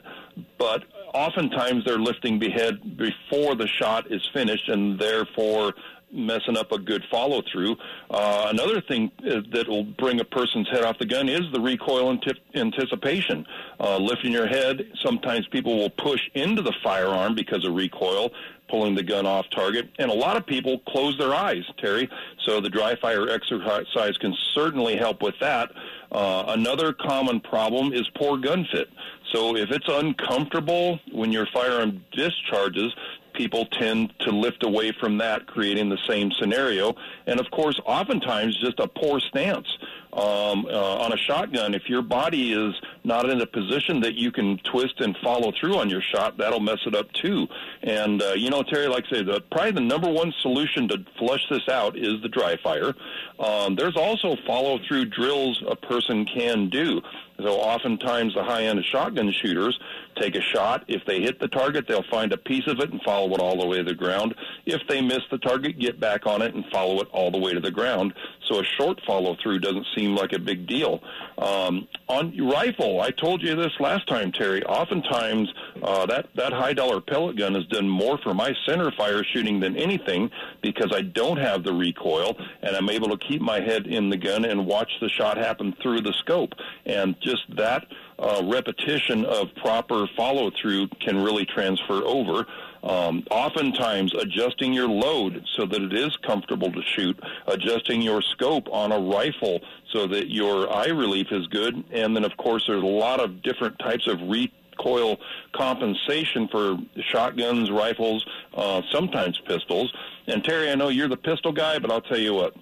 But 0.59 0.85
oftentimes 1.13 1.85
they're 1.85 1.99
lifting 1.99 2.39
the 2.39 2.49
head 2.49 2.97
before 2.97 3.55
the 3.57 3.69
shot 3.69 4.11
is 4.11 4.27
finished, 4.33 4.71
and 4.71 4.99
therefore 4.99 5.75
messing 6.13 6.57
up 6.57 6.73
a 6.73 6.79
good 6.79 7.05
follow 7.11 7.43
through. 7.53 7.77
Uh, 8.11 8.49
another 8.51 8.81
thing 8.81 9.11
that 9.23 9.67
will 9.69 9.85
bring 9.85 10.21
a 10.21 10.25
person's 10.25 10.69
head 10.69 10.85
off 10.85 10.99
the 10.99 11.07
gun 11.07 11.29
is 11.29 11.43
the 11.53 11.61
recoil 11.61 12.19
anticipation. 12.55 13.47
Uh, 13.79 13.97
lifting 13.99 14.33
your 14.33 14.47
head, 14.47 14.91
sometimes 15.03 15.47
people 15.49 15.77
will 15.77 15.91
push 15.91 16.21
into 16.35 16.63
the 16.63 16.75
firearm 16.83 17.35
because 17.35 17.65
of 17.65 17.75
recoil, 17.75 18.31
pulling 18.69 18.95
the 18.95 19.03
gun 19.03 19.27
off 19.27 19.47
target. 19.51 19.89
And 19.99 20.11
a 20.11 20.15
lot 20.15 20.37
of 20.37 20.47
people 20.47 20.79
close 20.89 21.19
their 21.19 21.35
eyes, 21.35 21.65
Terry. 21.79 22.09
So 22.45 22.61
the 22.61 22.71
dry 22.71 22.97
fire 22.97 23.29
exercise 23.29 24.17
can 24.19 24.35
certainly 24.55 24.97
help 24.97 25.23
with 25.23 25.35
that. 25.41 25.73
Uh, 26.13 26.45
another 26.49 26.93
common 26.93 27.41
problem 27.41 27.93
is 27.93 28.09
poor 28.17 28.37
gun 28.37 28.67
fit. 28.73 28.89
So 29.33 29.57
if 29.57 29.71
it's 29.71 29.87
uncomfortable 29.89 30.99
when 31.13 31.31
your 31.31 31.47
firearm 31.53 32.05
discharges, 32.13 32.93
people 33.33 33.67
tend 33.67 34.13
to 34.21 34.31
lift 34.31 34.65
away 34.65 34.93
from 34.93 35.19
that, 35.19 35.47
creating 35.47 35.89
the 35.89 35.99
same 36.09 36.31
scenario. 36.33 36.95
And 37.27 37.41
of 37.41 37.51
course, 37.51 37.81
oftentimes 37.85 38.57
just 38.59 38.79
a 38.81 38.89
poor 38.89 39.21
stance 39.21 39.69
um, 40.13 40.67
uh, 40.67 40.97
on 40.99 41.13
a 41.13 41.17
shotgun. 41.17 41.75
If 41.75 41.89
your 41.89 42.03
body 42.03 42.53
is 42.53 42.75
not 43.05 43.29
in 43.29 43.41
a 43.41 43.47
position 43.47 44.01
that 44.01 44.15
you 44.15 44.33
can 44.33 44.59
twist 44.59 45.01
and 45.01 45.17
follow 45.23 45.53
through 45.59 45.79
on 45.79 45.89
your 45.89 46.03
shot, 46.03 46.37
that'll 46.37 46.61
mess 46.61 46.81
it 46.87 46.95
up 46.95 47.13
too. 47.13 47.47
And 47.83 48.23
uh, 48.23 48.33
you 48.33 48.51
know, 48.51 48.63
Terry, 48.63 48.89
like 48.89 49.05
I 49.11 49.17
say, 49.17 49.23
the 49.23 49.41
probably 49.51 49.73
the 49.73 49.81
number 49.81 50.11
one 50.11 50.33
solution 50.41 50.89
to 50.89 51.05
flush 51.19 51.47
this 51.49 51.69
out 51.69 51.97
is 51.97 52.21
the 52.23 52.29
dry 52.29 52.57
fire. 52.63 52.95
Um, 53.39 53.77
there's 53.77 53.97
also 53.97 54.37
follow 54.47 54.79
through 54.87 55.07
drills 55.07 55.63
a 55.69 55.77
person 55.77 56.25
can 56.27 56.69
do. 56.69 57.01
So 57.43 57.59
oftentimes 57.59 58.35
the 58.35 58.45
high 58.45 58.65
end 58.65 58.85
shotgun 58.85 59.33
shooters 59.33 59.79
take 60.17 60.35
a 60.35 60.41
shot. 60.41 60.85
If 60.89 61.05
they 61.07 61.21
hit 61.21 61.41
the 61.41 61.49
target, 61.49 61.87
they'll 61.89 62.05
find 62.11 62.33
a 62.33 62.37
piece 62.37 62.67
of 62.67 62.81
it 62.81 62.91
and 62.91 63.01
follow 63.03 63.33
it 63.35 63.41
all 63.41 63.59
the 63.59 63.67
way 63.67 63.79
to 63.79 63.85
the 63.85 63.95
ground. 63.95 64.35
If 64.67 64.87
they 64.89 65.01
miss 65.01 65.21
the 65.31 65.39
target, 65.39 65.79
get 65.79 65.99
back 65.99 66.27
on 66.27 66.43
it 66.43 66.55
and 66.55 66.65
follow 66.67 67.01
it 67.01 67.09
all 67.13 67.31
the 67.31 67.39
way 67.39 67.53
to 67.55 67.61
the 67.61 67.71
ground. 67.71 68.13
So 68.51 68.59
a 68.59 68.65
short 68.65 69.01
follow 69.07 69.37
through 69.41 69.61
doesn't 69.61 69.87
seem 69.95 70.17
like 70.17 70.33
a 70.33 70.39
big 70.39 70.67
deal. 70.67 71.01
Um, 71.39 71.87
on 72.09 72.37
rifle, 72.37 73.01
I 73.01 73.11
told 73.13 73.43
you 73.43 73.55
this 73.55 73.73
last 73.79 74.09
time, 74.09 74.33
Terry. 74.33 74.65
Oftentimes, 74.65 75.53
uh, 75.83 76.07
that 76.07 76.27
that 76.35 76.53
high 76.53 76.73
dollar 76.73 77.01
pellet 77.01 77.37
gun 77.37 77.55
has 77.55 77.65
done 77.67 77.89
more 77.89 78.19
for 78.19 78.35
my 78.35 78.53
center 78.67 78.91
fire 78.91 79.23
shooting 79.23 79.61
than 79.61 79.77
anything 79.77 80.31
because 80.63 80.91
I 80.93 81.03
don't 81.03 81.37
have 81.37 81.63
the 81.63 81.73
recoil 81.73 82.37
and 82.63 82.75
I'm 82.75 82.91
able 82.91 83.17
to 83.17 83.25
keep 83.25 83.41
my 83.41 83.61
head 83.61 83.87
in 83.87 84.11
the 84.11 84.17
gun 84.17 84.45
and 84.45 84.67
watch 84.67 84.91
the 85.01 85.09
shot 85.09 85.37
happen 85.37 85.77
through 85.81 86.01
the 86.01 86.13
scope. 86.15 86.55
And 86.87 87.15
just 87.21 87.45
that 87.57 87.87
uh, 88.19 88.43
repetition 88.45 89.25
of 89.25 89.55
proper 89.57 90.07
follow 90.17 90.51
through 90.61 90.89
can 91.01 91.23
really 91.23 91.47
transfer 91.47 92.03
over. 92.05 92.47
Um, 92.83 93.25
oftentimes, 93.31 94.15
adjusting 94.15 94.73
your 94.73 94.89
load 94.89 95.45
so 95.57 95.67
that 95.67 95.83
it 95.83 95.93
is 95.93 96.17
comfortable 96.27 96.73
to 96.73 96.83
shoot, 96.83 97.19
adjusting 97.47 98.01
your 98.01 98.23
scope 98.23 98.69
on 98.73 98.91
a 98.93 98.99
rifle 98.99 99.61
so 99.93 100.07
that 100.07 100.31
your 100.31 100.73
eye 100.73 100.89
relief 100.89 101.27
is 101.31 101.47
good, 101.49 101.85
and 101.93 102.17
then, 102.17 102.25
of 102.25 102.37
course, 102.37 102.65
there's 102.67 102.83
a 102.83 102.87
lot 102.87 103.21
of 103.21 103.43
different 103.43 103.79
types 103.79 104.07
of 104.07 104.19
recoil 104.23 105.19
compensation 105.53 106.49
for 106.49 106.79
shotguns, 107.11 107.71
rifles, 107.71 108.25
uh, 108.55 108.81
sometimes 108.91 109.39
pistols. 109.47 109.93
And 110.27 110.43
Terry, 110.43 110.71
I 110.71 110.75
know 110.75 110.89
you're 110.89 111.09
the 111.09 111.17
pistol 111.17 111.53
guy, 111.53 111.79
but 111.79 111.91
I'll 111.91 112.01
tell 112.01 112.19
you 112.19 112.35
what. 112.35 112.55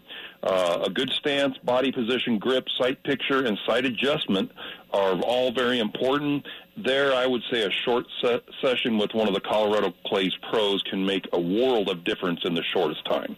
Uh, 0.42 0.84
a 0.84 0.90
good 0.90 1.10
stance, 1.18 1.58
body 1.64 1.90
position, 1.90 2.38
grip, 2.38 2.64
sight 2.78 3.02
picture, 3.02 3.44
and 3.44 3.58
sight 3.66 3.84
adjustment 3.84 4.50
are 4.92 5.18
all 5.22 5.50
very 5.52 5.80
important. 5.80 6.46
There, 6.76 7.12
I 7.12 7.26
would 7.26 7.42
say 7.50 7.62
a 7.62 7.70
short 7.84 8.06
se- 8.22 8.42
session 8.62 8.98
with 8.98 9.12
one 9.14 9.26
of 9.26 9.34
the 9.34 9.40
Colorado 9.40 9.92
Clays 10.06 10.32
pros 10.48 10.80
can 10.88 11.04
make 11.04 11.26
a 11.32 11.40
world 11.40 11.88
of 11.88 12.04
difference 12.04 12.40
in 12.44 12.54
the 12.54 12.62
shortest 12.72 13.04
time. 13.04 13.36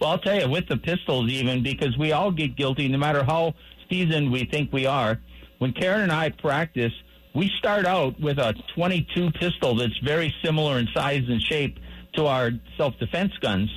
Well, 0.00 0.10
I'll 0.10 0.18
tell 0.18 0.40
you, 0.40 0.48
with 0.48 0.68
the 0.68 0.76
pistols, 0.76 1.28
even 1.30 1.62
because 1.62 1.96
we 1.98 2.12
all 2.12 2.30
get 2.30 2.56
guilty, 2.56 2.86
no 2.86 2.98
matter 2.98 3.24
how 3.24 3.54
seasoned 3.90 4.30
we 4.30 4.44
think 4.44 4.72
we 4.72 4.86
are. 4.86 5.18
When 5.58 5.72
Karen 5.72 6.02
and 6.02 6.12
I 6.12 6.30
practice, 6.30 6.92
we 7.34 7.50
start 7.58 7.84
out 7.84 8.18
with 8.20 8.38
a 8.38 8.54
22 8.74 9.30
pistol 9.32 9.74
that's 9.74 9.98
very 10.04 10.34
similar 10.44 10.78
in 10.78 10.88
size 10.94 11.24
and 11.28 11.40
shape 11.42 11.78
to 12.14 12.26
our 12.26 12.50
self 12.76 12.98
defense 12.98 13.32
guns, 13.40 13.70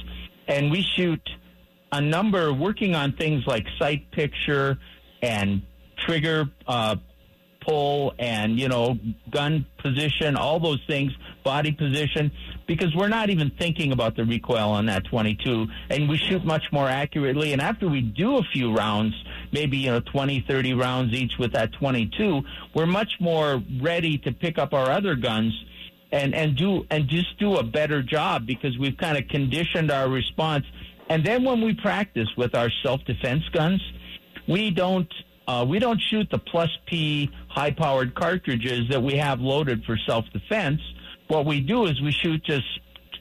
and 0.47 0.71
we 0.71 0.85
shoot 0.95 1.21
a 1.91 2.01
number 2.01 2.53
working 2.53 2.95
on 2.95 3.13
things 3.13 3.45
like 3.47 3.65
sight 3.77 4.09
picture 4.11 4.77
and 5.21 5.61
trigger 5.97 6.49
uh, 6.67 6.95
pull 7.61 8.13
and 8.19 8.59
you 8.59 8.67
know 8.67 8.97
gun 9.29 9.65
position, 9.77 10.35
all 10.35 10.59
those 10.59 10.81
things, 10.87 11.11
body 11.43 11.71
position, 11.71 12.31
because 12.67 12.95
we're 12.95 13.09
not 13.09 13.29
even 13.29 13.51
thinking 13.59 13.91
about 13.91 14.15
the 14.15 14.23
recoil 14.23 14.71
on 14.71 14.85
that 14.87 15.05
22, 15.05 15.67
and 15.89 16.09
we 16.09 16.17
shoot 16.17 16.43
much 16.45 16.63
more 16.71 16.87
accurately. 16.87 17.53
And 17.53 17.61
after 17.61 17.87
we 17.87 18.01
do 18.01 18.37
a 18.37 18.43
few 18.43 18.73
rounds, 18.73 19.13
maybe 19.51 19.77
you 19.77 19.91
know 19.91 19.99
20, 19.99 20.45
30 20.47 20.73
rounds 20.73 21.13
each 21.13 21.33
with 21.37 21.53
that 21.53 21.73
22, 21.73 22.41
we're 22.73 22.85
much 22.85 23.13
more 23.19 23.61
ready 23.81 24.17
to 24.19 24.31
pick 24.31 24.57
up 24.57 24.73
our 24.73 24.89
other 24.89 25.15
guns 25.15 25.53
and 26.11 26.33
and 26.33 26.55
do 26.55 26.85
and 26.89 27.07
just 27.07 27.37
do 27.39 27.57
a 27.57 27.63
better 27.63 28.01
job 28.01 28.45
because 28.45 28.77
we've 28.77 28.97
kind 28.97 29.17
of 29.17 29.27
conditioned 29.27 29.91
our 29.91 30.09
response. 30.09 30.65
And 31.09 31.25
then 31.25 31.43
when 31.43 31.61
we 31.61 31.73
practice 31.73 32.29
with 32.37 32.55
our 32.55 32.69
self 32.83 33.03
defense 33.05 33.43
guns, 33.51 33.81
we 34.47 34.71
don't 34.71 35.11
uh, 35.47 35.65
we 35.67 35.79
don't 35.79 35.99
shoot 35.99 36.29
the 36.29 36.37
plus 36.37 36.69
P 36.85 37.29
high 37.47 37.71
powered 37.71 38.13
cartridges 38.15 38.87
that 38.89 39.01
we 39.01 39.15
have 39.15 39.39
loaded 39.41 39.83
for 39.85 39.97
self 40.07 40.25
defense. 40.31 40.81
What 41.27 41.45
we 41.45 41.61
do 41.61 41.85
is 41.85 41.99
we 42.01 42.11
shoot 42.11 42.43
just 42.43 42.67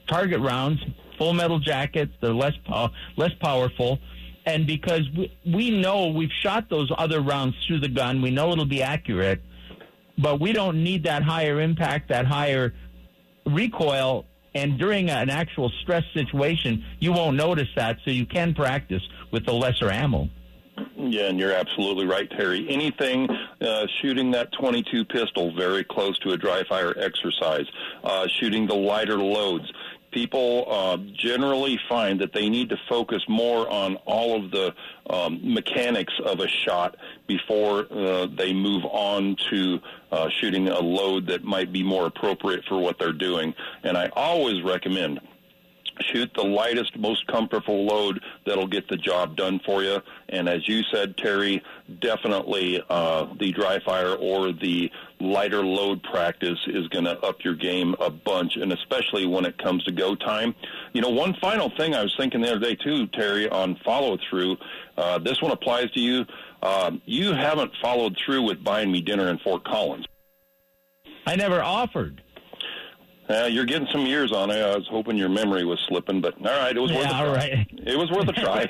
target 0.07 0.39
rounds, 0.39 0.79
full 1.17 1.33
metal 1.33 1.59
jackets. 1.59 2.11
They're 2.21 2.33
less 2.33 2.55
pow- 2.65 2.91
less 3.17 3.33
powerful, 3.39 3.99
and 4.45 4.67
because 4.67 5.03
we, 5.17 5.35
we 5.45 5.71
know 5.81 6.07
we've 6.07 6.31
shot 6.31 6.69
those 6.69 6.91
other 6.97 7.21
rounds 7.21 7.55
through 7.67 7.79
the 7.79 7.89
gun, 7.89 8.21
we 8.21 8.31
know 8.31 8.51
it'll 8.51 8.65
be 8.65 8.83
accurate 8.83 9.41
but 10.21 10.39
we 10.39 10.51
don't 10.51 10.83
need 10.83 11.03
that 11.05 11.23
higher 11.23 11.61
impact, 11.61 12.09
that 12.09 12.25
higher 12.25 12.73
recoil. 13.45 14.25
And 14.55 14.77
during 14.77 15.09
an 15.09 15.29
actual 15.29 15.69
stress 15.81 16.03
situation, 16.13 16.83
you 16.99 17.11
won't 17.11 17.37
notice 17.37 17.69
that, 17.75 17.97
so 18.03 18.11
you 18.11 18.25
can 18.25 18.53
practice 18.53 19.03
with 19.31 19.45
the 19.45 19.53
lesser 19.53 19.91
ammo. 19.91 20.29
Yeah, 20.97 21.23
and 21.23 21.39
you're 21.39 21.53
absolutely 21.53 22.05
right, 22.05 22.29
Terry. 22.29 22.67
Anything 22.69 23.29
uh, 23.61 23.85
shooting 24.01 24.31
that 24.31 24.51
22 24.53 25.05
pistol 25.05 25.53
very 25.53 25.83
close 25.83 26.17
to 26.19 26.31
a 26.31 26.37
dry 26.37 26.63
fire 26.63 26.93
exercise, 26.97 27.65
uh, 28.03 28.27
shooting 28.27 28.67
the 28.67 28.75
lighter 28.75 29.17
loads, 29.17 29.71
people 30.11 30.65
uh, 30.69 30.97
generally 31.13 31.79
find 31.87 32.19
that 32.21 32.33
they 32.33 32.49
need 32.49 32.69
to 32.69 32.77
focus 32.87 33.23
more 33.27 33.69
on 33.69 33.95
all 34.05 34.43
of 34.43 34.51
the 34.51 34.73
um, 35.09 35.39
mechanics 35.41 36.13
of 36.25 36.39
a 36.39 36.47
shot 36.47 36.95
before 37.27 37.87
uh, 37.91 38.27
they 38.27 38.53
move 38.53 38.83
on 38.85 39.35
to 39.49 39.79
uh, 40.11 40.29
shooting 40.29 40.67
a 40.67 40.79
load 40.79 41.27
that 41.27 41.43
might 41.43 41.71
be 41.71 41.83
more 41.83 42.05
appropriate 42.05 42.63
for 42.65 42.79
what 42.79 42.97
they're 42.99 43.11
doing. 43.11 43.53
And 43.83 43.97
I 43.97 44.09
always 44.13 44.63
recommend 44.63 45.19
shoot 46.01 46.31
the 46.35 46.43
lightest, 46.43 46.97
most 46.97 47.25
comfortable 47.27 47.85
load 47.85 48.21
that'll 48.45 48.67
get 48.67 48.87
the 48.87 48.97
job 48.97 49.35
done 49.35 49.59
for 49.65 49.83
you. 49.83 50.01
And 50.29 50.47
as 50.47 50.67
you 50.67 50.83
said, 50.91 51.17
Terry, 51.17 51.63
definitely 51.99 52.81
uh, 52.89 53.27
the 53.39 53.51
dry 53.51 53.79
fire 53.79 54.13
or 54.13 54.51
the 54.51 54.91
lighter 55.19 55.63
load 55.63 56.01
practice 56.03 56.59
is 56.67 56.87
going 56.87 57.05
to 57.05 57.19
up 57.21 57.43
your 57.43 57.55
game 57.55 57.95
a 57.99 58.09
bunch, 58.09 58.55
and 58.55 58.71
especially 58.71 59.25
when 59.25 59.45
it 59.45 59.57
comes 59.57 59.83
to 59.83 59.91
go 59.91 60.15
time. 60.15 60.55
You 60.93 61.01
know, 61.01 61.09
one 61.09 61.35
final 61.41 61.69
thing 61.69 61.93
I 61.93 62.03
was 62.03 62.13
thinking 62.17 62.41
the 62.41 62.51
other 62.51 62.59
day 62.59 62.75
too, 62.75 63.07
Terry, 63.07 63.49
on 63.49 63.75
follow 63.83 64.17
through. 64.29 64.57
Uh, 64.97 65.19
this 65.19 65.41
one 65.41 65.51
applies 65.51 65.91
to 65.91 65.99
you. 65.99 66.25
Uh, 66.61 66.91
you 67.05 67.33
haven't 67.33 67.71
followed 67.81 68.17
through 68.23 68.43
with 68.43 68.63
buying 68.63 68.91
me 68.91 69.01
dinner 69.01 69.29
in 69.29 69.37
Fort 69.39 69.63
Collins. 69.63 70.05
I 71.25 71.35
never 71.35 71.61
offered. 71.61 72.21
Uh, 73.29 73.45
you're 73.45 73.65
getting 73.65 73.87
some 73.91 74.07
years 74.07 74.31
on 74.31 74.49
it. 74.49 74.59
I 74.59 74.75
was 74.75 74.87
hoping 74.89 75.15
your 75.15 75.29
memory 75.29 75.63
was 75.63 75.79
slipping, 75.87 76.19
but 76.19 76.33
all 76.39 76.45
right, 76.45 76.75
it 76.75 76.79
was 76.79 76.91
worth 76.91 77.05
yeah, 77.05 77.09
a 77.09 77.11
try. 77.11 77.27
All 77.27 77.35
right. 77.35 77.67
It 77.85 77.97
was 77.97 78.09
worth 78.09 78.27
a 78.27 78.33
try. 78.33 78.67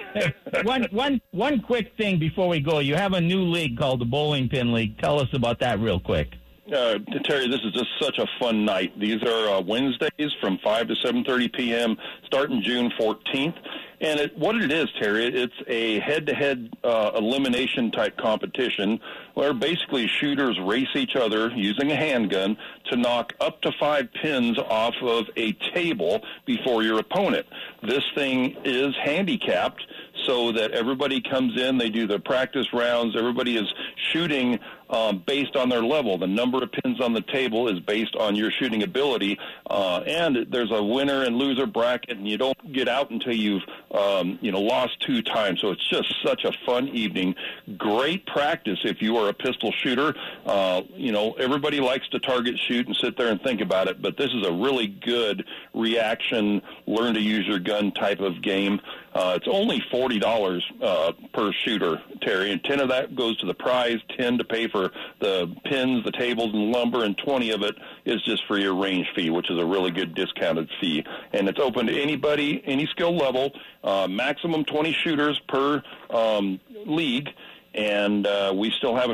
one, 0.63 0.85
one, 0.91 1.21
one 1.31 1.61
quick 1.61 1.93
thing 1.97 2.19
before 2.19 2.49
we 2.49 2.59
go. 2.59 2.79
You 2.79 2.95
have 2.95 3.13
a 3.13 3.21
new 3.21 3.43
league 3.43 3.77
called 3.77 4.01
the 4.01 4.05
Bowling 4.05 4.49
Pin 4.49 4.73
League. 4.73 4.97
Tell 4.97 5.19
us 5.19 5.29
about 5.33 5.59
that 5.59 5.79
real 5.79 5.99
quick. 5.99 6.33
Uh, 6.67 6.99
Terry, 7.23 7.47
this 7.47 7.61
is 7.61 7.71
just 7.73 7.89
such 7.99 8.19
a 8.19 8.27
fun 8.39 8.65
night. 8.65 8.97
These 8.99 9.23
are 9.23 9.49
uh, 9.49 9.61
Wednesdays 9.61 10.31
from 10.39 10.59
5 10.63 10.89
to 10.89 10.93
7.30 10.95 11.53
p.m., 11.53 11.97
starting 12.25 12.61
June 12.61 12.91
14th. 12.99 13.55
And 14.01 14.19
it, 14.19 14.37
what 14.37 14.55
it 14.55 14.71
is, 14.71 14.87
Terry, 14.99 15.25
it's 15.25 15.53
a 15.67 15.99
head-to-head 15.99 16.77
uh, 16.83 17.11
elimination 17.15 17.91
type 17.91 18.17
competition 18.17 18.99
where 19.33 19.53
basically 19.53 20.07
shooters 20.07 20.57
race 20.61 20.87
each 20.95 21.15
other 21.15 21.51
using 21.51 21.91
a 21.91 21.95
handgun 21.95 22.57
to 22.89 22.95
knock 22.95 23.33
up 23.41 23.61
to 23.61 23.71
five 23.79 24.07
pins 24.13 24.57
off 24.57 24.95
of 25.01 25.25
a 25.35 25.51
table 25.73 26.21
before 26.45 26.83
your 26.83 26.99
opponent. 26.99 27.45
This 27.83 28.03
thing 28.15 28.55
is 28.63 28.95
handicapped 29.03 29.85
so 30.25 30.51
that 30.53 30.71
everybody 30.71 31.21
comes 31.21 31.59
in, 31.59 31.77
they 31.77 31.89
do 31.89 32.07
the 32.07 32.19
practice 32.19 32.67
rounds, 32.73 33.15
everybody 33.17 33.57
is 33.57 33.73
shooting 34.11 34.59
um, 34.89 35.23
based 35.25 35.55
on 35.55 35.69
their 35.69 35.83
level. 35.83 36.17
The 36.17 36.27
number 36.27 36.63
of 36.63 36.71
pins 36.71 36.99
on 37.01 37.13
the 37.13 37.21
table 37.21 37.67
is 37.67 37.79
based 37.79 38.15
on 38.15 38.35
your 38.35 38.51
shooting 38.51 38.83
ability, 38.83 39.39
uh, 39.69 40.01
and 40.05 40.47
there's 40.49 40.71
a 40.71 40.83
winner 40.83 41.23
and 41.23 41.37
loser 41.37 41.65
bracket, 41.65 42.17
and 42.17 42.27
you 42.27 42.37
don't 42.37 42.73
get 42.73 42.87
out 42.87 43.09
until 43.11 43.33
you've 43.33 43.63
um, 43.91 44.39
you 44.41 44.51
know 44.51 44.61
lost 44.61 44.99
two 45.01 45.21
times. 45.21 45.61
So 45.61 45.71
it's 45.71 45.87
just 45.87 46.13
such 46.23 46.43
a 46.43 46.51
fun 46.65 46.87
evening. 46.89 47.35
Great 47.77 48.25
practice 48.25 48.79
if 48.83 49.01
you 49.01 49.17
are 49.17 49.29
a 49.29 49.33
pistol 49.33 49.71
shooter. 49.71 50.15
Uh, 50.45 50.81
you 50.95 51.11
know 51.11 51.33
everybody 51.33 51.79
likes 51.79 52.07
to 52.09 52.19
target 52.19 52.57
shoot 52.57 52.87
and 52.87 52.95
sit 52.95 53.17
there 53.17 53.29
and 53.29 53.41
think 53.41 53.61
about 53.61 53.87
it, 53.87 54.01
but 54.01 54.17
this 54.17 54.31
is 54.31 54.45
a 54.45 54.51
really 54.51 54.87
good 54.87 55.45
reaction, 55.73 56.61
learn 56.87 57.13
to 57.13 57.21
use 57.21 57.45
your 57.47 57.59
gun 57.59 57.91
type 57.91 58.19
of 58.19 58.41
game. 58.41 58.81
Uh, 59.13 59.33
it's 59.35 59.47
only 59.47 59.83
forty 59.91 60.19
dollars 60.19 60.63
uh, 60.81 61.11
per 61.33 61.51
shooter, 61.51 62.01
Terry, 62.21 62.51
and 62.51 62.63
ten 62.63 62.79
of 62.79 62.89
that 62.89 63.15
goes 63.15 63.37
to 63.37 63.45
the 63.45 63.53
prize, 63.53 63.97
ten 64.17 64.37
to 64.37 64.43
pay 64.43 64.67
for 64.67 64.91
the 65.19 65.53
pins, 65.65 66.03
the 66.03 66.11
tables, 66.11 66.53
and 66.53 66.71
lumber, 66.71 67.03
and 67.03 67.17
twenty 67.17 67.49
of 67.51 67.63
it 67.63 67.75
is 68.05 68.21
just 68.23 68.45
for 68.47 68.57
your 68.59 68.75
range 68.75 69.07
fee, 69.15 69.29
which 69.29 69.49
is 69.49 69.57
a 69.57 69.65
really 69.65 69.91
good 69.91 70.13
discounted 70.13 70.69
fee. 70.79 71.03
And 71.33 71.49
it's 71.49 71.59
open 71.59 71.87
to 71.87 72.01
anybody, 72.01 72.61
any 72.65 72.85
skill 72.87 73.15
level. 73.15 73.51
Uh, 73.83 74.07
maximum 74.07 74.63
twenty 74.63 74.93
shooters 74.93 75.39
per 75.47 75.81
um, 76.09 76.59
league, 76.85 77.29
and 77.73 78.27
uh, 78.27 78.53
we 78.55 78.71
still 78.77 78.95
have 78.95 79.09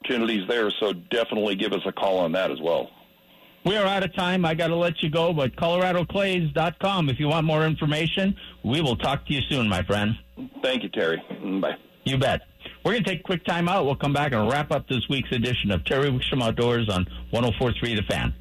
opportunities 0.00 0.46
there. 0.48 0.70
So 0.70 0.92
definitely 0.92 1.54
give 1.54 1.72
us 1.72 1.82
a 1.86 1.92
call 1.92 2.18
on 2.18 2.32
that 2.32 2.50
as 2.50 2.60
well. 2.60 2.90
We 3.64 3.76
are 3.76 3.86
out 3.86 4.02
of 4.02 4.14
time. 4.14 4.44
I 4.44 4.54
got 4.54 4.68
to 4.68 4.76
let 4.76 5.02
you 5.02 5.10
go, 5.10 5.32
but 5.32 5.54
ColoradoClays.com 5.56 7.08
if 7.08 7.20
you 7.20 7.28
want 7.28 7.46
more 7.46 7.64
information. 7.64 8.36
We 8.64 8.80
will 8.80 8.96
talk 8.96 9.26
to 9.26 9.32
you 9.32 9.40
soon, 9.48 9.68
my 9.68 9.82
friend. 9.82 10.16
Thank 10.62 10.82
you, 10.82 10.88
Terry. 10.88 11.22
Mm, 11.30 11.60
bye. 11.60 11.76
You 12.04 12.18
bet. 12.18 12.42
We're 12.84 12.92
going 12.92 13.04
to 13.04 13.10
take 13.10 13.20
a 13.20 13.22
quick 13.22 13.44
time 13.44 13.68
out. 13.68 13.84
We'll 13.84 13.94
come 13.94 14.12
back 14.12 14.32
and 14.32 14.50
wrap 14.50 14.72
up 14.72 14.88
this 14.88 15.08
week's 15.08 15.30
edition 15.30 15.70
of 15.70 15.84
Terry 15.84 16.10
Wickstrom 16.10 16.42
Outdoors 16.42 16.88
on 16.88 17.06
1043 17.30 17.94
The 17.96 18.02
Fan. 18.02 18.34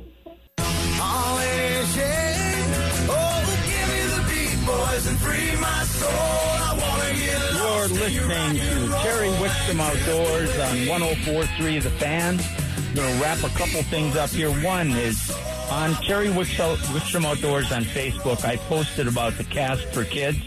You're 7.54 7.88
listening 7.88 8.58
to 8.58 8.96
Terry 9.02 9.30
Wickstrom 9.30 9.80
Outdoors 9.80 10.60
on 10.60 10.88
1043 10.88 11.80
The 11.80 11.90
Fan. 11.92 12.61
Going 12.94 13.16
to 13.16 13.24
wrap 13.24 13.38
a 13.38 13.50
couple 13.58 13.82
things 13.84 14.18
up 14.18 14.30
here. 14.32 14.52
One 14.66 14.90
is 14.90 15.32
on 15.72 15.94
Terry 16.04 16.28
Wickstrom 16.28 17.24
Outdoors 17.24 17.72
on 17.72 17.84
Facebook. 17.84 18.44
I 18.44 18.58
posted 18.58 19.08
about 19.08 19.38
the 19.38 19.46
cast 19.46 19.86
for 19.94 20.04
kids. 20.04 20.40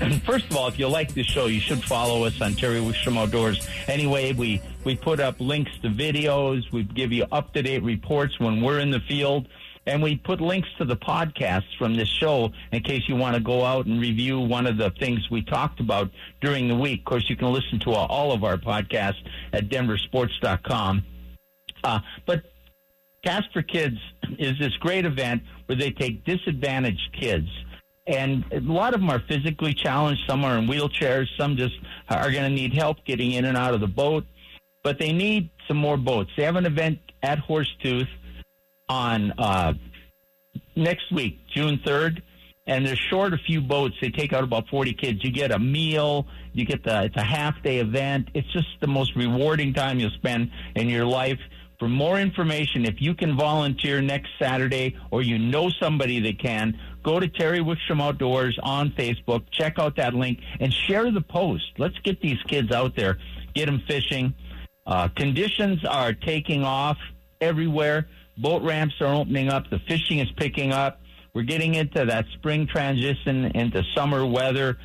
And 0.00 0.20
first 0.24 0.46
of 0.46 0.56
all, 0.56 0.66
if 0.66 0.76
you 0.76 0.88
like 0.88 1.14
this 1.14 1.26
show, 1.26 1.46
you 1.46 1.60
should 1.60 1.84
follow 1.84 2.24
us 2.24 2.40
on 2.40 2.54
Terry 2.54 2.80
Wickstrom 2.80 3.16
Outdoors. 3.16 3.64
Anyway, 3.86 4.32
we, 4.32 4.60
we 4.82 4.96
put 4.96 5.20
up 5.20 5.40
links 5.40 5.70
to 5.82 5.88
videos. 5.88 6.68
We 6.72 6.82
give 6.82 7.12
you 7.12 7.26
up 7.30 7.52
to 7.54 7.62
date 7.62 7.84
reports 7.84 8.40
when 8.40 8.60
we're 8.60 8.80
in 8.80 8.90
the 8.90 9.00
field. 9.00 9.46
And 9.86 10.02
we 10.02 10.16
put 10.16 10.40
links 10.40 10.68
to 10.78 10.84
the 10.84 10.96
podcasts 10.96 11.78
from 11.78 11.94
this 11.94 12.08
show 12.08 12.50
in 12.72 12.82
case 12.82 13.02
you 13.06 13.14
want 13.14 13.36
to 13.36 13.40
go 13.40 13.64
out 13.64 13.86
and 13.86 14.00
review 14.00 14.40
one 14.40 14.66
of 14.66 14.78
the 14.78 14.90
things 14.90 15.30
we 15.30 15.42
talked 15.42 15.78
about 15.78 16.10
during 16.40 16.66
the 16.66 16.74
week. 16.74 17.02
Of 17.02 17.04
course, 17.04 17.30
you 17.30 17.36
can 17.36 17.52
listen 17.52 17.78
to 17.80 17.92
all 17.92 18.32
of 18.32 18.42
our 18.42 18.56
podcasts 18.56 19.24
at 19.52 19.68
denversports.com. 19.68 21.04
Uh, 21.84 22.00
but 22.26 22.42
Cast 23.24 23.52
for 23.52 23.62
Kids 23.62 23.96
is 24.38 24.58
this 24.58 24.72
great 24.80 25.04
event 25.04 25.42
where 25.66 25.76
they 25.76 25.90
take 25.90 26.24
disadvantaged 26.24 27.16
kids 27.18 27.48
and 28.06 28.44
a 28.52 28.60
lot 28.60 28.94
of 28.94 29.00
them 29.00 29.10
are 29.10 29.22
physically 29.28 29.72
challenged. 29.72 30.22
Some 30.28 30.44
are 30.44 30.58
in 30.58 30.66
wheelchairs. 30.66 31.26
Some 31.38 31.56
just 31.56 31.74
are 32.08 32.30
going 32.30 32.44
to 32.44 32.50
need 32.50 32.74
help 32.74 33.04
getting 33.04 33.32
in 33.32 33.44
and 33.46 33.56
out 33.56 33.74
of 33.74 33.80
the 33.80 33.86
boat. 33.86 34.24
But 34.82 34.98
they 34.98 35.12
need 35.12 35.48
some 35.66 35.78
more 35.78 35.96
boats. 35.96 36.30
They 36.36 36.44
have 36.44 36.56
an 36.56 36.66
event 36.66 36.98
at 37.22 37.38
Horsetooth 37.38 38.08
on 38.88 39.32
uh, 39.38 39.72
next 40.76 41.10
week, 41.10 41.38
June 41.54 41.80
3rd, 41.86 42.20
and 42.66 42.86
they're 42.86 42.96
short 42.96 43.32
a 43.32 43.38
few 43.38 43.62
boats. 43.62 43.94
They 44.02 44.10
take 44.10 44.34
out 44.34 44.44
about 44.44 44.68
40 44.68 44.92
kids. 44.92 45.20
You 45.22 45.32
get 45.32 45.50
a 45.50 45.58
meal. 45.58 46.26
You 46.52 46.66
get 46.66 46.84
the, 46.84 47.04
it's 47.04 47.16
a 47.16 47.24
half 47.24 47.62
day 47.62 47.78
event. 47.78 48.28
It's 48.34 48.50
just 48.52 48.68
the 48.82 48.86
most 48.86 49.16
rewarding 49.16 49.72
time 49.72 49.98
you'll 49.98 50.10
spend 50.10 50.50
in 50.76 50.90
your 50.90 51.06
life. 51.06 51.38
For 51.84 51.88
more 51.88 52.18
information, 52.18 52.86
if 52.86 53.02
you 53.02 53.14
can 53.14 53.36
volunteer 53.36 54.00
next 54.00 54.30
Saturday 54.38 54.96
or 55.10 55.20
you 55.20 55.38
know 55.38 55.68
somebody 55.68 56.18
that 56.20 56.38
can, 56.38 56.80
go 57.02 57.20
to 57.20 57.28
Terry 57.28 57.58
Wickstrom 57.58 58.00
Outdoors 58.00 58.58
on 58.62 58.88
Facebook, 58.92 59.42
check 59.50 59.78
out 59.78 59.94
that 59.96 60.14
link, 60.14 60.38
and 60.60 60.72
share 60.72 61.10
the 61.12 61.20
post. 61.20 61.72
Let's 61.76 61.98
get 61.98 62.22
these 62.22 62.42
kids 62.44 62.72
out 62.72 62.96
there, 62.96 63.18
get 63.54 63.66
them 63.66 63.82
fishing. 63.86 64.32
Uh, 64.86 65.08
conditions 65.08 65.84
are 65.84 66.14
taking 66.14 66.64
off 66.64 66.96
everywhere. 67.42 68.08
Boat 68.38 68.62
ramps 68.62 68.94
are 69.02 69.14
opening 69.14 69.50
up. 69.50 69.68
The 69.68 69.80
fishing 69.80 70.20
is 70.20 70.30
picking 70.38 70.72
up. 70.72 71.02
We're 71.34 71.42
getting 71.42 71.74
into 71.74 72.06
that 72.06 72.24
spring 72.32 72.66
transition 72.66 73.44
into 73.54 73.82
summer 73.94 74.24
weather. 74.24 74.78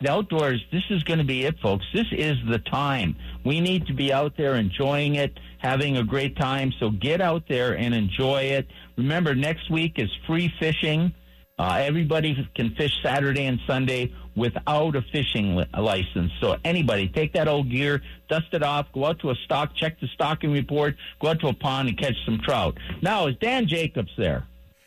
The 0.00 0.10
outdoors, 0.10 0.62
this 0.70 0.82
is 0.90 1.02
going 1.02 1.18
to 1.18 1.24
be 1.24 1.46
it, 1.46 1.58
folks. 1.60 1.84
This 1.92 2.06
is 2.12 2.36
the 2.48 2.58
time. 2.58 3.16
We 3.44 3.60
need 3.60 3.86
to 3.86 3.92
be 3.94 4.12
out 4.12 4.36
there 4.36 4.54
enjoying 4.54 5.16
it, 5.16 5.32
having 5.64 5.96
a 5.96 6.04
great 6.04 6.36
time. 6.36 6.72
So 6.78 6.90
get 6.90 7.20
out 7.20 7.44
there 7.48 7.76
and 7.76 7.94
enjoy 7.94 8.42
it. 8.42 8.66
Remember, 8.96 9.34
next 9.34 9.70
week 9.70 9.94
is 9.96 10.10
free 10.26 10.52
fishing. 10.60 11.12
Uh, 11.58 11.78
everybody 11.80 12.36
can 12.54 12.74
fish 12.74 12.92
Saturday 13.02 13.46
and 13.46 13.58
Sunday 13.66 14.12
without 14.36 14.94
a 14.96 15.02
fishing 15.12 15.56
li- 15.56 15.66
license. 15.78 16.32
So 16.40 16.56
anybody, 16.64 17.08
take 17.08 17.32
that 17.34 17.48
old 17.48 17.70
gear, 17.70 18.02
dust 18.28 18.48
it 18.52 18.62
off, 18.62 18.86
go 18.92 19.06
out 19.06 19.20
to 19.20 19.30
a 19.30 19.34
stock, 19.44 19.74
check 19.74 19.98
the 20.00 20.08
stocking 20.08 20.52
report, 20.52 20.96
go 21.20 21.28
out 21.28 21.40
to 21.40 21.48
a 21.48 21.54
pond 21.54 21.88
and 21.88 21.98
catch 21.98 22.16
some 22.26 22.40
trout. 22.44 22.76
Now, 23.00 23.28
is 23.28 23.36
Dan 23.40 23.66
Jacobs 23.66 24.10
there? 24.18 24.46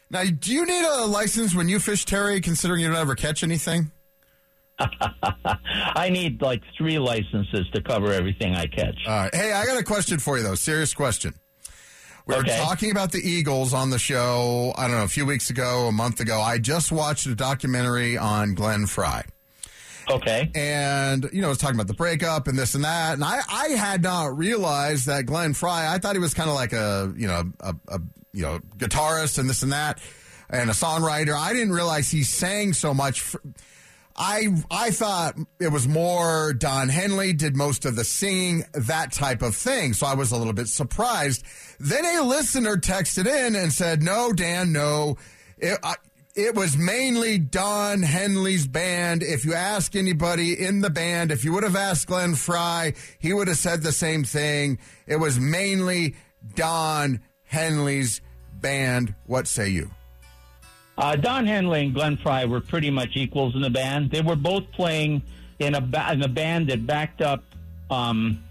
Now, 0.10 0.24
do 0.26 0.54
you 0.54 0.66
need 0.66 0.86
a 0.86 1.06
license 1.06 1.56
when 1.56 1.70
you 1.70 1.80
fish, 1.80 2.06
Terry, 2.06 2.40
considering 2.40 2.82
you 2.82 2.88
don't 2.88 2.98
ever 2.98 3.16
catch 3.16 3.44
anything? 3.44 3.92
I 5.98 6.10
need 6.10 6.42
like 6.42 6.62
three 6.78 7.00
licenses 7.00 7.68
to 7.74 7.82
cover 7.82 8.14
everything 8.14 8.56
I 8.56 8.68
catch. 8.68 9.00
All 9.08 9.14
right. 9.14 9.34
Hey, 9.36 9.52
I 9.52 9.66
got 9.66 9.80
a 9.80 9.84
question 9.84 10.20
for 10.20 10.38
you, 10.38 10.44
though. 10.44 10.56
Serious 10.56 10.94
question. 10.94 11.34
We 12.28 12.36
were 12.36 12.42
Okay. 12.42 12.58
talking 12.58 12.92
about 12.92 13.12
the 13.12 13.20
Eagles 13.20 13.74
on 13.74 13.90
the 13.90 13.98
show, 14.00 14.74
I 14.78 14.88
don't 14.88 14.98
know, 14.98 15.04
a 15.04 15.08
few 15.08 15.26
weeks 15.26 15.50
ago, 15.50 15.88
a 15.88 15.92
month 15.92 16.20
ago. 16.20 16.42
I 16.42 16.58
just 16.58 16.92
watched 16.92 17.26
a 17.26 17.36
documentary 17.36 18.18
on 18.18 18.54
Glenn 18.54 18.86
Frey. 18.86 19.24
Okay. 20.10 20.52
And, 20.56 21.30
you 21.34 21.42
know, 21.42 21.48
it 21.48 21.52
was 21.52 21.58
talking 21.58 21.76
about 21.76 21.88
the 21.88 21.94
breakup 21.94 22.48
and 22.48 22.58
this 22.60 22.76
and 22.76 22.84
that. 22.84 23.14
And 23.14 23.24
I, 23.24 23.40
I 23.50 23.68
had 23.70 24.04
not 24.04 24.38
realized 24.38 25.08
that 25.08 25.26
Glenn 25.26 25.54
Frey, 25.54 25.70
I 25.72 25.98
thought 26.00 26.16
he 26.16 26.20
was 26.20 26.34
kind 26.34 26.50
of 26.50 26.56
like 26.56 26.74
a, 26.74 27.14
you 27.18 27.28
know, 27.28 27.52
a, 27.60 27.76
a, 27.88 28.00
you 28.34 28.42
know, 28.44 28.60
guitarist 28.78 29.38
and 29.38 29.50
this 29.50 29.64
and 29.64 29.72
that 29.72 30.00
and 30.50 30.70
a 30.70 30.74
songwriter. 30.74 31.34
I 31.34 31.52
didn't 31.54 31.72
realize 31.74 32.10
he 32.12 32.24
sang 32.24 32.74
so 32.74 32.94
much. 32.94 33.22
For, 33.22 33.42
I 34.18 34.48
I 34.72 34.92
thought 34.92 35.38
it 35.60 35.72
was 35.72 35.88
more 35.88 36.54
Don 36.54 36.90
Henley 36.90 37.34
did 37.34 37.56
most 37.56 37.86
of 37.86 37.96
the 37.96 38.04
singing, 38.04 38.64
that 38.74 39.12
type 39.12 39.42
of 39.42 39.56
thing. 39.56 39.94
So 39.94 40.08
I 40.08 40.16
was 40.16 40.32
a 40.32 40.38
little 40.38 40.54
bit 40.54 40.68
surprised. 40.68 41.44
Then 41.80 42.04
a 42.04 42.24
listener 42.24 42.78
texted 42.78 43.28
in 43.28 43.56
and 43.56 43.72
said, 43.72 44.02
"No, 44.02 44.34
Dan, 44.34 44.72
no, 44.72 45.18
it, 45.60 45.78
I, 45.84 45.96
it 46.36 46.56
was 46.56 46.78
mainly 46.78 47.38
Don 47.38 48.02
Henley's 48.02 48.68
band. 48.68 49.22
If 49.22 49.46
you 49.46 49.54
ask 49.54 49.96
anybody 49.96 50.60
in 50.60 50.82
the 50.82 50.90
band, 50.90 51.32
if 51.32 51.46
you 51.46 51.54
would 51.54 51.64
have 51.64 51.76
asked 51.76 52.08
Glenn 52.08 52.34
Frey, 52.34 52.96
he 53.20 53.34
would 53.34 53.48
have 53.48 53.58
said 53.58 53.84
the 53.84 53.92
same 53.92 54.24
thing. 54.24 54.80
It 55.06 55.18
was 55.18 55.40
mainly 55.40 56.16
Don 56.56 57.22
Henley's 57.44 58.22
band. 58.52 59.14
What 59.28 59.48
say 59.48 59.70
you?" 59.70 59.92
Uh, 60.98 61.16
Don 61.16 61.46
Henley 61.46 61.84
and 61.84 61.94
Glenn 61.94 62.18
Frey 62.18 62.46
were 62.46 62.60
pretty 62.62 62.90
much 62.90 63.10
equals 63.16 63.56
in 63.56 63.62
the 63.62 63.70
band. 63.70 64.10
They 64.10 64.22
were 64.22 64.36
both 64.36 64.72
playing 64.72 65.22
in 65.60 65.76
a 65.76 65.82
ba- 65.82 66.12
in 66.12 66.24
a 66.24 66.28
band 66.28 66.70
that 66.70 66.88
backed 66.88 67.22
up. 67.22 67.44
Um, 67.92 68.44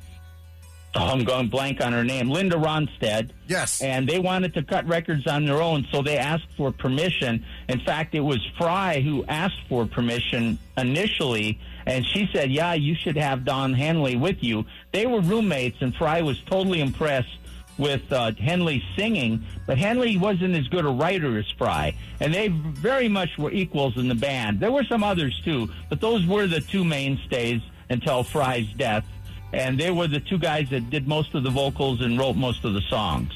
oh, 0.94 1.06
I'm 1.08 1.24
going 1.24 1.48
blank 1.48 1.80
on 1.84 1.92
her 1.92 2.04
name, 2.04 2.30
Linda 2.30 2.56
Ronstadt. 2.56 3.30
Yes. 3.48 3.82
And 3.82 4.08
they 4.08 4.20
wanted 4.20 4.54
to 4.54 4.62
cut 4.62 4.86
records 4.86 5.26
on 5.26 5.44
their 5.44 5.60
own, 5.60 5.86
so 5.90 6.02
they 6.02 6.18
asked 6.18 6.46
for 6.56 6.70
permission. 6.70 7.44
In 7.68 7.80
fact, 7.80 8.14
it 8.14 8.20
was 8.20 8.38
Frey 8.58 9.02
who 9.02 9.24
asked 9.26 9.60
for 9.68 9.84
permission 9.84 10.58
initially, 10.76 11.58
and 11.84 12.06
she 12.06 12.28
said, 12.32 12.52
"Yeah, 12.52 12.74
you 12.74 12.94
should 12.94 13.16
have 13.16 13.44
Don 13.44 13.74
Henley 13.74 14.14
with 14.14 14.42
you." 14.42 14.66
They 14.92 15.06
were 15.06 15.20
roommates, 15.20 15.78
and 15.80 15.94
Frey 15.96 16.22
was 16.22 16.40
totally 16.42 16.80
impressed 16.80 17.36
with 17.78 18.10
uh, 18.12 18.32
Henley 18.32 18.82
singing, 18.96 19.44
but 19.66 19.78
Henley 19.78 20.16
wasn't 20.16 20.54
as 20.54 20.66
good 20.68 20.84
a 20.84 20.88
writer 20.88 21.38
as 21.38 21.50
Frey, 21.58 21.94
and 22.20 22.32
they 22.32 22.48
very 22.48 23.08
much 23.08 23.36
were 23.38 23.50
equals 23.50 23.96
in 23.96 24.08
the 24.08 24.14
band. 24.14 24.60
There 24.60 24.72
were 24.72 24.84
some 24.84 25.02
others 25.04 25.40
too, 25.44 25.68
but 25.88 26.00
those 26.00 26.26
were 26.26 26.46
the 26.46 26.60
two 26.60 26.84
mainstays 26.84 27.60
until 27.90 28.22
Frey's 28.22 28.72
death, 28.72 29.04
and 29.52 29.78
they 29.78 29.90
were 29.90 30.06
the 30.06 30.20
two 30.20 30.38
guys 30.38 30.70
that 30.70 30.90
did 30.90 31.06
most 31.06 31.34
of 31.34 31.42
the 31.42 31.50
vocals 31.50 32.00
and 32.00 32.18
wrote 32.18 32.36
most 32.36 32.64
of 32.64 32.74
the 32.74 32.82
songs. 32.82 33.32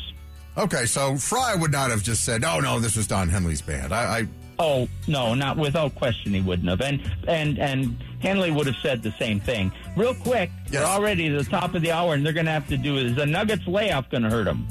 Okay, 0.57 0.85
so 0.85 1.17
Frey 1.17 1.55
would 1.57 1.73
not 1.73 1.91
have 1.91 2.03
just 2.03 2.25
said, 2.25 2.45
"Oh 2.45 2.61
no, 2.61 2.81
this 2.81 2.97
was 2.97 3.07
Don 3.07 3.29
Henley's 3.29 3.63
band." 3.63 3.93
I, 3.93 4.21
I 4.21 4.29
Oh 4.63 4.87
no, 5.09 5.35
not 5.35 5.57
without 5.57 5.95
question 5.95 6.35
he 6.35 6.41
wouldn't 6.43 6.69
have, 6.69 6.83
and 6.83 7.01
and 7.27 7.59
and 7.59 7.97
Henley 8.21 8.51
would 8.51 8.67
have 8.67 8.77
said 8.77 9.03
the 9.03 9.13
same 9.19 9.41
thing. 9.41 9.73
Real 9.97 10.15
quick, 10.15 10.51
Yes. 10.71 10.83
we're 10.83 10.89
already 10.91 11.29
at 11.35 11.43
the 11.43 11.51
top 11.51 11.75
of 11.75 11.81
the 11.81 11.91
hour, 11.91 12.13
and 12.15 12.25
they're 12.25 12.35
going 12.35 12.45
to 12.47 12.53
have 12.53 12.69
to 12.69 12.77
do 12.77 12.99
is 12.99 13.17
the 13.17 13.25
Nuggets 13.25 13.67
layoff 13.67 14.11
going 14.11 14.23
to 14.23 14.29
hurt 14.31 14.45
them? 14.45 14.69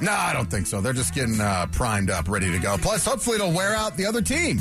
no, 0.00 0.10
I 0.10 0.32
don't 0.32 0.50
think 0.50 0.66
so. 0.66 0.80
They're 0.80 0.92
just 0.92 1.14
getting 1.14 1.40
uh, 1.40 1.66
primed 1.70 2.10
up, 2.10 2.28
ready 2.28 2.50
to 2.50 2.58
go. 2.58 2.76
Plus, 2.78 3.04
hopefully, 3.04 3.36
it'll 3.36 3.52
wear 3.52 3.76
out 3.76 3.96
the 3.96 4.04
other 4.04 4.20
team. 4.20 4.60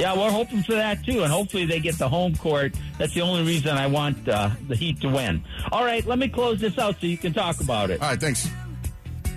Yeah, 0.00 0.16
we're 0.16 0.30
hoping 0.30 0.62
for 0.62 0.72
that 0.72 1.04
too, 1.04 1.22
and 1.22 1.30
hopefully 1.30 1.66
they 1.66 1.78
get 1.78 1.96
the 1.98 2.08
home 2.08 2.34
court. 2.34 2.72
That's 2.98 3.12
the 3.14 3.20
only 3.20 3.44
reason 3.44 3.76
I 3.76 3.86
want 3.86 4.26
uh, 4.28 4.50
the 4.66 4.74
Heat 4.74 5.00
to 5.02 5.08
win. 5.08 5.44
All 5.70 5.84
right, 5.84 6.04
let 6.06 6.18
me 6.18 6.26
close 6.26 6.58
this 6.60 6.76
out 6.78 6.96
so 7.00 7.06
you 7.06 7.18
can 7.18 7.32
talk 7.34 7.60
about 7.60 7.90
it. 7.90 8.00
All 8.02 8.08
right, 8.08 8.18
thanks. 8.20 8.48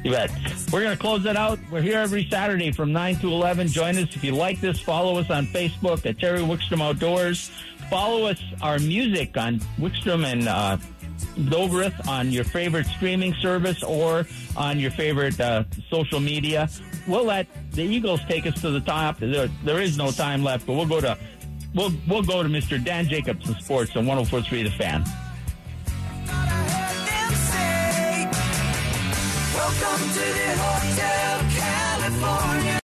Bet. 0.04 0.32
We're 0.72 0.82
going 0.82 0.96
to 0.96 1.02
close 1.02 1.26
it 1.26 1.38
out. 1.38 1.60
We're 1.72 1.82
here 1.82 2.00
every 2.00 2.28
Saturday 2.30 2.72
from 2.72 2.92
9 2.92 3.18
to 3.18 3.28
11. 3.28 3.68
Join 3.70 3.98
us. 3.98 4.16
If 4.16 4.24
you 4.24 4.36
like 4.36 4.60
this, 4.60 4.80
follow 4.80 5.18
us 5.18 5.30
on 5.30 5.46
Facebook 5.48 6.06
at 6.06 6.20
Terry 6.20 6.40
Wickstrom 6.40 6.82
Outdoors. 6.82 7.52
Follow 7.90 8.26
us, 8.26 8.42
our 8.62 8.80
music 8.80 9.38
on 9.38 9.60
Wickstrom 9.80 10.26
and 10.26 10.48
uh, 10.48 10.78
Dobrith 11.38 12.08
on 12.08 12.32
your 12.32 12.44
favorite 12.44 12.86
streaming 12.88 13.34
service 13.36 13.84
or 13.84 14.26
on 14.58 14.80
your 14.80 14.92
favorite 14.92 15.40
uh, 15.40 15.64
social 15.90 16.20
media. 16.20 16.70
We'll 17.08 17.26
let 17.26 17.48
the 17.72 17.84
Eagles 17.84 18.22
take 18.28 18.46
us 18.46 18.60
to 18.62 18.72
the 18.72 18.80
top. 18.82 19.20
There, 19.20 19.48
there 19.64 19.82
is 19.82 19.98
no 19.98 20.12
time 20.12 20.44
left, 20.44 20.66
but 20.66 20.74
we'll 20.74 20.86
go 20.86 21.02
to 21.02 21.18
we'll 21.74 21.92
we'll 22.08 22.24
go 22.24 22.44
to 22.44 22.50
Mr. 22.50 22.84
Dan 22.84 23.08
Jacobs 23.08 23.50
of 23.50 23.58
Sports 23.62 23.96
on 23.96 24.06
104.3 24.06 24.64
The 24.64 24.72
Fan. 24.72 25.04
Welcome 29.64 30.10
to 30.10 30.20
the 30.20 30.58
Hotel 30.60 31.40
California. 31.56 32.80